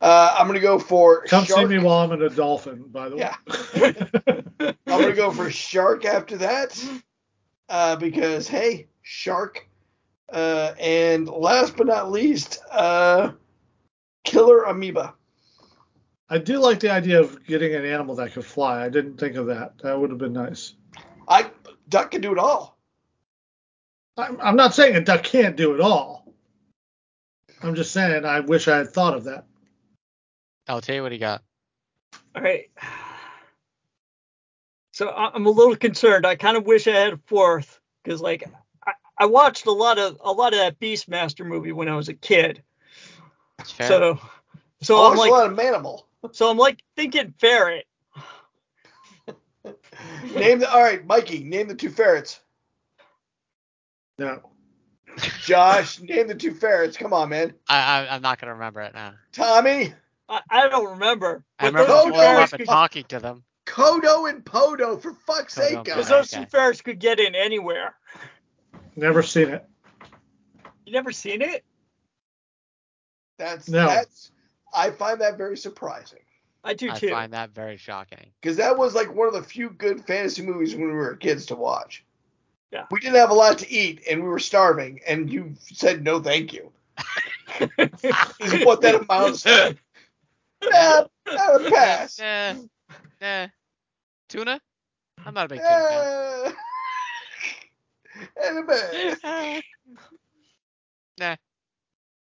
Uh, 0.00 0.36
I'm 0.36 0.48
gonna 0.48 0.58
go 0.58 0.80
for 0.80 1.22
Come 1.26 1.44
shark. 1.44 1.60
see 1.60 1.76
me 1.76 1.78
while 1.78 1.98
I'm 2.00 2.10
in 2.10 2.22
a 2.22 2.30
dolphin, 2.30 2.82
by 2.88 3.10
the 3.10 3.16
Yeah. 3.16 3.36
way. 3.80 3.94
I'm 4.88 5.00
gonna 5.00 5.12
go 5.14 5.30
for 5.30 5.48
shark 5.52 6.04
after 6.04 6.36
that, 6.38 6.84
uh, 7.68 7.94
because 7.94 8.48
hey, 8.48 8.88
shark. 9.02 9.68
Uh, 10.32 10.74
and 10.80 11.28
last 11.28 11.76
but 11.76 11.86
not 11.86 12.10
least, 12.10 12.58
uh, 12.72 13.30
killer 14.24 14.64
amoeba. 14.64 15.14
I 16.28 16.38
do 16.38 16.58
like 16.58 16.80
the 16.80 16.90
idea 16.90 17.20
of 17.20 17.44
getting 17.46 17.74
an 17.74 17.84
animal 17.84 18.14
that 18.16 18.32
could 18.32 18.44
fly. 18.46 18.84
I 18.84 18.88
didn't 18.88 19.18
think 19.18 19.36
of 19.36 19.46
that. 19.46 19.78
That 19.82 19.98
would 19.98 20.10
have 20.10 20.18
been 20.18 20.32
nice. 20.32 20.74
I 21.28 21.50
duck 21.88 22.10
can 22.12 22.20
do 22.20 22.32
it 22.32 22.38
all. 22.38 22.78
I'm, 24.16 24.40
I'm 24.40 24.56
not 24.56 24.74
saying 24.74 24.96
a 24.96 25.00
duck 25.00 25.22
can't 25.22 25.56
do 25.56 25.74
it 25.74 25.80
all. 25.80 26.32
I'm 27.62 27.74
just 27.74 27.92
saying 27.92 28.24
I 28.24 28.40
wish 28.40 28.66
I 28.66 28.78
had 28.78 28.90
thought 28.92 29.14
of 29.14 29.24
that. 29.24 29.44
I'll 30.68 30.80
tell 30.80 30.94
you 30.94 31.02
what 31.02 31.12
he 31.12 31.18
got. 31.18 31.42
All 32.34 32.42
right. 32.42 32.70
So 34.92 35.08
I- 35.08 35.32
I'm 35.34 35.46
a 35.46 35.50
little 35.50 35.76
concerned. 35.76 36.26
I 36.26 36.36
kind 36.36 36.56
of 36.56 36.64
wish 36.66 36.86
I 36.86 36.92
had 36.92 37.14
a 37.14 37.20
fourth 37.26 37.80
because, 38.02 38.20
like, 38.20 38.44
I, 38.86 38.92
I 39.18 39.26
watched 39.26 39.66
a 39.66 39.72
lot 39.72 39.98
of 39.98 40.18
a 40.20 40.32
lot 40.32 40.52
of 40.52 40.58
that 40.58 40.78
Beastmaster 40.80 41.46
movie 41.46 41.72
when 41.72 41.88
I 41.88 41.96
was 41.96 42.08
a 42.08 42.14
kid. 42.14 42.62
It's 43.60 43.70
fair. 43.70 43.88
So, 43.88 44.18
so 44.82 44.96
I 44.96 45.10
I'm 45.10 45.16
watched 45.16 45.18
like, 45.18 45.30
a 45.30 45.32
lot 45.34 45.46
of 45.50 45.56
Manimal. 45.58 46.02
so 46.32 46.50
I'm 46.50 46.56
like 46.58 46.82
thinking 46.96 47.34
ferret. 47.38 47.86
Name 50.34 50.58
the 50.60 50.70
all 50.70 50.82
right, 50.82 51.04
Mikey. 51.06 51.44
Name 51.44 51.68
the 51.68 51.74
two 51.74 51.90
ferrets. 51.90 52.40
No. 54.18 54.40
Josh, 55.42 56.00
name 56.00 56.26
the 56.26 56.34
two 56.34 56.52
ferrets. 56.54 56.96
Come 56.96 57.12
on, 57.12 57.28
man. 57.28 57.54
I, 57.68 57.78
I 58.06 58.14
I'm 58.14 58.22
not 58.22 58.40
gonna 58.40 58.54
remember 58.54 58.80
it 58.80 58.94
now. 58.94 59.12
Tommy, 59.32 59.92
I, 60.28 60.40
I 60.50 60.68
don't 60.68 60.90
remember. 60.92 61.44
I 61.58 61.70
But 61.70 61.74
remember 61.74 61.92
those 61.92 62.02
Oh, 62.06 62.10
two 62.10 62.14
up 62.16 62.20
ferrets 62.24 62.52
and 62.52 62.60
could, 62.60 62.68
talking 62.68 63.04
to 63.08 63.18
them. 63.20 63.44
Kodo, 63.66 64.28
and 64.28 64.44
Podo. 64.44 65.00
For 65.00 65.12
fuck's 65.12 65.54
Kodo 65.54 65.62
sake, 65.68 65.74
guys. 65.74 65.84
because 65.84 66.06
Podo. 66.06 66.10
those 66.10 66.30
two 66.30 66.46
ferrets 66.46 66.80
could 66.80 66.98
get 66.98 67.20
in 67.20 67.34
anywhere. 67.34 67.94
Never 68.96 69.22
seen 69.22 69.48
it. 69.50 69.64
You 70.86 70.92
never 70.92 71.12
seen 71.12 71.42
it? 71.42 71.64
That's 73.38 73.68
No. 73.68 73.86
that's. 73.86 74.30
I 74.74 74.90
find 74.90 75.20
that 75.20 75.36
very 75.36 75.56
surprising 75.56 76.20
I 76.64 76.74
do 76.74 76.90
too. 76.92 77.08
I 77.08 77.10
find 77.10 77.32
that 77.32 77.50
very 77.50 77.76
shocking. 77.76 78.32
because 78.40 78.56
that 78.56 78.76
was 78.76 78.94
like 78.94 79.12
one 79.14 79.28
of 79.28 79.34
the 79.34 79.42
few 79.42 79.70
good 79.70 80.04
fantasy 80.04 80.42
movies 80.42 80.74
when 80.74 80.86
we 80.86 80.92
were 80.92 81.16
kids 81.16 81.46
to 81.46 81.56
watch. 81.56 82.04
Yeah. 82.70 82.86
We 82.90 83.00
didn't 83.00 83.16
have 83.16 83.30
a 83.30 83.34
lot 83.34 83.58
to 83.58 83.70
eat 83.70 84.02
and 84.08 84.22
we 84.22 84.28
were 84.28 84.38
starving, 84.38 85.00
and 85.06 85.30
you 85.30 85.54
said 85.72 86.04
no, 86.04 86.20
thank 86.20 86.52
you. 86.52 86.70
Is 87.78 88.64
what 88.64 88.80
that 88.82 89.02
amounts 89.02 89.42
to. 89.42 89.76
Nah, 90.64 91.04
not 91.26 91.66
a 91.66 91.70
pass. 91.70 92.18
Nah, 92.18 92.54
nah. 93.20 93.48
Tuna? 94.28 94.60
I'm 95.26 95.34
not 95.34 95.46
a 95.46 95.48
big 95.48 95.58
tuna 95.58 95.88
fan. 95.88 96.06
Uh, 96.46 96.52
and 98.44 98.58
a 98.58 98.62
pass. 98.62 99.62
nah. 101.18 101.36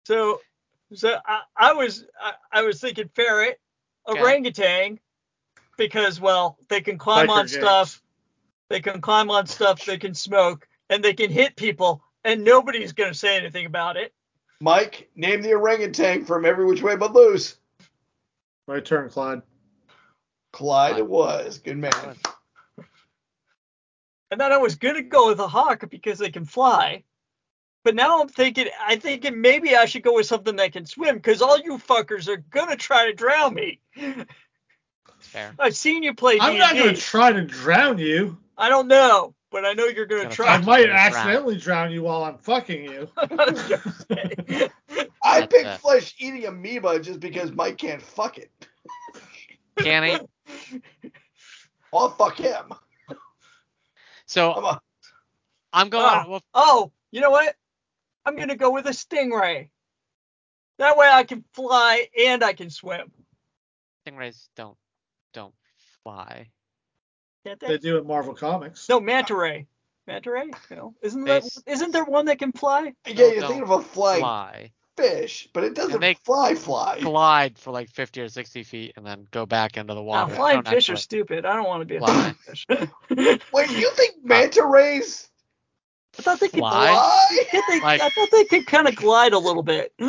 So, 0.06 0.42
so 0.96 1.18
I, 1.26 1.42
I 1.56 1.74
was 1.74 2.06
I, 2.22 2.34
I 2.52 2.62
was 2.64 2.80
thinking 2.80 3.10
ferret, 3.16 3.60
Okay. 4.08 4.20
orangutan, 4.20 5.00
because 5.78 6.20
well 6.20 6.58
they 6.70 6.82
can 6.82 6.98
climb 6.98 7.28
Biker 7.28 7.32
on 7.32 7.38
gangs. 7.48 7.52
stuff, 7.52 8.02
they 8.70 8.80
can 8.80 9.02
climb 9.02 9.30
on 9.30 9.48
stuff, 9.48 9.86
they 9.86 9.98
can 9.98 10.14
smoke, 10.14 10.68
and 10.90 11.04
they 11.04 11.14
can 11.14 11.30
hit 11.30 11.56
people, 11.56 12.04
and 12.24 12.44
nobody's 12.44 12.94
gonna 12.94 13.14
say 13.14 13.38
anything 13.38 13.66
about 13.66 13.98
it. 13.98 14.14
Mike, 14.62 15.10
name 15.16 15.42
the 15.42 15.54
orangutan 15.54 16.26
from 16.26 16.46
Every 16.46 16.66
Which 16.66 16.82
Way 16.82 16.96
But 16.96 17.14
Loose. 17.14 17.58
My 18.68 18.80
turn, 18.80 19.10
Clyde. 19.10 19.42
Clyde, 20.54 20.98
it 20.98 21.08
was. 21.08 21.60
Good 21.60 21.78
man. 21.78 21.94
And 24.32 24.40
then 24.42 24.52
I 24.52 24.58
was 24.58 24.76
gonna 24.76 25.04
go 25.04 25.28
with 25.28 25.40
a 25.40 25.48
hawk 25.48 25.90
because 25.90 26.20
they 26.20 26.32
can 26.32 26.46
fly. 26.46 27.04
But 27.86 27.94
now 27.94 28.20
I'm 28.20 28.28
thinking, 28.28 28.66
I 28.84 28.96
thinking 28.96 29.40
maybe 29.42 29.76
I 29.76 29.86
should 29.86 30.02
go 30.02 30.16
with 30.16 30.26
something 30.26 30.56
that 30.56 30.74
can 30.74 30.88
swim, 30.88 31.18
because 31.18 31.44
all 31.44 31.60
you 31.60 31.78
fuckers 31.78 32.28
are 32.28 32.38
gonna 32.50 32.76
try 32.76 33.06
to 33.06 33.14
drown 33.14 33.54
me. 33.54 33.80
Fair. 35.20 35.54
I've 35.60 35.76
seen 35.76 36.02
you 36.02 36.16
play 36.16 36.40
I'm 36.42 36.58
not 36.58 36.74
going 36.74 36.86
D&D. 36.86 36.96
to 36.96 37.02
try 37.02 37.32
to 37.32 37.44
drown 37.44 38.00
you. 38.00 38.40
I 38.58 38.70
don't 38.70 38.88
know, 38.88 39.36
but 39.52 39.66
I 39.66 39.74
know 39.74 39.86
you're 39.86 40.08
gonna 40.08 40.24
Gonna 40.24 40.34
try. 40.34 40.56
I 40.56 40.58
might 40.62 40.80
you, 40.80 40.86
drown. 40.88 40.98
accidentally 40.98 41.58
drown 41.58 41.92
you 41.92 42.02
while 42.02 42.24
I'm 42.24 42.40
fucking 42.40 42.86
you. 42.86 43.08
I 43.18 43.28
That's 44.10 45.54
picked 45.54 45.54
it. 45.68 45.80
flesh 45.80 46.16
eating 46.18 46.46
amoeba 46.48 47.00
just 47.00 47.20
because 47.20 47.52
Mike 47.52 47.78
can't 47.78 48.02
fuck 48.02 48.40
it. 48.40 48.52
Can 49.78 50.28
he? 50.72 51.12
I'll 51.94 52.10
fuck 52.10 52.38
him. 52.38 52.74
So 54.26 54.54
I'm 54.54 54.64
a, 54.64 54.82
I'm 55.72 55.90
going. 55.90 56.04
Ah. 56.04 56.26
Well, 56.28 56.42
oh, 56.56 56.92
you 57.12 57.22
know 57.22 57.30
what? 57.30 57.56
I'm 58.26 58.36
gonna 58.36 58.56
go 58.56 58.72
with 58.72 58.86
a 58.88 58.92
stingray. 58.92 59.70
That 60.80 60.98
way 60.98 61.08
I 61.10 61.24
can 61.24 61.44
fly 61.54 62.08
and 62.26 62.44
I 62.44 62.54
can 62.54 62.70
swim. 62.70 63.12
stingrays 64.06 64.48
don't 64.56 64.78
don't 65.34 65.54
fly. 66.04 66.50
Can't 67.46 67.60
They 67.60 67.68
they? 67.68 67.78
do 67.78 67.98
in 67.98 68.08
Marvel 68.08 68.34
Comics. 68.34 68.90
No, 68.90 69.00
manta 69.00 69.36
ray. 69.36 69.68
Manta 70.08 70.32
ray? 70.32 70.52
No. 70.72 70.94
Isn't 71.02 71.24
They 71.24 71.32
that 71.34 71.44
s- 71.44 71.64
isn't 71.66 71.92
there 71.92 72.06
one 72.06 72.26
that 72.26 72.40
can 72.40 72.52
fly? 72.52 72.94
yeah, 73.08 73.28
you're 73.28 73.42
thinking 73.42 73.64
of 73.64 73.72
a 73.72 73.82
flying 73.82 74.22
Fly. 74.22 74.72
fish, 74.98 75.50
but 75.54 75.64
it 75.64 75.74
doesn't 75.76 76.00
they 76.00 76.14
fly 76.16 76.56
fly. 76.56 77.00
Glide 77.00 77.58
for 77.58 77.72
like 77.72 77.90
50 77.90 78.22
or 78.22 78.30
60 78.30 78.64
feet 78.64 78.94
and 78.96 79.06
then 79.06 79.28
go 79.32 79.46
back 79.46 79.78
into 79.78 79.94
the 79.94 80.04
water. 80.04 80.32
They 80.32 80.36
flying 80.38 80.64
don't 80.64 80.74
fish 80.74 80.90
are 80.90 80.96
stupid. 80.98 81.46
I 81.46 81.56
don't 81.56 81.68
want 81.68 81.82
to 81.82 81.86
be 81.86 81.96
a 81.96 82.00
flying 82.00 82.34
fish. 82.36 82.66
Wait, 83.54 83.72
you 83.72 83.92
think 83.92 84.16
manta 84.24 84.66
rays 84.66 85.30
I 86.18 86.22
thought 86.22 86.40
they 86.40 86.48
could 86.50 86.60
Fly? 86.60 86.88
fly? 86.88 87.62
They, 87.70 87.80
Like- 87.82 88.02
I 88.02 88.10
thought 88.10 88.30
they 88.32 88.46
could 88.46 88.66
kind 88.68 88.88
of 88.88 88.96
glide 88.96 89.34
a 89.34 89.40
little 89.40 89.64
bit. 89.64 89.94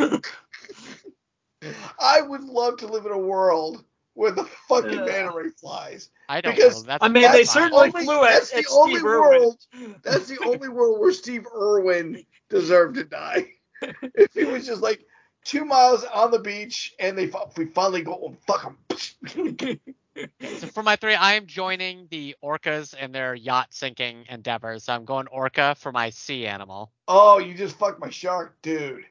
I 1.99 2.21
would 2.23 2.45
love 2.45 2.77
to 2.79 2.87
live 2.87 3.07
in 3.07 3.13
a 3.13 3.19
world 3.19 3.85
where 4.15 4.31
the 4.31 4.45
fucking 4.69 4.93
Yeah. 4.93 5.05
manta 5.05 5.33
ray 5.37 5.51
flies. 5.51 6.11
I 6.29 6.41
don't 6.41 6.55
because- 6.55 6.83
know. 6.85 6.89
That's 6.89 7.05
I 7.05 7.09
mean, 7.09 7.23
That's 7.25 7.35
they 7.35 7.43
the 7.43 7.47
certainly 7.49 7.89
only- 7.89 8.05
flew 8.05 8.25
at, 8.25 8.33
That's 8.33 8.53
at 8.55 8.65
the 8.65 8.71
only 8.71 9.01
Irwin. 9.01 9.05
world. 9.05 9.57
That's 10.03 10.27
the 10.29 10.39
only 10.45 10.69
world 10.69 11.01
where 11.01 11.13
Steve 11.13 11.47
Irwin 11.55 12.25
deserved 12.49 12.97
to 12.97 13.05
die. 13.05 13.49
If 13.83 14.33
he 14.35 14.45
was 14.45 14.67
just 14.67 14.81
like 14.81 15.05
two 15.45 15.65
miles 15.65 16.05
on 16.05 16.31
the 16.31 16.39
beach 16.39 16.95
and 16.99 17.17
they 17.17 17.31
we 17.57 17.67
finally 17.67 18.03
go, 18.03 18.13
oh, 18.15 18.37
fuck 18.47 18.63
him. 18.63 19.81
So 20.41 20.67
for 20.69 20.83
my 20.83 20.97
three, 20.97 21.15
I 21.15 21.35
am 21.35 21.47
joining 21.47 22.07
the 22.11 22.35
orcas 22.43 22.95
in 22.95 23.13
their 23.13 23.35
yacht 23.35 23.69
sinking 23.75 24.25
endeavors. 24.29 24.85
So 24.85 24.93
I'm 24.95 25.05
going 25.05 25.27
orca 25.29 25.75
for 25.79 25.93
my 25.93 26.11
sea 26.11 26.47
animal. 26.47 26.93
oh, 27.09 27.39
you 27.39 27.55
just 27.55 27.77
fucked 27.79 28.01
my 28.01 28.11
shark, 28.11 28.57
dude. 28.63 29.05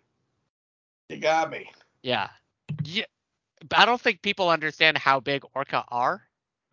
You 1.10 1.18
got 1.18 1.52
me. 1.52 1.70
Yeah. 2.02 2.30
Yeah. 2.84 3.06
but 3.70 3.80
I 3.80 3.86
don't 3.86 4.02
think 4.02 4.22
people 4.22 4.50
understand 4.50 4.98
how 4.98 5.20
big 5.20 5.44
orca 5.54 5.84
are. 5.90 6.22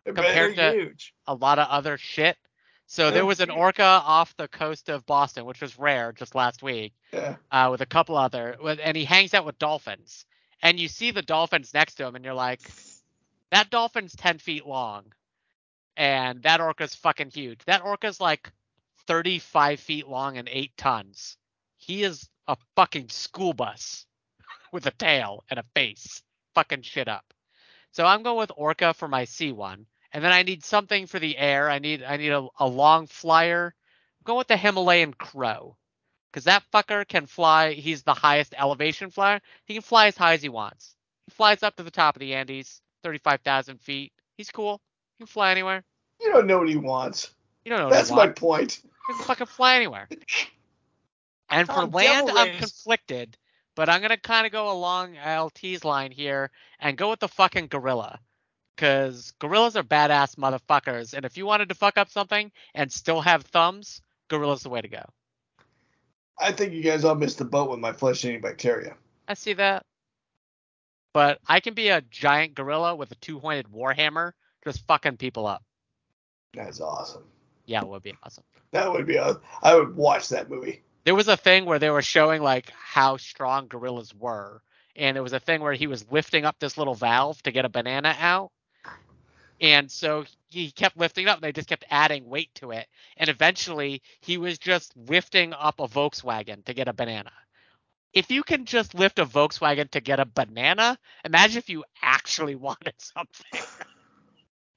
Compared 0.05 0.55
They're 0.55 0.71
to- 0.73 0.77
huge. 0.77 1.13
A 1.27 1.33
lot 1.35 1.59
of 1.59 1.67
other 1.69 1.97
shit. 1.97 2.37
So 2.87 3.09
there 3.11 3.25
was 3.25 3.39
an 3.39 3.49
orca 3.49 3.83
off 3.83 4.35
the 4.37 4.47
coast 4.47 4.89
of 4.89 5.05
Boston, 5.05 5.45
which 5.45 5.61
was 5.61 5.79
rare 5.79 6.11
just 6.11 6.35
last 6.35 6.61
week, 6.61 6.93
Yeah. 7.13 7.37
uh, 7.51 7.69
with 7.71 7.81
a 7.81 7.85
couple 7.85 8.17
other, 8.17 8.57
with, 8.61 8.79
and 8.83 8.95
he 8.97 9.05
hangs 9.05 9.33
out 9.33 9.45
with 9.45 9.57
dolphins. 9.57 10.25
And 10.61 10.79
you 10.79 10.87
see 10.87 11.11
the 11.11 11.21
dolphins 11.21 11.73
next 11.73 11.95
to 11.95 12.05
him, 12.05 12.15
and 12.15 12.23
you're 12.25 12.33
like, 12.33 12.59
that 13.53 13.69
dolphin's 13.69 14.15
10 14.15 14.39
feet 14.39 14.65
long. 14.65 15.13
And 15.95 16.41
that 16.43 16.61
orca's 16.61 16.95
fucking 16.95 17.29
huge. 17.29 17.59
That 17.65 17.83
orca's 17.83 18.19
like 18.19 18.51
35 19.07 19.79
feet 19.79 20.07
long 20.07 20.37
and 20.37 20.49
8 20.49 20.75
tons. 20.77 21.37
He 21.77 22.03
is 22.03 22.29
a 22.47 22.57
fucking 22.75 23.09
school 23.09 23.53
bus 23.53 24.05
with 24.71 24.87
a 24.87 24.91
tail 24.91 25.43
and 25.49 25.59
a 25.59 25.65
face. 25.75 26.23
Fucking 26.55 26.81
shit 26.81 27.07
up. 27.07 27.25
So 27.91 28.05
I'm 28.05 28.23
going 28.23 28.37
with 28.37 28.51
orca 28.55 28.93
for 28.93 29.07
my 29.07 29.25
C 29.25 29.51
one. 29.51 29.85
And 30.11 30.23
then 30.23 30.31
I 30.31 30.43
need 30.43 30.63
something 30.63 31.07
for 31.07 31.19
the 31.19 31.37
air. 31.37 31.69
I 31.69 31.79
need 31.79 32.03
I 32.03 32.17
need 32.17 32.31
a, 32.31 32.47
a 32.59 32.67
long 32.67 33.07
flyer. 33.07 33.73
I'm 34.19 34.23
going 34.25 34.37
with 34.37 34.47
the 34.47 34.57
Himalayan 34.57 35.13
crow. 35.13 35.77
Because 36.31 36.45
that 36.45 36.63
fucker 36.73 37.07
can 37.07 37.27
fly. 37.27 37.73
He's 37.73 38.03
the 38.03 38.13
highest 38.13 38.55
elevation 38.57 39.11
flyer. 39.11 39.41
He 39.65 39.75
can 39.75 39.83
fly 39.83 40.07
as 40.07 40.17
high 40.17 40.33
as 40.33 40.41
he 40.41 40.49
wants. 40.49 40.95
He 41.27 41.31
flies 41.31 41.61
up 41.61 41.75
to 41.75 41.83
the 41.83 41.91
top 41.91 42.15
of 42.15 42.19
the 42.19 42.33
Andes, 42.33 42.81
35,000 43.03 43.79
feet. 43.79 44.11
He's 44.37 44.49
cool. 44.49 44.81
He 45.17 45.23
can 45.23 45.27
fly 45.27 45.51
anywhere. 45.51 45.83
You 46.21 46.31
don't 46.31 46.47
know 46.47 46.59
what 46.59 46.69
he 46.69 46.77
wants. 46.77 47.31
You 47.65 47.69
don't 47.71 47.79
know. 47.79 47.89
That's 47.89 48.11
my 48.11 48.27
point. 48.29 48.81
He 49.07 49.13
can 49.13 49.23
fucking 49.23 49.47
fly 49.47 49.75
anywhere. 49.75 50.07
And 51.49 51.67
for 51.67 51.81
Oh, 51.81 51.85
land, 51.85 52.31
I'm 52.31 52.57
conflicted, 52.57 53.37
but 53.75 53.87
I'm 53.87 54.01
gonna 54.01 54.17
kind 54.17 54.47
of 54.47 54.51
go 54.51 54.71
along 54.71 55.17
LT's 55.17 55.85
line 55.85 56.11
here 56.11 56.49
and 56.79 56.97
go 56.97 57.11
with 57.11 57.19
the 57.19 57.27
fucking 57.27 57.67
gorilla, 57.67 58.19
because 58.75 59.33
gorillas 59.37 59.75
are 59.75 59.83
badass 59.83 60.35
motherfuckers, 60.35 61.13
and 61.13 61.25
if 61.25 61.37
you 61.37 61.45
wanted 61.45 61.69
to 61.69 61.75
fuck 61.75 61.97
up 61.99 62.09
something 62.09 62.51
and 62.73 62.91
still 62.91 63.21
have 63.21 63.43
thumbs, 63.43 64.01
gorilla's 64.29 64.63
the 64.63 64.69
way 64.69 64.81
to 64.81 64.87
go. 64.87 65.03
I 66.39 66.51
think 66.53 66.73
you 66.73 66.81
guys 66.81 67.03
all 67.03 67.13
missed 67.13 67.37
the 67.37 67.45
boat 67.45 67.69
with 67.69 67.79
my 67.79 67.93
flesh-eating 67.93 68.41
bacteria. 68.41 68.95
I 69.27 69.35
see 69.35 69.53
that. 69.53 69.85
But 71.13 71.39
I 71.47 71.59
can 71.59 71.73
be 71.75 71.89
a 71.89 72.01
giant 72.01 72.55
gorilla 72.55 72.95
with 72.95 73.11
a 73.11 73.15
two-pointed 73.15 73.67
warhammer, 73.67 74.33
just 74.63 74.85
fucking 74.87 75.17
people 75.17 75.45
up. 75.47 75.63
That's 76.53 76.81
awesome. 76.81 77.23
Yeah, 77.65 77.81
it 77.81 77.87
would 77.87 78.03
be 78.03 78.13
awesome. 78.23 78.43
That 78.71 78.91
would 78.91 79.05
be. 79.05 79.19
I 79.19 79.75
would 79.75 79.95
watch 79.95 80.29
that 80.29 80.49
movie. 80.49 80.81
there 81.05 81.15
was 81.15 81.27
a 81.27 81.37
thing 81.37 81.65
where 81.65 81.79
they 81.79 81.89
were 81.89 82.01
showing 82.01 82.41
like 82.41 82.71
how 82.71 83.17
strong 83.17 83.67
gorillas 83.67 84.13
were 84.13 84.61
and 84.95 85.15
there 85.15 85.23
was 85.23 85.33
a 85.33 85.39
thing 85.39 85.61
where 85.61 85.73
he 85.73 85.87
was 85.87 86.11
lifting 86.11 86.45
up 86.45 86.57
this 86.59 86.77
little 86.77 86.93
valve 86.95 87.41
to 87.43 87.51
get 87.51 87.65
a 87.65 87.69
banana 87.69 88.15
out 88.19 88.51
and 89.61 89.91
so 89.91 90.25
he 90.49 90.71
kept 90.71 90.97
lifting 90.97 91.27
up 91.27 91.37
and 91.37 91.43
they 91.43 91.51
just 91.51 91.69
kept 91.69 91.85
adding 91.89 92.29
weight 92.29 92.53
to 92.55 92.71
it 92.71 92.87
and 93.17 93.29
eventually 93.29 94.01
he 94.21 94.37
was 94.37 94.57
just 94.57 94.95
lifting 94.95 95.53
up 95.53 95.79
a 95.79 95.87
volkswagen 95.87 96.63
to 96.65 96.73
get 96.73 96.87
a 96.87 96.93
banana 96.93 97.31
if 98.13 98.31
you 98.31 98.43
can 98.43 98.65
just 98.65 98.93
lift 98.93 99.19
a 99.19 99.25
volkswagen 99.25 99.89
to 99.91 100.01
get 100.01 100.19
a 100.19 100.25
banana 100.25 100.97
imagine 101.25 101.57
if 101.57 101.69
you 101.69 101.83
actually 102.01 102.55
wanted 102.67 102.93
something 102.97 103.61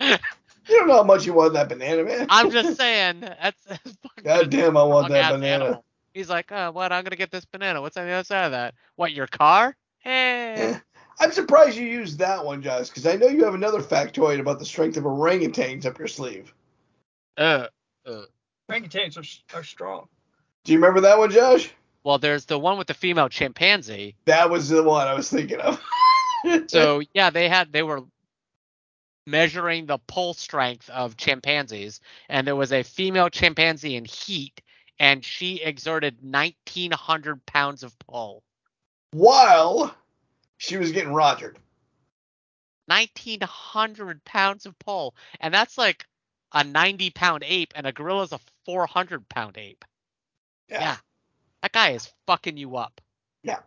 You 0.01 0.78
don't 0.78 0.89
know 0.89 0.97
how 0.97 1.03
much 1.05 1.24
you 1.24 1.32
want 1.32 1.53
that 1.53 1.68
banana, 1.68 2.03
man. 2.05 2.26
i'm 2.30 2.51
just 2.51 2.76
saying 2.76 3.20
that's, 3.20 3.62
that's 3.64 3.82
fucking 4.03 4.24
God 4.24 4.51
damn, 4.51 4.76
I 4.76 4.82
want 4.82 5.09
that 5.11 5.32
banana. 5.32 5.64
animal. 5.64 5.84
He's 6.16 6.30
like, 6.30 6.51
oh, 6.51 6.70
what? 6.70 6.93
I'm 6.93 7.05
gonna 7.05 7.14
get 7.14 7.30
this 7.30 7.45
banana. 7.45 7.82
What's 7.82 7.99
on 7.99 8.07
the 8.07 8.12
other 8.12 8.24
side 8.24 8.47
of 8.47 8.53
that? 8.53 8.74
What? 8.95 9.12
Your 9.12 9.26
car? 9.26 9.76
Hey. 9.99 10.55
Eh, 10.57 10.78
I'm 11.20 11.30
surprised 11.30 11.76
you 11.76 11.87
used 11.87 12.18
that 12.20 12.43
one, 12.43 12.62
Josh, 12.62 12.89
because 12.89 13.07
I 13.07 13.16
know 13.16 13.26
you 13.26 13.45
have 13.45 13.55
another 13.55 13.80
factoid 13.80 14.41
about 14.41 14.59
the 14.59 14.64
strength 14.64 14.97
of 14.97 15.05
orangutans 15.05 15.84
up 15.84 15.99
your 15.99 16.09
sleeve. 16.09 16.55
Uh, 17.37 17.66
uh. 18.07 18.22
Orangutans 18.70 19.18
are, 19.18 19.59
are 19.59 19.62
strong. 19.62 20.09
Do 20.64 20.72
you 20.72 20.78
remember 20.78 21.03
that 21.03 21.18
one, 21.18 21.30
Josh? 21.30 21.70
Well, 22.07 22.18
there's 22.18 22.44
the 22.44 22.57
one 22.57 22.78
with 22.78 22.86
the 22.86 22.94
female 22.94 23.28
chimpanzee. 23.28 24.14
That 24.26 24.48
was 24.48 24.68
the 24.68 24.80
one 24.80 25.09
I 25.09 25.14
was 25.14 25.28
thinking 25.28 25.61
of. 25.61 25.82
So 26.68 27.02
yeah, 27.12 27.30
they 27.30 27.48
had 27.48 27.72
they 27.72 27.82
were 27.82 28.02
measuring 29.26 29.86
the 29.86 29.98
pull 30.07 30.32
strength 30.32 30.88
of 30.90 31.16
chimpanzees, 31.16 31.98
and 32.28 32.46
there 32.46 32.54
was 32.54 32.72
a 32.72 32.84
female 32.84 33.28
chimpanzee 33.28 33.96
in 33.96 34.04
heat, 34.04 34.61
and 35.00 35.24
she 35.24 35.61
exerted 35.61 36.18
1,900 36.22 37.44
pounds 37.46 37.82
of 37.82 37.98
pull. 37.98 38.44
while 39.11 39.92
she 40.59 40.76
was 40.76 40.92
getting 40.92 41.12
rogered. 41.12 41.57
1,900 42.86 44.24
pounds 44.24 44.66
of 44.66 44.78
pull, 44.78 45.16
and 45.40 45.52
that's 45.52 45.76
like 45.76 46.07
a 46.52 46.62
90 46.62 47.11
pound 47.11 47.42
ape, 47.44 47.72
and 47.74 47.88
a 47.88 47.92
gorilla's 47.92 48.30
a 48.30 48.38
400 48.66 49.28
pound 49.28 49.59
ape. 49.59 49.84
Yeah. 50.68 50.98
That 51.62 51.72
guy 51.72 51.90
is 51.90 52.12
fucking 52.26 52.57
you 52.57 52.76
up. 52.76 53.00
Yeah. 53.42 53.61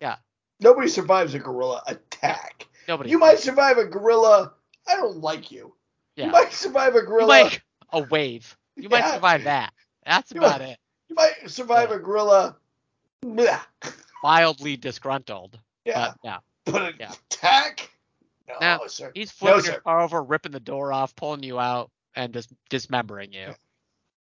Yeah. 0.00 0.16
Nobody 0.60 0.88
survives 0.88 1.34
a 1.34 1.38
gorilla 1.38 1.82
attack. 1.86 2.66
Nobody. 2.88 3.10
You 3.10 3.18
might 3.18 3.38
survive 3.38 3.78
a 3.78 3.84
gorilla. 3.84 4.52
I 4.88 4.96
don't 4.96 5.18
like 5.18 5.50
you. 5.50 5.74
Yeah. 6.16 6.26
You 6.26 6.32
might 6.32 6.52
survive 6.52 6.94
a 6.94 7.02
gorilla. 7.02 7.26
Like 7.26 7.62
a 7.92 8.02
wave. 8.02 8.56
You 8.76 8.88
might 8.88 9.08
survive 9.12 9.44
that. 9.44 9.72
That's 10.04 10.32
You 10.32 10.40
about 10.40 10.60
might- 10.60 10.70
it. 10.70 10.78
You 11.08 11.16
might 11.16 11.50
survive 11.50 11.90
Yeah. 11.90 11.96
a 11.96 11.98
gorilla. 11.98 12.56
Blah. 13.22 13.60
Mildly 14.22 14.76
disgruntled. 14.76 15.58
Yeah. 15.84 16.12
But 16.12 16.16
yeah. 16.24 16.38
But 16.64 16.82
an 16.82 16.94
yeah. 17.00 17.12
attack? 17.30 17.90
No, 18.48 18.78
No. 18.78 18.86
sir. 18.86 19.10
He's 19.14 19.28
No, 19.40 19.46
flipping 19.48 19.64
sir. 19.64 19.72
your 19.72 19.80
car 19.82 20.00
over, 20.00 20.22
ripping 20.22 20.52
the 20.52 20.60
door 20.60 20.92
off, 20.92 21.14
pulling 21.16 21.42
you 21.42 21.58
out, 21.58 21.90
and 22.14 22.32
just 22.32 22.52
dismembering 22.70 23.32
you. 23.32 23.54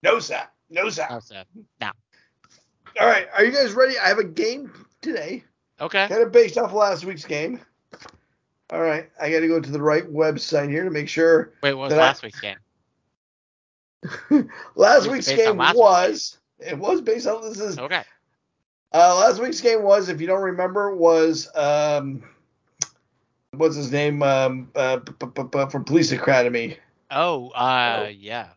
No, 0.03 0.19
sir. 0.19 0.41
No, 0.69 0.89
sir. 0.89 1.07
That's 1.09 1.31
it. 1.31 1.47
All 2.99 3.07
right. 3.07 3.27
Are 3.35 3.43
you 3.43 3.51
guys 3.51 3.73
ready? 3.73 3.97
I 3.97 4.07
have 4.07 4.19
a 4.19 4.23
game 4.23 4.71
today, 5.01 5.43
Okay. 5.81 6.07
kind 6.07 6.21
of 6.21 6.31
based 6.31 6.57
off 6.57 6.73
last 6.73 7.05
week's 7.05 7.25
game. 7.25 7.59
All 8.71 8.81
right. 8.81 9.09
I 9.21 9.29
got 9.31 9.41
to 9.41 9.47
go 9.47 9.59
to 9.59 9.71
the 9.71 9.81
right 9.81 10.03
website 10.11 10.69
here 10.69 10.83
to 10.83 10.89
make 10.91 11.09
sure. 11.09 11.53
Wait, 11.61 11.73
what 11.73 11.85
was 11.85 11.89
Did 11.93 11.99
I- 11.99 12.05
last 12.07 12.23
week's 12.23 12.39
game? 12.39 12.57
last 14.75 15.09
week's 15.09 15.27
game 15.31 15.57
last 15.57 15.77
was. 15.77 16.37
It 16.59 16.77
was 16.77 17.01
based 17.01 17.27
on 17.27 17.41
this 17.41 17.59
is 17.59 17.79
Okay. 17.79 18.03
uh 18.93 19.15
last 19.19 19.41
week's 19.41 19.61
game 19.61 19.81
was 19.83 20.09
if 20.09 20.19
you 20.21 20.27
don't 20.27 20.41
remember 20.41 20.93
was 20.95 21.49
um 21.55 22.23
what's 23.51 23.75
his 23.75 23.91
name 23.91 24.21
um 24.23 24.69
uh 24.75 24.97
p- 24.97 25.13
p- 25.25 25.43
p- 25.43 25.65
from 25.69 25.83
Police 25.85 26.11
Academy 26.11 26.77
Oh, 27.11 27.49
uh, 27.49 28.03
Oh. 28.05 28.07
yeah. 28.09 28.49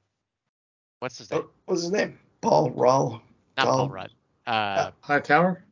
What's 1.01 1.19
his 1.19 1.31
name? 1.31 1.43
Oh, 1.45 1.51
what's 1.67 1.83
his 1.83 1.93
name 1.93 2.19
Paul 2.41 2.71
Rawl 2.73 3.21
Not 3.57 3.67
Paul- 3.67 3.77
Paul 3.77 3.89
Rudd. 3.91 4.11
Uh, 4.47 4.91
Hightower. 5.01 5.65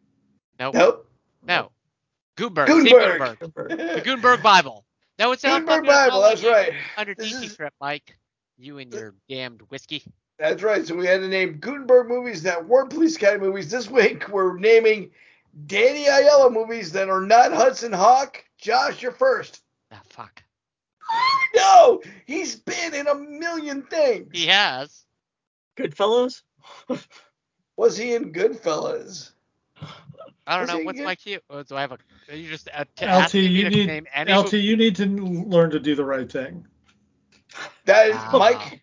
nope. 0.59 0.75
nope 0.75 1.09
No. 1.47 1.71
Guttenberg. 2.37 2.67
Guttenberg. 2.69 3.39
Guttenberg. 3.39 3.71
The 3.71 4.01
Gutenberg 4.05 4.43
Bible. 4.43 4.85
No, 5.19 5.31
it's 5.33 5.45
not 5.45 5.65
Gutenberg 5.65 5.87
Bible 5.87 6.21
that's 6.23 6.43
right 6.43 6.73
Under 6.97 7.15
This 7.15 7.33
DC 7.33 7.45
is- 7.45 7.53
script, 7.53 7.77
Mike. 7.81 8.19
You 8.57 8.79
and 8.79 8.93
your 8.93 9.15
damned 9.29 9.63
whiskey. 9.69 10.03
That's 10.39 10.63
right. 10.63 10.85
So 10.87 10.95
we 10.97 11.07
had 11.07 11.21
to 11.21 11.29
name 11.29 11.59
Guttenberg 11.59 12.09
movies 12.09 12.43
that 12.43 12.67
weren't 12.67 12.91
Police 12.91 13.17
Academy 13.17 13.47
movies. 13.49 13.71
This 13.71 13.89
week 13.89 14.29
we're 14.29 14.59
naming 14.59 15.11
Danny 15.67 16.05
Aiello 16.07 16.53
movies 16.53 16.91
that 16.93 17.09
are 17.09 17.21
not 17.21 17.53
Hudson 17.53 17.93
Hawk. 17.93 18.45
Josh, 18.59 19.01
you're 19.03 19.13
first. 19.13 19.63
Ah, 19.93 20.01
fuck. 20.09 20.43
No, 21.55 22.03
he's 22.27 22.57
been 22.57 22.95
in 22.95 23.07
a 23.07 23.15
million 23.15 23.83
things. 23.83 24.29
He 24.33 24.47
has. 24.47 25.05
Goodfellas? 25.77 26.43
Was 27.77 27.97
he 27.97 28.15
in 28.15 28.33
Goodfellas? 28.33 29.31
I 30.47 30.59
don't 30.59 30.67
Was 30.67 30.69
know. 30.69 30.79
What's 30.85 30.99
good? 30.99 31.05
my 31.05 31.15
cue? 31.15 31.41
Oh, 31.51 31.63
do 31.63 31.77
I 31.77 31.81
have 31.81 31.93
a? 31.93 31.99
You 32.37 32.49
just 32.49 32.69
uh, 32.75 32.85
to 32.97 33.19
LT, 33.19 33.35
you 33.35 33.71
need 33.71 33.87
name 33.87 34.07
LT, 34.17 34.45
movie- 34.45 34.61
you 34.61 34.77
need 34.77 34.97
to 34.97 35.07
learn 35.07 35.71
to 35.71 35.81
do 35.81 35.95
the 35.95 36.05
right 36.05 36.31
thing. 36.31 36.67
That 37.87 38.09
is 38.09 38.17
Wow. 38.17 38.39
Mike. 38.39 38.81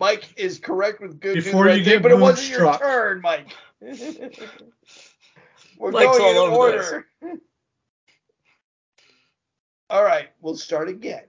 Mike 0.00 0.24
is 0.36 0.58
correct 0.58 1.00
with 1.00 1.18
good. 1.20 1.34
Before 1.36 1.64
do 1.64 1.70
the 1.70 1.76
you 1.76 1.78
right 1.78 1.84
thing, 1.84 1.94
get 1.94 2.02
but 2.02 2.12
it 2.12 2.18
wasn't 2.18 2.50
your 2.50 2.76
turn, 2.78 3.20
Mike. 3.22 3.56
We're 3.80 3.92
Mike's 5.92 6.18
going 6.18 6.30
in 6.30 6.36
all 6.36 6.46
over 6.46 6.56
order. 6.56 7.06
All 9.90 10.04
right, 10.04 10.28
we'll 10.42 10.56
start 10.56 10.88
again. 10.90 11.22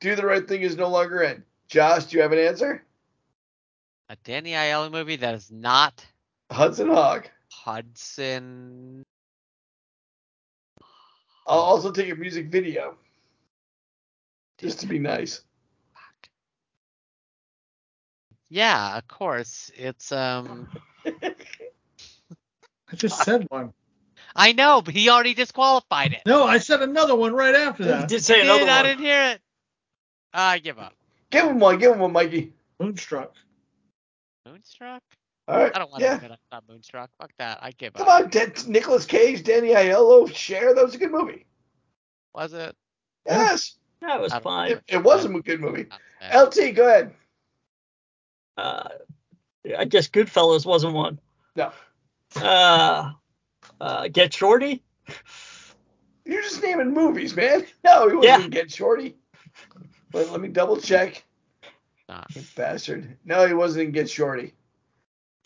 Do 0.00 0.16
the 0.16 0.26
right 0.26 0.46
thing 0.48 0.62
is 0.62 0.76
no 0.76 0.88
longer 0.88 1.22
in. 1.22 1.44
Josh, 1.68 2.06
do 2.06 2.16
you 2.16 2.22
have 2.22 2.32
an 2.32 2.38
answer? 2.40 2.82
A 4.10 4.16
Danny 4.24 4.50
Aiello 4.50 4.90
movie 4.90 5.16
that 5.16 5.34
is 5.36 5.50
not 5.52 6.04
Hudson 6.50 6.88
Hawk. 6.88 7.30
Hudson. 7.52 9.04
I'll 11.46 11.58
also 11.60 11.92
take 11.92 12.10
a 12.10 12.16
music 12.16 12.46
video. 12.48 12.96
Just 14.58 14.80
to 14.80 14.86
be 14.88 14.98
nice. 14.98 15.42
Fuck. 15.94 16.28
Yeah, 18.48 18.98
of 18.98 19.06
course. 19.06 19.70
It's 19.76 20.10
um. 20.10 20.68
I 21.06 22.96
just 22.96 23.22
said 23.22 23.46
one. 23.48 23.72
I 24.34 24.52
know, 24.52 24.82
but 24.82 24.94
he 24.94 25.08
already 25.08 25.34
disqualified 25.34 26.12
it. 26.14 26.22
No, 26.26 26.44
I 26.44 26.58
said 26.58 26.82
another 26.82 27.14
one 27.14 27.32
right 27.32 27.54
after 27.54 27.84
You 27.84 27.88
that. 27.90 28.08
did 28.08 28.24
say 28.24 28.36
He 28.36 28.40
another 28.42 28.60
did, 28.60 28.68
I 28.68 28.82
didn't 28.82 29.00
hear 29.04 29.22
it. 29.30 29.40
I 30.34 30.58
give 30.58 30.78
up. 30.80 30.94
give 31.30 31.46
him 31.46 31.60
one. 31.60 31.78
Give 31.78 31.92
him 31.92 32.00
one, 32.00 32.12
Mikey. 32.12 32.52
Moonstruck. 32.80 33.34
Moonstruck? 34.60 35.02
All 35.48 35.56
right. 35.56 35.72
I 35.74 35.78
don't 35.78 35.90
want 35.90 36.02
yeah. 36.02 36.10
to 36.10 36.14
admit 36.16 36.30
I'm 36.32 36.38
not 36.52 36.64
Moonstruck. 36.68 37.10
Fuck 37.18 37.30
that. 37.38 37.58
I 37.62 37.70
give 37.72 37.94
Come 37.94 38.08
up. 38.08 38.24
on, 38.24 38.28
Dan- 38.30 38.52
Nicolas 38.66 39.06
Cage, 39.06 39.42
Danny 39.42 39.68
Aiello, 39.68 40.32
Cher. 40.34 40.74
That 40.74 40.84
was 40.84 40.94
a 40.94 40.98
good 40.98 41.10
movie. 41.10 41.46
Was 42.34 42.52
it? 42.52 42.76
Yes, 43.26 43.76
That 44.02 44.20
was 44.20 44.32
fine. 44.34 44.72
it, 44.72 44.82
it 44.86 45.02
was 45.02 45.24
a 45.24 45.28
good 45.28 45.60
movie. 45.60 45.86
LT, 46.34 46.74
go 46.74 46.86
ahead. 46.88 47.14
Uh, 48.58 48.88
I 49.78 49.84
guess 49.86 50.08
Goodfellas 50.08 50.66
wasn't 50.66 50.92
one. 50.94 51.18
No. 51.56 51.72
Uh, 52.36 53.12
uh, 53.80 54.08
Get 54.08 54.32
Shorty? 54.34 54.82
You're 56.26 56.42
just 56.42 56.62
naming 56.62 56.92
movies, 56.92 57.34
man. 57.34 57.64
No, 57.84 58.08
he 58.08 58.16
wasn't 58.16 58.42
Yeah. 58.42 58.48
get 58.48 58.70
Shorty. 58.70 59.16
But 60.10 60.30
let 60.30 60.40
me 60.40 60.48
double 60.48 60.76
check. 60.76 61.24
Nah. 62.10 62.24
You 62.34 62.42
bastard. 62.56 63.16
No, 63.24 63.46
he 63.46 63.54
wasn't 63.54 63.84
in 63.84 63.92
Get 63.92 64.10
Shorty. 64.10 64.52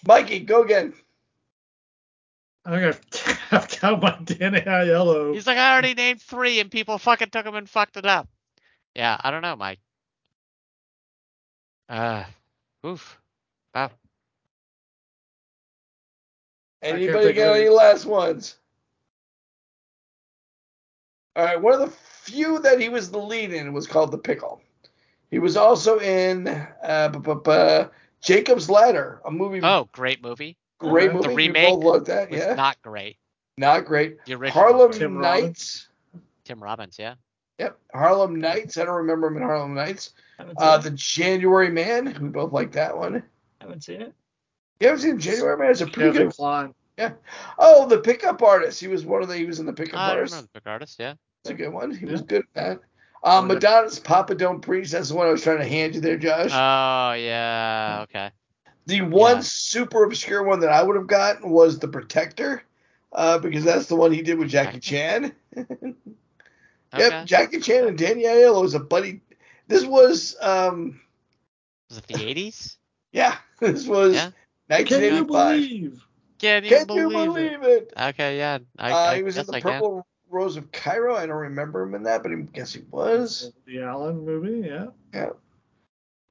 Mikey, 0.07 0.41
go 0.41 0.62
again. 0.62 0.95
I'm 2.65 2.81
gonna 2.81 2.95
tap 3.11 3.85
out 3.85 4.01
my 4.01 4.17
Danny 4.25 4.62
Aiello. 4.62 5.35
He's 5.35 5.47
like, 5.47 5.59
I 5.59 5.73
already 5.73 5.93
named 5.93 6.23
three, 6.23 6.61
and 6.61 6.71
people 6.71 6.97
fucking 6.97 7.29
took 7.29 7.45
him 7.45 7.55
and 7.55 7.69
fucked 7.69 7.99
it 7.99 8.07
up. 8.07 8.29
Yeah, 8.95 9.19
I 9.21 9.31
don't 9.31 9.43
know, 9.43 9.57
Mike. 9.57 9.81
Uh, 11.91 12.25
oof. 12.87 13.21
Wow. 13.75 13.91
Anybody 16.81 17.25
think 17.25 17.37
got 17.37 17.57
any. 17.57 17.67
any 17.67 17.69
last 17.69 18.07
ones? 18.07 18.57
All 21.37 21.45
right, 21.45 21.61
one 21.61 21.75
of 21.75 21.81
the 21.81 21.95
few 22.23 22.59
that 22.61 22.81
he 22.81 22.89
was 22.89 23.11
the 23.11 23.19
lead 23.19 23.53
in 23.53 23.75
was 23.75 23.87
called 23.87 24.12
The 24.12 24.19
Pickle. 24.19 24.62
He 25.31 25.39
was 25.39 25.57
also 25.57 25.99
in 26.01 26.47
uh, 26.49 27.09
bu- 27.12 27.18
bu- 27.20 27.41
bu- 27.43 27.89
Jacob's 28.22 28.70
Ladder, 28.70 29.20
a 29.25 29.31
movie. 29.31 29.61
Oh, 29.62 29.89
great 29.93 30.22
movie. 30.22 30.57
great 30.79 31.12
movie. 31.12 31.29
The 31.29 31.35
we 31.35 31.47
remake 31.49 31.68
both 31.75 31.85
loved 31.85 32.07
that. 32.07 32.31
Was 32.31 32.39
Yeah, 32.41 32.55
not 32.55 32.81
great. 32.83 33.16
not 33.59 33.85
great. 33.85 34.16
The 34.27 34.35
original. 34.35 34.62
Harlem 34.62 34.93
Tim 34.93 35.20
Nights. 35.20 35.89
Robbins. 36.12 36.25
Tim 36.45 36.62
Robbins, 36.62 36.97
yeah. 36.99 37.14
Yep, 37.59 37.79
Harlem 37.95 38.37
Nights. 38.41 38.77
I 38.79 38.85
don't 38.85 38.97
remember 38.97 39.29
him 39.29 39.37
in 39.39 39.43
Harlem 39.43 39.75
Nights. 39.75 40.12
Uh, 40.59 40.79
the 40.79 40.91
January 40.91 41.70
Man. 41.70 42.16
We 42.20 42.29
both 42.29 42.53
like 42.53 42.72
that 42.72 42.97
one. 42.97 43.22
Haven't 43.61 43.85
seen 43.85 44.03
it. 44.03 44.12
You 44.81 44.89
haven't 44.89 45.03
seen 45.03 45.18
January 45.18 45.57
Man? 45.57 45.70
It's 45.70 45.81
a 45.81 45.87
pretty 45.87 46.11
Kevin 46.12 46.29
good. 46.29 46.37
Kline. 46.37 46.75
Oh, 47.59 47.87
the 47.89 47.99
pickup 47.99 48.43
artist. 48.43 48.81
He 48.81 48.89
was 48.89 49.05
one 49.07 49.22
of 49.22 49.29
the. 49.29 49.37
He 49.37 49.45
was 49.47 49.61
in 49.61 49.66
the 49.66 49.72
pickup 49.72 49.99
I 50.01 50.11
artist. 50.14 50.33
remember 50.33 50.51
the 50.53 50.61
pick 50.61 50.68
artist, 50.70 50.97
yeah. 50.99 51.14
It's 51.45 51.51
a 51.51 51.55
good 51.55 51.68
one. 51.72 51.93
He 51.95 52.07
Yeah. 52.07 52.12
was 52.12 52.22
good 52.22 52.43
at 52.43 52.55
that. 52.55 52.81
Um. 53.25 53.49
Madonna's 53.49 53.99
Papa 53.99 54.35
Don't 54.35 54.61
Preach. 54.61 54.91
That's 54.91 55.09
the 55.09 55.14
one 55.14 55.27
I 55.27 55.31
was 55.31 55.43
trying 55.43 55.59
to 55.59 55.66
hand 55.66 55.95
you 55.95 56.01
there, 56.01 56.18
Josh. 56.18 56.51
Oh, 56.53 57.12
yeah. 57.14 58.01
Okay. 58.03 58.31
the 58.87 59.01
one 59.01 59.37
yeah. 59.37 59.43
super 59.43 60.05
obscure 60.05 60.43
one 60.43 60.61
that 60.61 60.70
I 60.70 60.83
would 60.83 60.95
have 60.97 61.07
gotten 61.07 61.51
was 61.51 61.79
The 61.79 61.89
Protector, 61.89 62.62
uh, 63.12 63.39
because 63.39 63.64
that's 63.64 63.87
the 63.87 63.97
one 63.97 64.12
he 64.12 64.22
did 64.22 64.39
with 64.39 64.51
Jackie 64.51 64.81
Chan. 64.81 65.35
Okay. 66.95 67.09
Yep, 67.09 67.27
Jackie 67.27 67.59
Chan 67.61 67.89
and 67.89 67.99
Danny 67.99 68.22
Aiello 68.22 68.62
was 68.62 68.75
a 68.75 68.79
buddy. 68.79 69.20
This 69.66 69.85
was, 69.85 70.37
um, 70.41 71.01
Was 71.89 71.99
it 71.99 72.07
the 72.07 72.14
80s? 72.14 72.77
yeah, 73.12 73.37
this 73.59 73.87
was 73.87 74.14
Yeah. 74.14 74.31
Can 74.68 75.03
you 75.03 75.25
1985. 75.25 75.27
believe? 75.27 76.07
Can 76.39 76.64
you 76.64 76.70
Can 76.70 76.87
believe, 76.87 77.11
you 77.11 77.18
it? 77.18 77.25
believe 77.25 77.62
it? 77.62 77.93
Okay, 78.01 78.39
yeah. 78.39 78.59
I, 78.79 78.93
uh, 78.93 78.97
I 78.97 79.16
he 79.16 79.22
was 79.25 79.37
in 79.37 79.41
guess 79.41 79.51
the 79.51 79.57
I 79.57 79.61
can. 79.61 80.03
Purple 80.35 80.47
Rose 80.47 80.57
of 80.57 80.72
Cairo. 80.72 81.14
I 81.14 81.26
don't 81.26 81.37
remember 81.37 81.82
him 81.82 81.95
in 81.95 82.03
that, 82.05 82.22
but 82.22 82.32
I 82.32 82.35
guess 82.35 82.72
he 82.72 82.82
was. 82.91 83.53
The 83.66 83.82
Allen 83.82 84.24
movie, 84.24 84.66
yeah. 84.68 84.87
Yeah. 85.12 85.30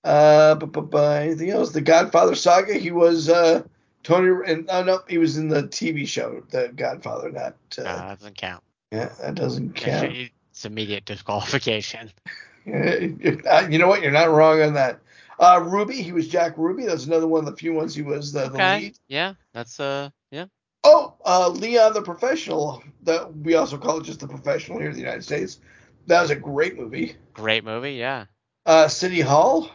Uh, 0.04 0.56
but, 0.56 0.74
but, 0.74 0.90
but 0.90 1.22
anything 1.24 1.50
else? 1.50 1.72
The 1.72 1.82
Godfather 1.82 2.36
saga. 2.36 2.74
He 2.74 2.92
was 2.92 3.30
uh 3.30 3.64
Tony, 4.04 4.52
and 4.52 4.68
oh 4.70 4.84
no, 4.84 5.00
he 5.08 5.18
was 5.18 5.38
in 5.38 5.48
the 5.48 5.64
TV 5.64 6.06
show, 6.06 6.44
The 6.50 6.74
Godfather. 6.76 7.32
Not 7.32 7.56
uh, 7.78 7.84
No, 7.84 7.84
that 7.84 8.20
doesn't 8.20 8.38
count. 8.38 8.64
yeah, 8.92 9.10
that 9.22 9.36
doesn't 9.36 9.76
count. 9.76 10.14
It's 10.52 10.66
immediate 10.66 11.06
disqualification. 11.06 12.12
Uh, 12.66 13.68
you 13.70 13.78
know 13.78 13.90
what? 13.90 14.02
You're 14.02 14.12
not 14.14 14.30
wrong 14.30 14.62
on 14.62 14.76
that. 14.76 15.02
Uh, 15.38 15.62
Ruby. 15.66 16.02
He 16.02 16.14
was 16.14 16.30
Jack 16.30 16.58
Ruby. 16.58 16.86
That's 16.86 17.06
another 17.06 17.28
one 17.28 17.40
of 17.40 17.46
the 17.46 17.58
few 17.58 17.74
ones 17.74 17.94
he 17.94 18.04
was 18.04 18.32
the, 18.32 18.48
the 18.48 18.58
lead. 18.58 18.98
Yeah, 19.10 19.34
that's 19.54 19.82
uh, 19.82 20.12
yeah. 20.32 20.46
Oh, 20.84 21.14
uh, 21.26 21.50
Leon 21.50 21.94
the 21.94 22.02
Professional. 22.02 22.84
That 23.04 23.36
we 23.38 23.56
also 23.56 23.78
call 23.78 24.00
it 24.00 24.04
just 24.04 24.20
the 24.20 24.28
Professional 24.28 24.80
here 24.80 24.90
in 24.90 24.94
the 24.94 25.02
United 25.02 25.24
States. 25.24 25.60
That 26.08 26.22
was 26.22 26.32
a 26.32 26.36
great 26.36 26.78
movie. 26.78 27.16
Great 27.34 27.64
movie, 27.64 27.94
yeah. 27.94 28.26
Uh, 28.66 28.88
City 28.88 29.22
Hall. 29.22 29.70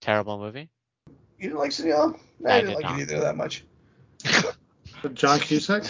Terrible 0.00 0.38
movie. 0.38 0.68
You 1.38 1.48
didn't 1.48 1.58
like 1.58 1.72
City 1.72 1.90
Hall? 1.90 2.18
No, 2.38 2.50
I 2.50 2.56
I 2.56 2.60
didn't 2.60 2.68
did 2.68 2.74
like 2.76 2.84
not. 2.84 2.98
it 2.98 3.02
either 3.02 3.20
that 3.20 3.36
much. 3.36 3.64
John 5.14 5.40
Cusack. 5.40 5.84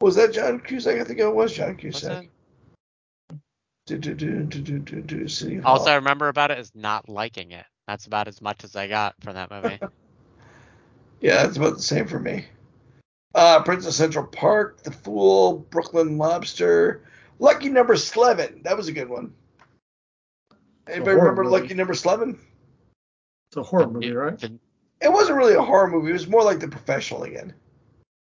Was 0.00 0.16
that 0.16 0.32
John 0.32 0.60
Cusack? 0.60 1.00
I 1.00 1.04
think 1.04 1.18
it 1.18 1.34
was 1.34 1.52
John 1.52 1.76
Cusack. 1.76 2.28
Do, 3.86 3.98
do, 3.98 4.14
do, 4.14 4.44
do, 4.44 4.60
do, 4.60 4.78
do, 4.78 5.00
do, 5.02 5.28
City 5.28 5.58
Hall. 5.58 5.78
Also, 5.78 5.90
I 5.90 5.96
remember 5.96 6.28
about 6.28 6.50
it 6.50 6.58
is 6.58 6.72
not 6.74 7.08
liking 7.08 7.50
it. 7.52 7.66
That's 7.86 8.06
about 8.06 8.28
as 8.28 8.40
much 8.40 8.64
as 8.64 8.76
I 8.76 8.88
got 8.88 9.14
from 9.20 9.34
that 9.34 9.50
movie. 9.50 9.78
yeah, 11.22 11.46
it's 11.46 11.56
about 11.56 11.76
the 11.76 11.82
same 11.82 12.06
for 12.06 12.18
me. 12.18 12.44
Uh, 13.34 13.62
Prince 13.62 13.86
of 13.86 13.94
Central 13.94 14.26
Park, 14.26 14.82
The 14.82 14.90
Fool, 14.90 15.60
Brooklyn 15.70 16.18
Lobster, 16.18 17.02
Lucky 17.38 17.70
Number 17.70 17.96
Eleven. 18.14 18.60
That 18.64 18.76
was 18.76 18.88
a 18.88 18.92
good 18.92 19.08
one. 19.08 19.32
Anybody 20.86 21.16
remember 21.16 21.44
movie. 21.44 21.60
Lucky 21.62 21.74
Number 21.74 21.94
Eleven? 22.04 22.38
It's 23.48 23.56
a 23.56 23.62
horror 23.62 23.88
movie, 23.88 24.12
right? 24.12 24.38
The- 24.38 24.58
It 25.00 25.10
wasn't 25.12 25.38
really 25.38 25.54
a 25.54 25.62
horror 25.62 25.88
movie. 25.88 26.10
It 26.10 26.14
was 26.14 26.28
more 26.28 26.42
like 26.42 26.60
The 26.60 26.68
Professional 26.68 27.22
again. 27.22 27.54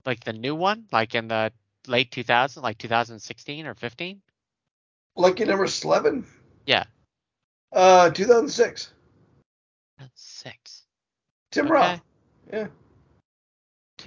like 0.06 0.24
the 0.24 0.34
new 0.34 0.56
one, 0.56 0.88
like 0.92 1.16
in 1.16 1.28
the 1.28 1.52
late 1.88 2.12
2000s, 2.12 2.62
like 2.62 2.78
2016 2.78 3.66
or 3.68 3.76
15. 3.76 4.22
Lucky 5.16 5.46
Number 5.46 5.68
Eleven. 5.84 6.26
Yeah. 6.66 6.84
Uh, 7.74 8.10
2006. 8.10 8.92
That's 10.00 10.12
six. 10.22 10.84
Tim 11.52 11.66
Okay. 11.66 11.74
Roth. 11.74 12.02
Yeah. 12.52 12.68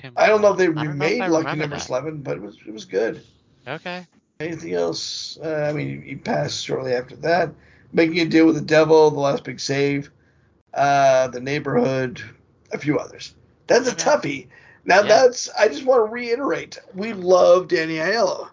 Tim 0.01 0.15
I 0.17 0.27
don't 0.27 0.43
know 0.43 0.53
if 0.53 0.59
they 0.59 0.69
remade 0.69 1.21
Lucky 1.21 1.57
Number 1.57 1.77
that. 1.77 1.89
Eleven, 1.89 2.23
but 2.23 2.37
it 2.37 2.43
was 2.43 2.57
it 2.67 2.73
was 2.73 2.85
good. 2.85 3.23
Okay. 3.67 4.07
Anything 4.41 4.73
else? 4.73 5.39
Uh, 5.43 5.67
I 5.69 5.73
mean, 5.73 6.03
he 6.03 6.17
passed 6.17 6.65
shortly 6.65 6.95
after 6.95 7.17
that. 7.17 7.51
Making 7.93 8.21
a 8.21 8.25
Deal 8.25 8.47
with 8.47 8.55
the 8.55 8.63
Devil, 8.63 9.11
The 9.11 9.21
Last 9.21 9.45
Big 9.45 9.61
Save, 9.61 10.11
uh, 10.73 11.29
The 11.29 11.41
Neighborhood, 11.41 12.23
a 12.73 12.79
few 12.79 12.99
others. 12.99 13.35
That's 13.67 13.89
a 13.89 13.95
toughie. 13.95 14.49
Now 14.85 15.03
Yeah. 15.03 15.09
that's 15.09 15.51
I 15.51 15.69
just 15.69 15.85
want 15.85 16.07
to 16.07 16.13
reiterate, 16.13 16.79
we 16.95 17.13
love 17.13 17.69
Danny 17.69 17.97
Aiello, 17.97 18.49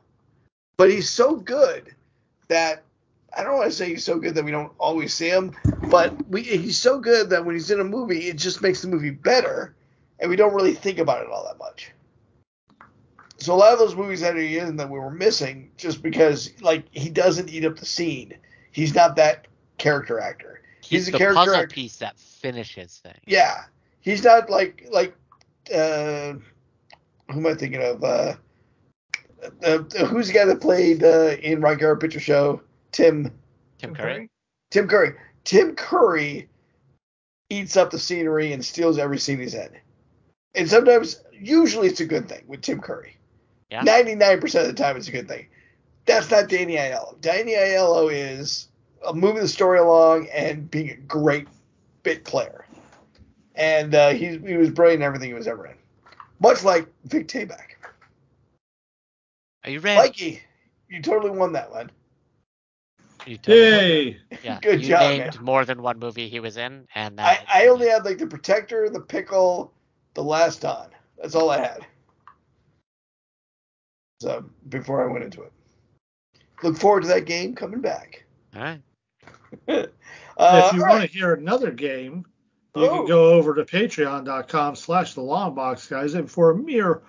but 0.77 0.91
he's 0.91 1.09
so 1.09 1.35
good 1.37 1.95
that 2.49 2.83
I 3.35 3.43
don't 3.43 3.57
want 3.57 3.71
to 3.71 3.75
say 3.75 3.89
he's 3.89 4.03
so 4.03 4.19
good 4.19 4.35
that 4.35 4.43
we 4.43 4.51
don't 4.51 4.73
always 4.77 5.13
see 5.13 5.29
him, 5.29 5.55
but 5.89 6.13
we 6.27 6.41
he's 6.41 6.79
so 6.79 6.99
good 6.99 7.29
that 7.29 7.45
when 7.45 7.55
he's 7.55 7.71
in 7.71 7.79
a 7.79 7.83
movie, 7.85 8.27
it 8.27 8.35
just 8.35 8.61
makes 8.61 8.81
the 8.81 8.87
movie 8.87 9.11
better, 9.11 9.73
and 10.19 10.29
we 10.29 10.35
don't 10.35 10.53
really 10.53 10.73
think 10.73 10.99
about 10.99 11.21
it 11.21 11.29
all 11.29 11.45
that 11.45 11.57
much. 11.57 11.91
So 13.37 13.53
a 13.53 13.55
lot 13.55 13.71
of 13.73 13.79
those 13.79 13.95
movies 13.95 14.21
that 14.21 14.35
he 14.35 14.57
in 14.57 14.77
that 14.77 14.89
we 14.89 14.97
were 14.97 15.11
missing 15.11 15.71
just 15.77 16.01
because 16.01 16.51
like 16.61 16.85
he 16.91 17.09
doesn't 17.09 17.49
eat 17.49 17.65
up 17.65 17.77
the 17.77 17.85
scene. 17.85 18.33
He's 18.71 18.95
not 18.95 19.15
that 19.17 19.47
character 19.77 20.19
actor. 20.19 20.61
He's, 20.81 21.05
He's 21.05 21.09
a 21.09 21.11
the 21.11 21.17
character 21.17 21.39
puzzle 21.39 21.55
act- 21.55 21.71
piece 21.71 21.97
that 21.97 22.17
finishes 22.17 22.99
things. 23.03 23.19
Yeah, 23.27 23.65
he's 24.01 24.23
not 24.23 24.49
like 24.49 24.87
like 24.91 25.15
uh, 25.73 26.33
who 27.29 27.39
am 27.39 27.45
I 27.45 27.53
thinking 27.53 27.83
of? 27.83 28.03
Uh, 28.03 28.35
uh, 29.63 29.77
who's 30.05 30.27
the 30.27 30.33
guy 30.33 30.45
that 30.45 30.61
played 30.61 31.03
uh, 31.03 31.35
in 31.41 31.61
Rocky 31.61 31.81
Horror 31.81 31.97
Picture 31.97 32.19
Show? 32.19 32.61
Tim 32.91 33.31
Tim 33.77 33.93
Curry. 33.93 34.29
Tim 34.71 34.87
Curry. 34.87 35.13
Tim 35.43 35.75
Curry 35.75 36.49
eats 37.49 37.77
up 37.77 37.91
the 37.91 37.99
scenery 37.99 38.51
and 38.53 38.65
steals 38.65 38.97
every 38.97 39.19
scene 39.19 39.39
he's 39.39 39.53
in. 39.53 39.69
And 40.55 40.69
sometimes, 40.69 41.21
usually, 41.33 41.87
it's 41.87 41.99
a 41.99 42.05
good 42.05 42.27
thing 42.27 42.43
with 42.47 42.61
Tim 42.61 42.79
Curry. 42.81 43.17
Yeah. 43.69 43.83
99% 43.83 44.43
of 44.61 44.67
the 44.67 44.73
time, 44.73 44.97
it's 44.97 45.07
a 45.07 45.11
good 45.11 45.27
thing. 45.27 45.47
That's 46.05 46.31
not 46.31 46.47
Danny 46.47 46.75
Aiello. 46.75 47.19
Danny 47.21 47.53
Aiello 47.53 48.09
is 48.11 48.69
uh, 49.05 49.13
moving 49.13 49.41
the 49.41 49.47
story 49.47 49.79
along 49.79 50.27
and 50.29 50.69
being 50.71 50.89
a 50.89 50.95
great 50.95 51.47
bit 52.03 52.23
player. 52.23 52.65
And 53.55 53.93
uh, 53.93 54.09
he's, 54.09 54.39
he 54.41 54.55
was 54.55 54.69
brilliant 54.69 55.01
in 55.01 55.05
everything 55.05 55.29
he 55.29 55.33
was 55.33 55.47
ever 55.47 55.65
in. 55.67 55.75
Much 56.39 56.63
like 56.63 56.87
Vic 57.05 57.27
Tayback. 57.27 57.75
Are 59.65 59.69
you 59.71 59.79
ready? 59.79 59.99
Mikey, 59.99 60.41
you 60.89 61.01
totally 61.01 61.31
won 61.31 61.51
that 61.53 61.69
one. 61.69 61.91
You 63.25 63.37
totally- 63.37 63.57
Yay! 63.59 64.17
Yeah. 64.43 64.59
Good 64.61 64.81
you 64.81 64.87
job, 64.89 65.01
named 65.01 65.35
man. 65.35 65.43
more 65.43 65.65
than 65.65 65.81
one 65.81 65.99
movie 65.99 66.29
he 66.29 66.39
was 66.39 66.55
in, 66.55 66.87
and 66.95 67.19
I, 67.19 67.43
I 67.53 67.67
only 67.67 67.89
had 67.89 68.05
like 68.05 68.19
the 68.19 68.27
Protector, 68.27 68.89
the 68.89 69.01
Pickle, 69.01 69.73
the 70.17 70.23
Last 70.23 70.61
Don. 70.61 70.89
That's 71.21 71.35
all 71.35 71.51
I 71.51 71.59
had. 71.59 71.85
So 74.19 74.43
before 74.67 75.07
I 75.07 75.11
went 75.13 75.23
into 75.23 75.43
it, 75.43 75.53
look 76.63 76.75
forward 76.75 77.01
to 77.03 77.07
that 77.09 77.25
game 77.25 77.53
coming 77.53 77.81
back. 77.81 78.25
All 78.55 78.63
right. 78.63 78.81
Uh, 80.39 80.61
if 80.67 80.73
you 80.75 80.81
want 80.81 80.93
right. 80.93 81.09
to 81.11 81.17
hear 81.17 81.33
another 81.33 81.71
game, 81.71 82.23
you 82.75 82.83
Oh. 82.85 82.97
can 82.97 83.07
go 83.07 83.31
over 83.33 83.55
to 83.55 83.65
patreon.com 83.65 84.75
slash 84.75 85.15
the 85.15 85.21
long 85.21 85.55
box 85.55 85.87
guys 85.87 86.13
and 86.13 86.29
for 86.29 86.51
a 86.51 86.55
mere 86.55 87.01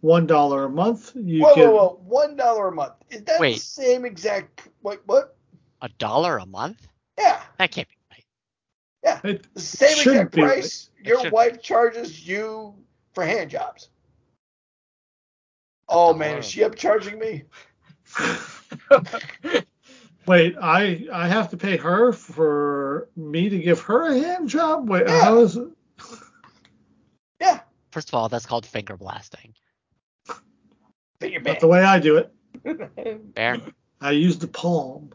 one 0.00 0.28
dollar 0.28 0.66
a 0.66 0.70
month 0.70 1.10
you 1.16 1.42
whoa, 1.42 1.54
can 1.54 1.64
whoa, 1.64 1.74
whoa! 1.74 2.00
One 2.04 2.36
dollar 2.36 2.68
a 2.68 2.72
month. 2.72 2.92
Is 3.10 3.24
that 3.24 3.40
the 3.40 3.54
same 3.56 4.04
exact? 4.04 4.68
What? 4.82 5.02
What? 5.06 5.34
A 5.82 5.88
dollar 5.98 6.38
a 6.38 6.46
month? 6.46 6.86
Yeah, 7.18 7.42
That 7.58 7.72
can't 7.72 7.88
be 7.88 7.94
right. 7.94 7.97
Yeah. 9.02 9.20
it 9.24 9.46
same 9.56 9.98
exact 9.98 10.34
be 10.34 10.42
right. 10.42 10.52
price 10.54 10.90
your 11.04 11.20
should- 11.22 11.32
wife 11.32 11.62
charges 11.62 12.26
you 12.26 12.74
for 13.14 13.24
hand 13.24 13.50
jobs. 13.50 13.90
Oh 15.88 16.12
man, 16.12 16.28
dollar. 16.30 16.38
is 16.40 16.46
she 16.46 16.60
upcharging 16.60 17.18
me? 17.18 17.44
Wait, 20.26 20.56
I 20.60 21.06
I 21.12 21.26
have 21.28 21.48
to 21.50 21.56
pay 21.56 21.76
her 21.78 22.12
for 22.12 23.08
me 23.16 23.48
to 23.48 23.58
give 23.58 23.80
her 23.80 24.08
a 24.08 24.18
hand 24.18 24.48
job? 24.48 24.88
Wait, 24.88 25.04
Yeah. 25.06 25.20
how 25.22 25.38
is 25.40 25.56
it? 25.56 25.68
Yeah, 27.40 27.60
First 27.92 28.08
of 28.08 28.14
all, 28.14 28.28
that's 28.28 28.44
called 28.46 28.66
finger 28.66 28.96
blasting. 28.96 29.54
finger 31.20 31.38
Not 31.40 31.60
the 31.60 31.68
way 31.68 31.84
I 31.84 32.00
do 32.00 32.16
it. 32.16 32.32
bang. 32.96 33.32
Fair. 33.36 33.60
I 34.00 34.10
use 34.10 34.38
the 34.38 34.48
palm. 34.48 35.10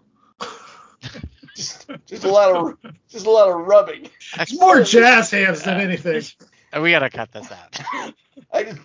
Just 1.56 1.90
just 2.06 2.24
a 2.24 2.32
lot 2.32 2.56
of 2.56 2.94
just 3.10 3.26
a 3.26 3.30
lot 3.30 3.50
of 3.50 3.68
rubbing. 3.68 4.10
It's 4.40 4.60
more 4.60 4.82
jazz 4.84 5.32
hands 5.32 5.64
than 5.64 5.80
anything. 5.80 6.24
Uh, 6.72 6.82
we 6.82 6.92
gotta 6.92 7.10
cut 7.10 7.32
this 7.32 7.52
out. 7.52 8.14
I 8.54 8.64
just 8.64 8.80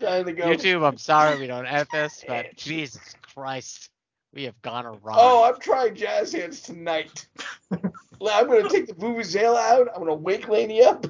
trying 0.00 0.26
to 0.26 0.32
go. 0.32 0.44
YouTube, 0.44 0.86
I'm 0.86 0.98
sorry 0.98 1.38
we 1.38 1.46
don't 1.46 1.66
edit 1.66 1.88
this, 1.92 2.24
but 2.26 2.54
Jesus 2.56 3.14
Christ, 3.34 3.90
we 4.32 4.44
have 4.44 4.60
gone 4.62 4.86
awry. 4.86 5.14
Oh, 5.16 5.44
I'm 5.44 5.58
trying 5.60 5.94
jazz 5.94 6.32
hands 6.32 6.60
tonight. 6.60 7.26
I'm 7.70 8.46
gonna 8.46 8.68
take 8.68 8.86
the 8.86 8.94
vuvuzela 8.94 9.58
out. 9.58 9.88
I'm 9.94 10.00
gonna 10.00 10.14
wake 10.14 10.48
Laney 10.48 10.82
up 10.82 11.06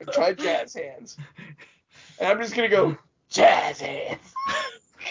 and 0.00 0.08
try 0.12 0.32
jazz 0.32 0.74
hands. 0.74 1.16
And 2.18 2.28
I'm 2.28 2.40
just 2.40 2.54
gonna 2.54 2.68
go 2.68 2.96
jazz 3.30 3.80
hands. 3.80 4.20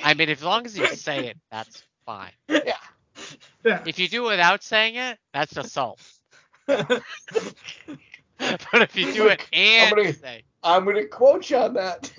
I 0.04 0.14
mean, 0.14 0.30
as 0.30 0.44
long 0.44 0.66
as 0.66 0.78
you 0.78 0.88
say 0.88 1.28
it, 1.28 1.38
that's 1.52 1.84
fine. 2.06 2.32
Yeah. 2.50 2.78
Yeah. 3.66 3.82
If 3.86 3.97
you 3.99 4.07
do 4.07 4.26
it 4.28 4.32
without 4.32 4.63
saying 4.63 4.95
it, 4.95 5.18
that's 5.34 5.57
assault. 5.57 5.99
but 6.68 7.01
if 8.74 8.95
you 8.95 9.11
do 9.13 9.28
it 9.28 9.41
and 9.53 9.95
gonna- 9.95 10.13
say, 10.13 10.43
I'm 10.63 10.86
gonna 10.86 11.05
quote 11.07 11.49
you 11.49 11.57
on 11.57 11.74
that. 11.74 12.11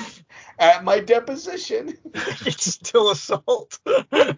At 0.58 0.84
my 0.84 1.00
deposition. 1.00 1.96
it's 2.14 2.64
still 2.74 3.10
assault. 3.10 3.78
if 3.86 4.36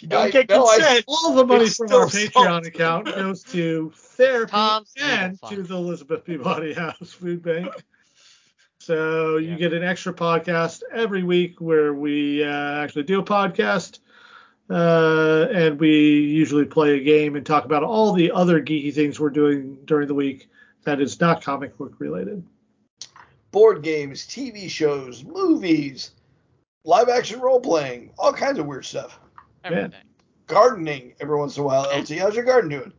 you 0.00 0.08
don't 0.08 0.26
I- 0.26 0.30
get 0.30 0.48
no, 0.50 0.66
I- 0.66 0.76
consent, 0.76 1.04
All 1.08 1.34
the 1.34 1.46
money 1.46 1.68
from 1.68 1.88
still 1.88 2.00
our 2.00 2.06
Patreon 2.06 2.28
assault. 2.58 2.66
account 2.66 3.06
goes 3.06 3.42
to 3.44 3.92
therapy 3.94 4.50
Tom's 4.50 4.92
and 5.00 5.38
to 5.48 5.62
the 5.62 5.74
Elizabeth 5.76 6.24
Peabody 6.24 6.74
House 6.74 7.12
Food 7.12 7.42
Bank. 7.42 7.68
So 8.80 9.38
you 9.38 9.50
Yeah. 9.52 9.56
get 9.56 9.72
an 9.72 9.82
extra 9.82 10.12
podcast 10.14 10.82
every 10.92 11.22
week 11.24 11.60
where 11.60 11.92
we 11.94 12.44
uh, 12.44 12.48
actually 12.82 13.02
do 13.04 13.18
a 13.20 13.24
podcast. 13.24 13.98
Uh, 14.68 15.46
and 15.52 15.78
we 15.78 15.90
usually 16.20 16.64
play 16.64 16.96
a 16.98 17.02
game 17.04 17.36
and 17.36 17.46
talk 17.46 17.64
about 17.64 17.82
all 17.84 18.12
the 18.12 18.30
other 18.32 18.60
geeky 18.60 18.92
things 18.92 19.20
we're 19.20 19.30
doing 19.30 19.78
during 19.84 20.08
the 20.08 20.14
week 20.14 20.48
that 20.84 21.00
is 21.00 21.20
not 21.20 21.42
comic 21.42 21.76
book 21.78 21.94
related. 21.98 22.42
Board 23.52 23.82
games, 23.82 24.26
TV 24.26 24.68
shows, 24.68 25.24
movies, 25.24 26.10
live 26.84 27.08
action 27.08 27.40
role 27.40 27.60
playing, 27.60 28.10
all 28.18 28.32
kinds 28.32 28.58
of 28.58 28.66
weird 28.66 28.84
stuff. 28.84 29.18
everything. 29.64 29.92
Gardening 30.48 31.12
every 31.20 31.36
once 31.36 31.56
in 31.56 31.62
a 31.62 31.66
while. 31.66 31.82
LT, 31.96 32.10
how's 32.18 32.34
your 32.36 32.44
garden 32.44 32.70
doing? 32.70 32.92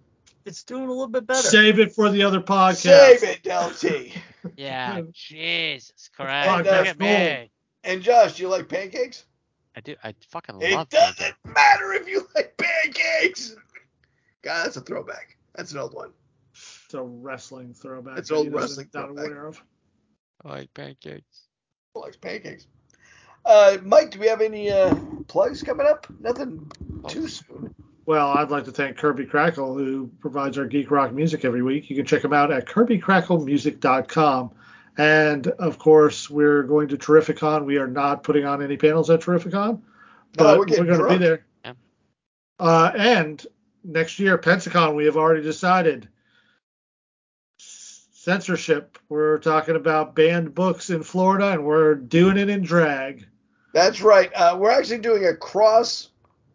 it's 0.46 0.64
doing 0.64 0.84
a 0.86 0.90
little 0.90 1.08
bit 1.10 1.28
better. 1.28 1.42
Save 1.42 1.78
it 1.80 1.94
for 1.94 2.10
the 2.10 2.24
other 2.24 2.40
podcast. 2.40 3.20
Save 3.20 3.24
it, 3.24 3.46
LT. 3.46 4.18
Yeah, 4.58 5.02
Jesus 5.12 6.10
And, 6.18 6.26
Christ. 6.28 6.50
uh, 6.50 6.78
Look 6.78 6.88
at 6.88 7.00
me. 7.00 7.52
and 7.84 8.02
Josh, 8.02 8.36
do 8.38 8.44
you 8.44 8.50
like 8.50 8.70
pancakes? 8.70 9.26
I 9.78 9.80
do. 9.82 9.96
I 10.04 10.16
fucking 10.32 10.56
love 10.56 10.64
It 10.64 10.74
love 10.74 10.90
doesn't 10.90 11.18
pancakes. 11.18 11.38
matter 11.46 11.94
if 11.94 12.08
you 12.08 12.28
like 12.34 12.58
pancakes. 12.58 13.56
God, 14.42 14.66
that's 14.66 14.76
a 14.78 14.82
throwback. 14.82 15.38
That's 15.54 15.72
an 15.72 15.78
old 15.78 15.94
one. 15.94 16.14
It's 16.52 16.94
a 16.96 17.02
wrestling 17.04 17.76
throwback. 17.76 18.18
It's 18.18 18.30
that 18.30 18.36
old 18.36 18.48
he 18.48 18.52
doesn't- 18.52 18.62
wrestling 18.70 18.90
not 18.96 19.06
throwback. 19.06 19.26
aware 19.28 19.46
of. 19.46 19.62
I 20.44 20.50
like 20.50 20.74
pancakes. 20.74 21.44
Who 21.94 22.02
likes 22.02 22.18
pancakes? 22.18 22.66
Uh, 23.46 23.78
Mike, 23.84 24.10
do 24.12 24.20
we 24.20 24.28
have 24.28 24.42
any 24.42 24.72
uh, 24.72 24.96
plugs 25.28 25.62
coming 25.62 25.86
up? 25.86 26.08
Nothing 26.20 26.70
too 27.08 27.28
soon. 27.28 27.74
Well, 28.08 28.30
I'd 28.30 28.50
like 28.50 28.64
to 28.66 28.72
thank 28.72 28.98
Kirby 28.98 29.26
Crackle, 29.28 29.76
who 29.78 30.10
provides 30.20 30.58
our 30.58 30.66
geek 30.66 30.90
rock 30.90 31.12
music 31.14 31.46
every 31.46 31.62
week. 31.62 31.88
You 31.90 31.96
can 31.96 32.06
check 32.06 32.24
him 32.24 32.34
out 32.34 32.52
at 32.52 32.66
kirbycracklemusic.com. 32.68 34.52
And 34.98 35.48
of 35.48 35.78
course, 35.78 36.30
we're 36.30 36.64
going 36.64 36.88
to 36.88 36.98
Terrificon. 36.98 37.66
We 37.66 37.78
are 37.78 37.88
not 37.88 38.24
putting 38.24 38.46
on 38.46 38.64
any 38.64 38.78
panels 38.78 39.10
at 39.12 39.22
Terrificon, 39.22 39.82
but 40.34 40.44
No, 40.44 40.60
we're 40.60 40.66
we're, 40.66 40.86
going 40.86 41.00
to 41.00 41.08
be 41.08 41.18
there. 41.18 41.46
Yeah. 41.64 41.74
Uh, 42.60 42.92
and 42.98 43.46
next 43.84 44.18
year, 44.18 44.38
Pensacon, 44.40 44.96
we 44.96 45.06
have 45.06 45.16
already 45.16 45.44
decided. 45.44 46.10
Censorship. 47.60 48.98
We're 49.08 49.38
talking 49.38 49.76
about 49.76 50.16
banned 50.16 50.54
books 50.56 50.90
in 50.90 51.04
Florida, 51.04 51.52
and 51.52 51.64
we're 51.64 51.96
doing 51.96 52.38
it 52.38 52.50
in 52.50 52.64
drag. 52.64 53.26
That's 53.74 54.02
right. 54.02 54.32
Uh, 54.34 54.58
we're 54.60 54.72
actually 54.72 55.00
doing 55.00 55.26
a 55.26 55.36
cross 55.36 56.10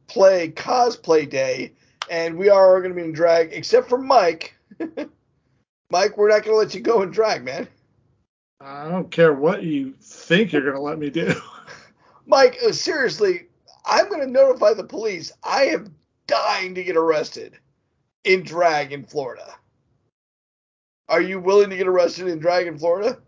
play 0.09 0.51
cosplay 0.51 1.31
day, 1.31 1.73
and 2.11 2.37
we 2.37 2.51
are 2.51 2.81
going 2.81 2.91
to 2.91 3.01
be 3.01 3.07
in 3.07 3.13
drag, 3.13 3.53
except 3.53 3.89
for 3.89 3.99
Mike. 3.99 4.55
Mike, 5.91 6.19
we're 6.19 6.29
not 6.29 6.43
going 6.43 6.55
to 6.55 6.59
let 6.59 6.75
you 6.75 6.81
go 6.81 7.03
in 7.03 7.11
drag, 7.11 7.45
man. 7.45 7.69
I 8.65 8.89
don't 8.89 9.11
care 9.11 9.33
what 9.33 9.63
you 9.63 9.95
think 10.01 10.53
you're 10.53 10.63
going 10.63 10.75
to 10.75 10.81
let 10.81 10.99
me 10.99 11.11
do. 11.11 11.35
Mike, 12.27 12.59
uh, 12.65 12.73
seriously, 12.73 13.47
I'm 13.85 14.09
going 14.09 14.21
to 14.21 14.31
notify 14.31 14.75
the 14.75 14.85
police. 14.85 15.33
I 15.43 15.65
am 15.67 15.95
dying 16.27 16.75
to 16.77 16.85
get 16.85 16.97
arrested 16.97 17.59
in 18.25 18.45
drag 18.45 18.93
in 18.93 19.05
Florida. 19.05 19.55
Are 21.09 21.21
you 21.21 21.41
willing 21.41 21.71
to 21.71 21.77
get 21.77 21.89
arrested 21.89 22.29
in 22.29 22.39
drag 22.39 22.69
in 22.69 22.79
Florida? 22.79 23.19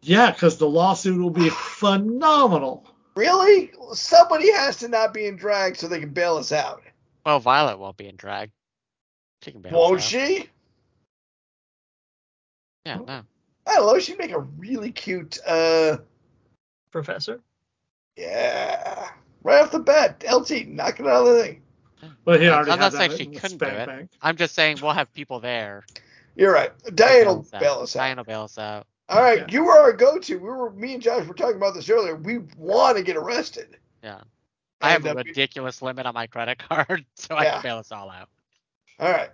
Yeah, 0.00 0.30
because 0.30 0.56
the 0.56 0.68
lawsuit 0.68 1.20
will 1.20 1.30
be 1.30 1.50
phenomenal. 1.50 2.86
Really? 3.14 3.70
Somebody 3.92 4.50
has 4.52 4.76
to 4.78 4.88
not 4.88 5.12
be 5.12 5.26
in 5.26 5.36
drag 5.36 5.76
so 5.76 5.86
they 5.86 6.00
can 6.00 6.10
bail 6.10 6.36
us 6.36 6.52
out. 6.52 6.82
Well, 7.26 7.40
Violet 7.40 7.78
won't 7.78 7.96
be 7.96 8.08
in 8.08 8.16
drag. 8.16 8.50
She 9.42 9.52
can 9.52 9.60
be. 9.60 9.70
Won't 9.70 10.02
she? 10.02 10.48
Yeah, 12.86 12.98
no. 13.06 13.22
I 13.68 13.74
don't 13.74 13.86
know. 13.86 13.98
She'd 13.98 14.18
make 14.18 14.30
a 14.32 14.40
really 14.40 14.90
cute, 14.90 15.38
uh, 15.46 15.98
Professor. 16.90 17.40
yeah, 18.16 19.08
right 19.42 19.62
off 19.62 19.70
the 19.70 19.78
bat. 19.80 20.24
LT, 20.30 20.66
knock 20.68 21.00
it 21.00 21.06
out 21.06 21.26
of 21.26 21.34
the 21.36 21.42
thing. 21.42 21.62
But 22.24 22.40
he 22.40 22.48
already 22.48 22.70
I'm 22.70 22.78
not 22.78 22.92
saying 22.92 23.16
she 23.16 23.26
couldn't 23.26 23.58
do 23.58 23.66
it. 23.66 23.86
bank. 23.86 24.10
I'm 24.22 24.36
just 24.36 24.54
saying 24.54 24.78
we'll 24.82 24.92
have 24.92 25.12
people 25.14 25.40
there. 25.40 25.84
You're 26.36 26.52
right. 26.52 26.70
to 26.84 26.90
Diane 26.92 27.26
will 27.26 27.46
out. 27.52 27.60
bail 27.60 27.74
us 27.80 27.96
out. 27.96 28.00
Diane 28.00 28.16
will 28.18 28.24
bail 28.24 28.42
us 28.42 28.58
out. 28.58 28.86
All 29.08 29.20
right, 29.22 29.38
Yeah. 29.40 29.46
you 29.50 29.64
were 29.64 29.76
our 29.76 29.92
go-to. 29.92 30.36
We 30.36 30.48
were 30.48 30.70
me 30.70 30.94
and 30.94 31.02
Josh 31.02 31.26
were 31.26 31.34
talking 31.34 31.56
about 31.56 31.74
this 31.74 31.88
earlier. 31.90 32.14
We 32.14 32.38
want 32.56 32.96
to 32.98 33.02
get 33.02 33.16
arrested. 33.16 33.76
Yeah. 34.02 34.20
I 34.80 34.90
have 34.90 35.04
a 35.06 35.14
ridiculous 35.14 35.82
limit 35.82 36.06
on 36.06 36.14
my 36.14 36.26
credit 36.28 36.58
card, 36.68 37.04
so 37.16 37.36
I 37.36 37.46
can 37.46 37.62
bail 37.62 37.78
us 37.78 37.90
all 37.90 38.10
out. 38.10 38.28
All 39.00 39.10
right, 39.10 39.30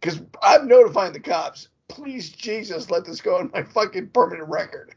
because 0.00 0.22
I'm 0.42 0.66
notifying 0.68 1.12
the 1.12 1.20
cops. 1.20 1.68
Please, 1.88 2.30
Jesus, 2.30 2.90
let 2.90 3.04
this 3.04 3.20
go 3.20 3.36
on 3.36 3.50
my 3.52 3.62
fucking 3.62 4.08
permanent 4.08 4.48
record. 4.48 4.94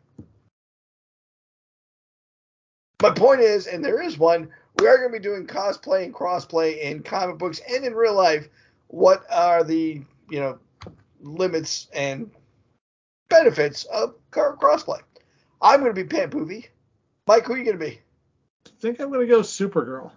My 3.01 3.09
point 3.09 3.41
is, 3.41 3.65
and 3.67 3.83
there 3.83 4.01
is 4.01 4.17
one, 4.17 4.49
we 4.77 4.87
are 4.87 4.97
going 4.97 5.11
to 5.11 5.17
be 5.17 5.23
doing 5.23 5.47
cosplay 5.47 6.03
and 6.03 6.13
crossplay 6.13 6.79
in 6.81 7.01
comic 7.01 7.37
books 7.37 7.59
and 7.67 7.83
in 7.83 7.95
real 7.95 8.13
life. 8.13 8.47
What 8.87 9.23
are 9.31 9.63
the 9.63 10.01
you 10.29 10.39
know 10.39 10.59
limits 11.21 11.87
and 11.93 12.29
benefits 13.29 13.85
of 13.85 14.15
crossplay? 14.31 15.01
I'm 15.61 15.79
going 15.79 15.93
to 15.95 16.03
be 16.03 16.07
Pam 16.07 16.29
Poovey. 16.29 16.67
Mike, 17.27 17.45
who 17.45 17.53
are 17.53 17.57
you 17.57 17.65
going 17.65 17.79
to 17.79 17.85
be? 17.85 17.99
I 18.67 18.71
think 18.79 18.99
I'm 18.99 19.09
going 19.09 19.21
to 19.21 19.33
go 19.33 19.41
Supergirl. 19.41 20.11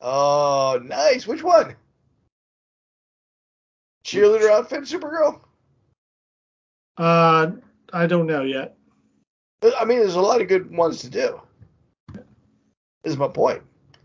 Oh, 0.00 0.80
nice. 0.82 1.26
Which 1.26 1.42
one? 1.42 1.76
Cheerleader 4.04 4.50
outfit, 4.50 4.82
Supergirl. 4.82 5.40
Uh, 6.96 7.52
I 7.92 8.06
don't 8.06 8.26
know 8.26 8.42
yet. 8.42 8.76
I 9.78 9.84
mean, 9.84 9.98
there's 9.98 10.16
a 10.16 10.20
lot 10.20 10.40
of 10.40 10.48
good 10.48 10.74
ones 10.74 11.00
to 11.02 11.10
do. 11.10 11.40
Is 13.04 13.16
my 13.16 13.28
point. 13.28 13.62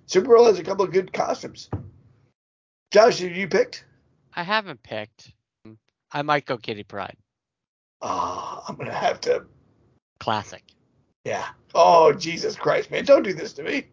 Supergirl 0.08 0.48
has 0.48 0.60
a 0.60 0.64
couple 0.64 0.86
of 0.86 0.92
good 0.92 1.12
costumes. 1.12 1.70
Josh, 2.92 3.20
did 3.20 3.36
you 3.36 3.48
picked? 3.48 3.86
I 4.36 4.44
haven't 4.44 4.82
picked. 4.84 5.32
I 6.12 6.22
might 6.22 6.46
go 6.46 6.58
Kitty 6.58 6.84
Pryde. 6.84 7.18
Oh, 8.02 8.64
I'm 8.68 8.76
gonna 8.76 8.92
have 8.94 9.20
to. 9.22 9.46
Classic. 10.20 10.64
Yeah. 11.26 11.48
Oh, 11.76 12.14
Jesus 12.14 12.56
Christ, 12.56 12.92
man! 12.92 13.06
Don't 13.06 13.24
do 13.24 13.34
this 13.34 13.54
to 13.54 13.64
me. 13.64 13.88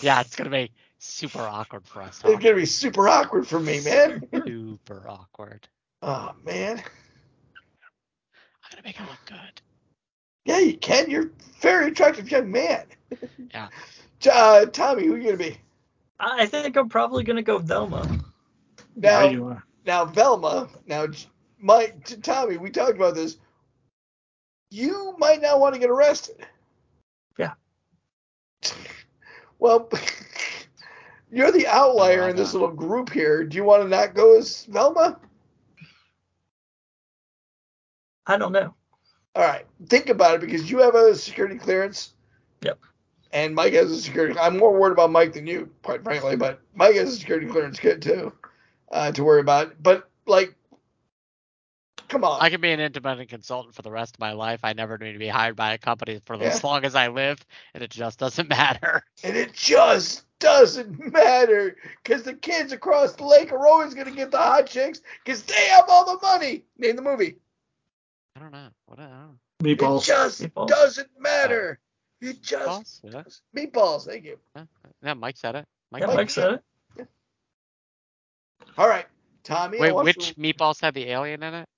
Yeah, 0.00 0.20
it's 0.20 0.36
gonna 0.36 0.50
be 0.50 0.72
super 0.98 1.40
awkward 1.40 1.86
for 1.86 2.02
us. 2.02 2.20
It's 2.24 2.42
gonna 2.42 2.54
be 2.54 2.66
super 2.66 3.08
awkward 3.08 3.46
for 3.46 3.60
me, 3.60 3.80
man. 3.80 4.28
super 4.44 5.08
awkward. 5.08 5.68
Oh 6.02 6.32
man. 6.44 6.82
I'm 8.78 8.84
gonna 8.84 8.88
make 8.88 9.00
it 9.00 9.10
look 9.10 9.24
good. 9.26 9.60
Yeah, 10.44 10.58
you 10.58 10.76
can. 10.78 11.10
You're 11.10 11.26
a 11.26 11.30
very 11.60 11.88
attractive 11.88 12.30
young 12.30 12.50
man. 12.50 12.84
Yeah. 13.54 13.68
Uh, 14.30 14.66
Tommy, 14.66 15.06
who 15.06 15.14
are 15.14 15.16
you 15.16 15.24
gonna 15.24 15.36
be? 15.36 15.56
I 16.18 16.44
think 16.46 16.76
I'm 16.76 16.88
probably 16.88 17.24
gonna 17.24 17.42
go 17.42 17.58
Velma. 17.58 18.06
Now, 18.96 19.22
Yeah, 19.22 19.30
you 19.30 19.46
are. 19.46 19.64
Now, 19.86 20.04
Velma, 20.04 20.68
now, 20.86 21.06
Mike, 21.58 22.04
t- 22.04 22.16
Tommy, 22.16 22.56
we 22.58 22.68
talked 22.68 22.96
about 22.96 23.14
this. 23.14 23.38
You 24.70 25.14
might 25.18 25.40
not 25.40 25.60
want 25.60 25.74
to 25.74 25.80
get 25.80 25.88
arrested. 25.90 26.44
Yeah. 27.38 27.52
Well, 29.60 29.90
you're 31.32 31.50
the 31.50 31.66
outlier 31.66 32.28
in 32.28 32.36
this 32.36 32.52
little 32.52 32.68
group 32.70 33.10
here. 33.10 33.42
Do 33.44 33.56
you 33.56 33.64
want 33.64 33.82
to 33.82 33.88
not 33.88 34.14
go 34.14 34.38
as 34.38 34.66
Velma? 34.66 35.18
I 38.28 38.36
don't 38.36 38.52
know. 38.52 38.74
All 39.34 39.42
right, 39.44 39.66
think 39.88 40.08
about 40.08 40.34
it 40.36 40.40
because 40.42 40.70
you 40.70 40.78
have 40.78 40.94
a 40.94 41.14
security 41.14 41.56
clearance. 41.58 42.12
Yep. 42.62 42.78
And 43.32 43.54
Mike 43.54 43.72
has 43.74 43.90
a 43.90 44.00
security. 44.00 44.38
I'm 44.38 44.56
more 44.56 44.72
worried 44.78 44.92
about 44.92 45.10
Mike 45.10 45.32
than 45.34 45.46
you, 45.46 45.70
quite 45.82 46.02
frankly. 46.02 46.36
But 46.36 46.60
Mike 46.74 46.94
has 46.96 47.12
a 47.14 47.16
security 47.16 47.46
clearance 47.46 47.78
kid 47.78 48.00
too. 48.02 48.32
uh, 48.90 49.12
to 49.12 49.22
worry 49.24 49.40
about. 49.40 49.82
But 49.82 50.08
like, 50.26 50.54
come 52.08 52.24
on. 52.24 52.38
I 52.40 52.48
can 52.50 52.60
be 52.60 52.70
an 52.72 52.80
independent 52.80 53.28
consultant 53.28 53.74
for 53.74 53.82
the 53.82 53.90
rest 53.90 54.16
of 54.16 54.20
my 54.20 54.32
life. 54.32 54.60
I 54.62 54.72
never 54.72 54.96
need 54.98 55.12
to 55.12 55.18
be 55.18 55.28
hired 55.28 55.56
by 55.56 55.74
a 55.74 55.78
company 55.78 56.20
for 56.24 56.36
Yeah. 56.36 56.44
as 56.48 56.64
long 56.64 56.84
as 56.84 56.94
I 56.94 57.08
live, 57.08 57.44
and 57.74 57.82
it 57.82 57.90
just 57.90 58.18
doesn't 58.18 58.48
matter. 58.48 59.02
and 59.22 59.36
it 59.36 59.52
just 59.52 60.24
doesn't 60.38 61.12
matter 61.12 61.76
because 62.02 62.22
the 62.22 62.32
kids 62.34 62.72
across 62.72 63.12
the 63.14 63.24
lake 63.24 63.52
are 63.52 63.66
always 63.66 63.92
going 63.94 64.06
to 64.06 64.12
get 64.14 64.30
the 64.30 64.38
hot 64.38 64.66
chicks 64.66 65.00
because 65.24 65.42
they 65.42 65.66
have 65.66 65.84
all 65.88 66.16
the 66.16 66.26
money. 66.26 66.64
Name 66.78 66.96
the 66.96 67.02
movie. 67.02 67.36
I 68.38 68.40
don't 68.40 68.52
know. 68.52 68.68
What? 68.86 68.98
I 69.00 69.02
don't 69.02 69.10
know. 69.10 69.34
Meatballs. 69.62 70.02
It 70.02 70.06
just 70.06 70.42
Meatballs. 70.42 70.68
doesn't 70.68 71.08
matter. 71.18 71.80
Oh. 72.22 72.28
It 72.28 72.40
just 72.42 72.66
Balls? 72.66 73.00
Yeah. 73.02 73.22
meatballs. 73.56 74.06
Thank 74.06 74.24
you. 74.24 74.38
yeah, 75.02 75.14
Mike 75.14 75.36
said 75.36 75.56
it. 75.56 75.66
Mike 75.90 76.02
Yeah, 76.02 76.06
said 76.06 76.16
Mike 76.16 76.16
Mike 76.16 76.30
said 76.30 76.52
it. 76.52 77.08
All 78.76 78.88
right, 78.88 79.06
Tommy. 79.42 79.80
Wait, 79.80 79.92
which 79.94 80.34
you- 80.36 80.52
meatballs 80.54 80.80
had 80.80 80.94
the 80.94 81.08
alien 81.10 81.42
in 81.42 81.54
it? 81.54 81.68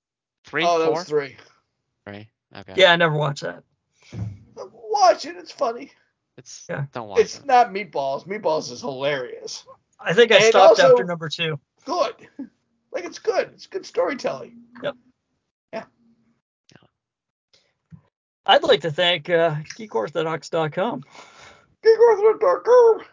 Three, 0.45 0.63
Oh, 0.65 0.77
that 0.79 0.91
was 0.91 1.07
three. 1.07 1.35
three. 2.05 2.27
Okay. 2.55 2.73
Yeah, 2.75 2.91
I 2.91 2.95
never 2.95 3.15
watched 3.15 3.41
that. 3.43 3.63
Watch 4.55 5.25
it. 5.25 5.35
It's 5.37 5.51
funny. 5.51 5.91
It's 6.37 6.65
Yeah. 6.69 6.85
don't 6.91 7.07
watch 7.07 7.19
It's 7.21 7.39
it. 7.39 7.45
not 7.45 7.69
meatballs. 7.71 8.27
Meatballs 8.27 8.71
is 8.71 8.81
hilarious. 8.81 9.65
I 9.99 10.13
think 10.13 10.31
I 10.31 10.35
And 10.37 10.45
stopped 10.45 10.79
also- 10.79 10.91
after 10.91 11.03
number 11.05 11.29
two. 11.29 11.59
Good. 11.85 12.27
Like 12.91 13.05
it's 13.05 13.19
good. 13.19 13.51
It's 13.53 13.67
good 13.67 13.85
storytelling. 13.85 14.63
I'd 18.51 18.63
like 18.63 18.81
to 18.81 18.91
thank 18.91 19.29
uh, 19.29 19.55
geekorthodox.com. 19.77 21.03
Get 21.83 21.97
go 21.97 22.15
through 22.17 22.33
the 22.33 22.39
darker. 22.41 23.05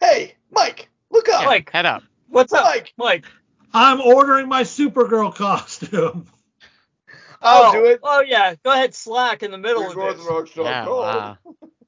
Hey, 0.00 0.36
Mike, 0.50 0.88
look 1.10 1.28
up. 1.28 1.42
Yeah, 1.42 1.46
Mike. 1.46 1.70
head 1.70 1.84
up. 1.84 2.02
What's 2.30 2.54
up, 2.54 2.64
Mike, 2.64 2.94
Mike? 2.96 3.26
I'm 3.74 4.00
ordering 4.00 4.48
my 4.48 4.62
Supergirl 4.62 5.34
costume. 5.34 6.26
I'll 7.42 7.64
oh, 7.64 7.72
do 7.72 7.84
it. 7.84 8.00
Oh 8.02 8.22
yeah, 8.26 8.54
go 8.64 8.70
ahead, 8.70 8.94
slack 8.94 9.42
in 9.42 9.50
the 9.50 9.58
middle 9.58 9.82
Get 9.82 9.90
of 9.90 9.96
go 9.96 10.12
this. 10.14 10.24
the 10.24 10.30
darker. 10.30 10.62
Yeah. 10.62 10.86
Wow. 10.86 11.38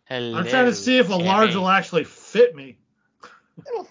Hello. 0.05 0.39
I'm 0.39 0.47
trying 0.47 0.67
to 0.67 0.75
see 0.75 0.99
if 0.99 1.09
a 1.09 1.15
large 1.15 1.55
will 1.55 1.71
actually 1.71 2.05
fit 2.05 2.55
me. 2.55 2.77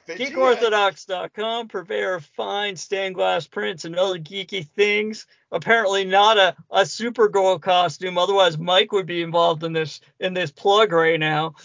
GeekOrthodox.com, 0.07 1.67
purveyor 1.67 2.15
of 2.15 2.25
fine 2.25 2.75
stained 2.75 3.15
glass 3.15 3.45
prints 3.47 3.85
and 3.85 3.95
other 3.95 4.17
geeky 4.17 4.67
things. 4.67 5.27
Apparently 5.51 6.05
not 6.05 6.37
a, 6.37 6.55
a 6.71 6.81
Supergirl 6.81 7.61
costume, 7.61 8.17
otherwise 8.17 8.57
Mike 8.57 8.91
would 8.91 9.05
be 9.05 9.21
involved 9.21 9.63
in 9.63 9.73
this 9.73 9.99
in 10.19 10.33
this 10.33 10.51
plug 10.51 10.91
right 10.91 11.19
now. 11.19 11.55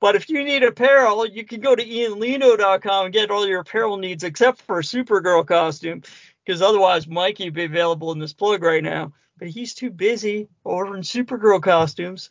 But 0.00 0.16
if 0.16 0.28
you 0.28 0.44
need 0.44 0.62
apparel, 0.62 1.26
you 1.26 1.44
can 1.44 1.60
go 1.60 1.74
to 1.74 1.82
ianlino.com 1.82 3.06
and 3.06 3.14
get 3.14 3.30
all 3.30 3.46
your 3.46 3.60
apparel 3.60 3.96
needs 3.96 4.22
except 4.22 4.60
for 4.62 4.78
a 4.78 4.82
Supergirl 4.82 5.46
costume, 5.46 6.02
because 6.44 6.60
otherwise 6.60 7.06
Mikey 7.06 7.44
would 7.44 7.54
be 7.54 7.64
available 7.64 8.12
in 8.12 8.18
this 8.18 8.34
plug 8.34 8.62
right 8.62 8.82
now. 8.82 9.12
But 9.38 9.48
he's 9.48 9.74
too 9.74 9.90
busy 9.90 10.48
ordering 10.62 11.02
Supergirl 11.02 11.62
costumes. 11.62 12.28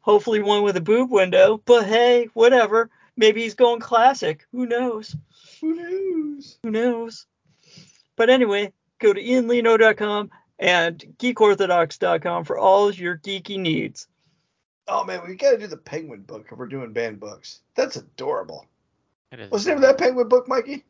Hopefully 0.00 0.42
one 0.42 0.62
with 0.62 0.76
a 0.76 0.80
boob 0.80 1.10
window. 1.10 1.62
But 1.64 1.86
hey, 1.86 2.28
whatever. 2.34 2.90
Maybe 3.16 3.42
he's 3.42 3.54
going 3.54 3.80
classic. 3.80 4.46
Who 4.52 4.66
knows? 4.66 5.14
Who 5.60 5.74
knows? 5.74 6.58
Who 6.62 6.70
knows? 6.70 7.26
But 8.16 8.30
anyway, 8.30 8.72
go 9.00 9.12
to 9.12 9.20
ianlino.com 9.20 10.30
and 10.58 11.04
geekorthodox.com 11.18 12.44
for 12.44 12.58
all 12.58 12.92
your 12.92 13.18
geeky 13.18 13.58
needs. 13.58 14.08
Oh 14.86 15.04
man, 15.04 15.20
we 15.26 15.34
gotta 15.34 15.58
do 15.58 15.66
the 15.66 15.76
Penguin 15.76 16.22
book 16.22 16.46
if 16.50 16.58
we're 16.58 16.66
doing 16.66 16.92
banned 16.92 17.20
books. 17.20 17.60
That's 17.74 17.96
adorable. 17.96 18.66
It 19.32 19.40
is. 19.40 19.50
What's 19.50 19.64
the 19.64 19.70
name 19.70 19.78
of 19.78 19.82
that 19.82 19.98
Penguin 19.98 20.28
book, 20.28 20.46
Mikey? 20.48 20.84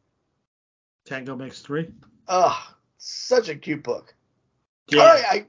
Tango 1.05 1.37
makes 1.37 1.61
three. 1.61 1.91
Ah, 2.27 2.77
such 2.99 3.49
a 3.49 3.55
cute 3.55 3.83
book. 3.83 4.15
Yeah. 4.89 5.01
All 5.01 5.07
right, 5.07 5.25
I 5.31 5.47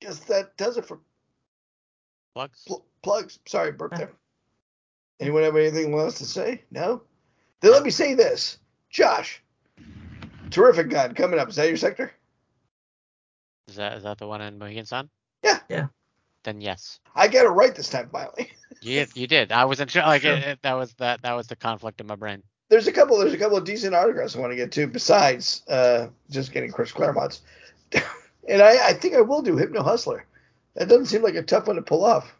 guess 0.00 0.20
that 0.20 0.56
does 0.56 0.76
it 0.76 0.86
for 0.86 1.00
Plugs? 2.34 2.62
pl- 2.66 2.86
plugs. 3.02 3.38
Sorry, 3.46 3.72
burp 3.72 3.96
there. 3.96 4.12
Anyone 5.20 5.42
have 5.42 5.56
anything 5.56 5.92
else 5.98 6.18
to 6.18 6.24
say? 6.24 6.62
No? 6.70 7.02
Then 7.60 7.72
let 7.72 7.82
me 7.82 7.90
say 7.90 8.14
this. 8.14 8.58
Josh, 8.88 9.42
Terrificon 10.48 11.14
coming 11.14 11.38
up. 11.38 11.50
Is 11.50 11.56
that 11.56 11.68
your 11.68 11.76
sector? 11.76 12.10
Is 13.68 13.76
that 13.76 13.96
is 13.98 14.02
that 14.02 14.18
the 14.18 14.26
one 14.26 14.40
in 14.40 14.58
Mohegan 14.58 14.86
Sun? 14.86 15.10
Yeah. 15.44 15.60
Yeah. 15.68 15.86
Then 16.42 16.60
yes. 16.60 16.98
I 17.14 17.28
got 17.28 17.44
it 17.44 17.50
right 17.50 17.74
this 17.74 17.90
time 17.90 18.08
finally. 18.10 18.50
You 18.82 19.04
you 19.14 19.26
did. 19.26 19.52
I 19.52 19.66
wasn't 19.66 19.90
sure. 19.90 20.02
Like 20.02 20.22
Sure. 20.22 20.32
it, 20.32 20.42
it- 20.42 20.62
that 20.62 20.72
was 20.72 20.94
that 20.94 21.20
that 21.22 21.34
was 21.34 21.48
the 21.48 21.56
conflict 21.56 22.00
in 22.00 22.06
my 22.06 22.14
brain. 22.14 22.42
There's 22.70 22.86
a 22.86 22.92
couple. 22.92 23.18
There's 23.18 23.34
a 23.34 23.36
couple 23.36 23.58
of 23.58 23.64
decent 23.64 23.94
autographs 23.94 24.34
I 24.34 24.38
want 24.38 24.52
to 24.52 24.56
get 24.56 24.72
to 24.72 24.86
besides 24.86 25.62
uh, 25.68 26.06
just 26.30 26.52
getting 26.52 26.70
Chris 26.72 26.90
Claremont's. 26.92 27.42
and 28.48 28.62
I, 28.62 28.88
I 28.88 28.92
think 28.94 29.16
I 29.16 29.20
will 29.20 29.42
do 29.42 29.56
Hypno 29.56 29.82
Hustler. 29.82 30.24
That 30.76 30.88
doesn't 30.88 31.06
seem 31.06 31.20
like 31.22 31.34
a 31.34 31.42
tough 31.42 31.66
one 31.66 31.76
to 31.76 31.82
pull 31.82 32.04
off. 32.06 32.32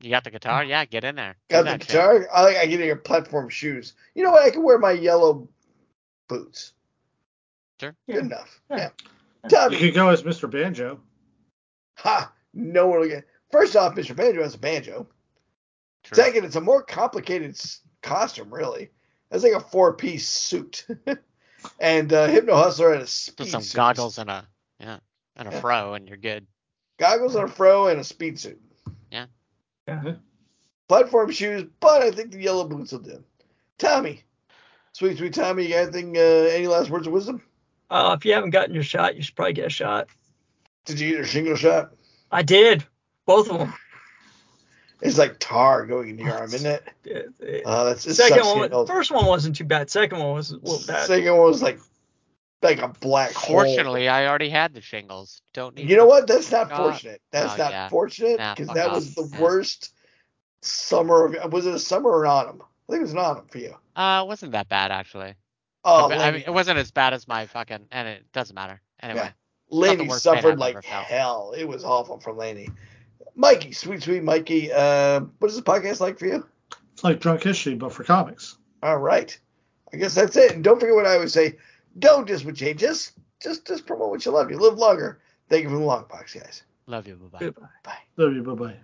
You 0.00 0.10
got 0.10 0.24
the 0.24 0.30
guitar? 0.30 0.64
Yeah, 0.64 0.84
get 0.86 1.04
in 1.04 1.14
there. 1.16 1.36
Do 1.48 1.56
Got 1.56 1.62
the 1.64 1.70
that 1.72 1.82
shit. 1.82 1.88
guitar. 1.92 2.28
I 2.32 2.42
like 2.42 2.56
I 2.56 2.66
get 2.66 2.80
in 2.80 2.86
your 2.86 2.96
platform 2.96 3.48
shoes. 3.48 3.92
You 4.14 4.24
know 4.24 4.30
what? 4.30 4.42
I 4.42 4.50
can 4.50 4.62
wear 4.62 4.78
my 4.78 4.92
yellow 4.92 5.48
boots. 6.28 6.72
Sure. 7.80 7.94
Yeah. 8.06 8.14
Good 8.16 8.24
enough. 8.24 8.60
Yeah. 8.70 8.76
Yeah. 8.78 8.88
You 9.44 9.48
Tommy. 9.50 9.78
could 9.78 9.94
go 9.94 10.08
as 10.08 10.22
Mr. 10.22 10.50
Banjo. 10.50 11.00
Ha! 11.98 12.32
No 12.54 12.86
one 12.88 13.00
will 13.00 13.08
get. 13.08 13.24
First 13.52 13.76
off, 13.76 13.94
Mr. 13.94 14.14
Banjo 14.16 14.42
has 14.42 14.54
a 14.54 14.58
banjo. 14.58 15.06
True. 16.04 16.14
Second, 16.16 16.44
it's 16.44 16.56
a 16.56 16.60
more 16.60 16.82
complicated 16.82 17.58
costume, 18.02 18.52
really. 18.52 18.90
It's 19.30 19.44
like 19.44 19.52
a 19.52 19.60
four-piece 19.60 20.28
suit. 20.28 20.86
and 21.80 22.12
uh, 22.12 22.26
Hypno 22.26 22.54
Hustler 22.56 22.90
had 22.92 22.98
a 22.98 23.04
Put 23.04 23.08
speed 23.08 23.48
some 23.48 23.62
suit. 23.62 23.76
goggles 23.76 24.18
and 24.18 24.30
a 24.30 24.46
yeah 24.78 24.98
and 25.36 25.48
a 25.48 25.50
Yeah. 25.52 25.60
fro 25.60 25.94
and 25.94 26.08
you're 26.08 26.16
good. 26.16 26.46
Goggles 26.98 27.34
and 27.34 27.44
a 27.44 27.48
fro 27.52 27.88
and 27.88 28.00
a 28.00 28.04
speed 28.04 28.38
suit. 28.40 28.60
Yeah. 29.10 29.26
Yeah. 29.90 30.14
Platform 30.88 31.30
shoes, 31.30 31.64
but 31.80 32.02
I 32.02 32.10
think 32.10 32.32
the 32.32 32.40
yellow 32.40 32.66
boots 32.66 32.92
will 32.92 32.98
do. 33.00 33.22
Tommy, 33.78 34.24
sweet 34.92 35.18
sweet 35.18 35.34
Tommy, 35.34 35.64
you 35.64 35.70
got 35.70 35.82
anything? 35.82 36.16
Uh, 36.16 36.20
any 36.20 36.66
last 36.66 36.90
words 36.90 37.06
of 37.06 37.12
wisdom? 37.12 37.42
Uh, 37.90 38.16
if 38.18 38.24
you 38.24 38.32
haven't 38.34 38.50
gotten 38.50 38.74
your 38.74 38.84
shot, 38.84 39.16
you 39.16 39.22
should 39.22 39.34
probably 39.36 39.52
get 39.52 39.66
a 39.66 39.70
shot. 39.70 40.08
Did 40.84 40.98
you 41.00 41.08
get 41.10 41.16
your 41.16 41.26
shingle 41.26 41.56
shot? 41.56 41.92
I 42.32 42.42
did. 42.42 42.84
Both 43.26 43.50
of 43.50 43.58
them. 43.58 43.74
It's 45.02 45.16
like 45.18 45.36
tar 45.38 45.86
going 45.86 46.10
into 46.10 46.24
your 46.24 46.34
arm, 46.34 46.52
isn't 46.52 46.70
it? 46.70 46.84
It- 47.04 47.32
it- 47.40 47.62
Oh, 47.64 47.84
that's 47.86 48.06
it 48.06 48.14
second 48.14 48.44
sucks 48.44 48.54
one, 48.56 48.70
Was, 48.70 48.88
first 48.88 49.10
one 49.10 49.26
wasn't 49.26 49.56
too 49.56 49.64
bad. 49.64 49.90
Second 49.90 50.18
one 50.18 50.34
was 50.34 50.50
a 50.50 50.56
little 50.56 50.80
bad. 50.86 51.06
Second 51.06 51.32
one 51.36 51.46
was 51.46 51.62
like 51.62 51.78
like 52.62 52.80
a 52.82 52.88
black 52.88 53.32
hole. 53.32 53.56
Fortunately, 53.56 54.08
I 54.08 54.26
already 54.26 54.50
had 54.50 54.74
the 54.74 54.80
shingles. 54.80 55.40
Don't 55.54 55.74
need. 55.76 55.88
You 55.88 55.96
know 55.96 56.06
what? 56.06 56.26
That's 56.26 56.50
not 56.50 56.70
fortunate. 56.70 57.22
That's 57.32 57.54
Oh, 57.54 57.56
not 57.56 57.70
yeah. 57.72 57.88
fortunate 57.88 58.36
because 58.38 58.66
fuck 58.66 58.76
that 58.76 58.88
off. 58.88 58.94
was 58.96 59.14
the 59.14 59.28
Yeah. 59.32 59.40
worst 59.40 59.92
summer 60.62 61.26
of. 61.34 61.52
Was 61.52 61.66
it 61.66 61.74
a 61.74 61.78
summer 61.78 62.10
or 62.10 62.24
an 62.24 62.30
autumn? 62.30 62.62
I 62.62 62.92
think 62.92 63.00
it 63.00 63.02
was 63.02 63.12
an 63.12 63.18
autumn 63.18 63.46
for 63.48 63.58
you. 63.58 63.74
Uh, 63.96 64.22
it 64.24 64.28
wasn't 64.28 64.52
that 64.52 64.68
bad 64.68 64.90
actually. 64.90 65.34
Oh, 65.84 66.06
I 66.06 66.08
mean- 66.10 66.20
I 66.20 66.30
mean, 66.32 66.42
it 66.46 66.52
wasn't 66.52 66.78
as 66.78 66.90
bad 66.90 67.14
as 67.14 67.26
my 67.26 67.46
fucking, 67.46 67.86
and 67.90 68.08
it 68.08 68.30
doesn't 68.32 68.54
matter. 68.54 68.82
Anyway, 69.02 69.20
Yeah. 69.22 69.30
Laney 69.70 70.08
worst 70.08 70.24
pain 70.24 70.34
I've 70.34 70.40
suffered 70.42 70.58
like 70.58 70.84
hell. 70.84 71.54
It 71.56 71.64
was 71.64 71.84
awful 71.84 72.18
for 72.20 72.32
Laney. 72.34 72.68
Mikey, 73.36 73.72
sweet, 73.72 74.02
sweet 74.02 74.22
Mikey. 74.22 74.70
Uh, 74.72 75.20
what 75.38 75.50
is 75.50 75.56
the 75.56 75.62
podcast 75.62 76.00
like 76.00 76.18
for 76.18 76.26
you? 76.26 76.46
It's 76.92 77.04
like 77.04 77.20
Drunk 77.20 77.42
History, 77.44 77.74
but 77.76 77.92
for 77.92 78.04
comics. 78.04 78.58
All 78.82 78.98
right. 78.98 79.38
I 79.92 79.96
guess 79.96 80.14
that's 80.14 80.36
it. 80.36 80.52
And 80.52 80.62
don't 80.62 80.78
forget 80.78 80.94
what 80.94 81.06
I 81.06 81.14
always 81.14 81.32
say. 81.32 81.56
Don't 81.98 82.26
just 82.26 82.44
what 82.44 82.54
change. 82.56 82.80
Just, 82.80 83.12
just, 83.42 83.66
just 83.66 83.86
promote 83.86 84.10
what 84.10 84.24
you 84.24 84.32
love. 84.32 84.50
You 84.50 84.58
live 84.58 84.78
longer. 84.78 85.20
Thank 85.48 85.64
you 85.64 85.70
for 85.70 85.76
the 85.76 85.84
long 85.84 86.06
box, 86.08 86.34
guys. 86.34 86.62
love 86.86 87.06
you. 87.06 87.16
Bye 87.16 87.26
bye. 87.38 87.44
Goodbye. 87.46 87.66
Bye. 87.82 87.98
Love 88.16 88.34
you. 88.34 88.42
Bye 88.42 88.54
bye. 88.54 88.74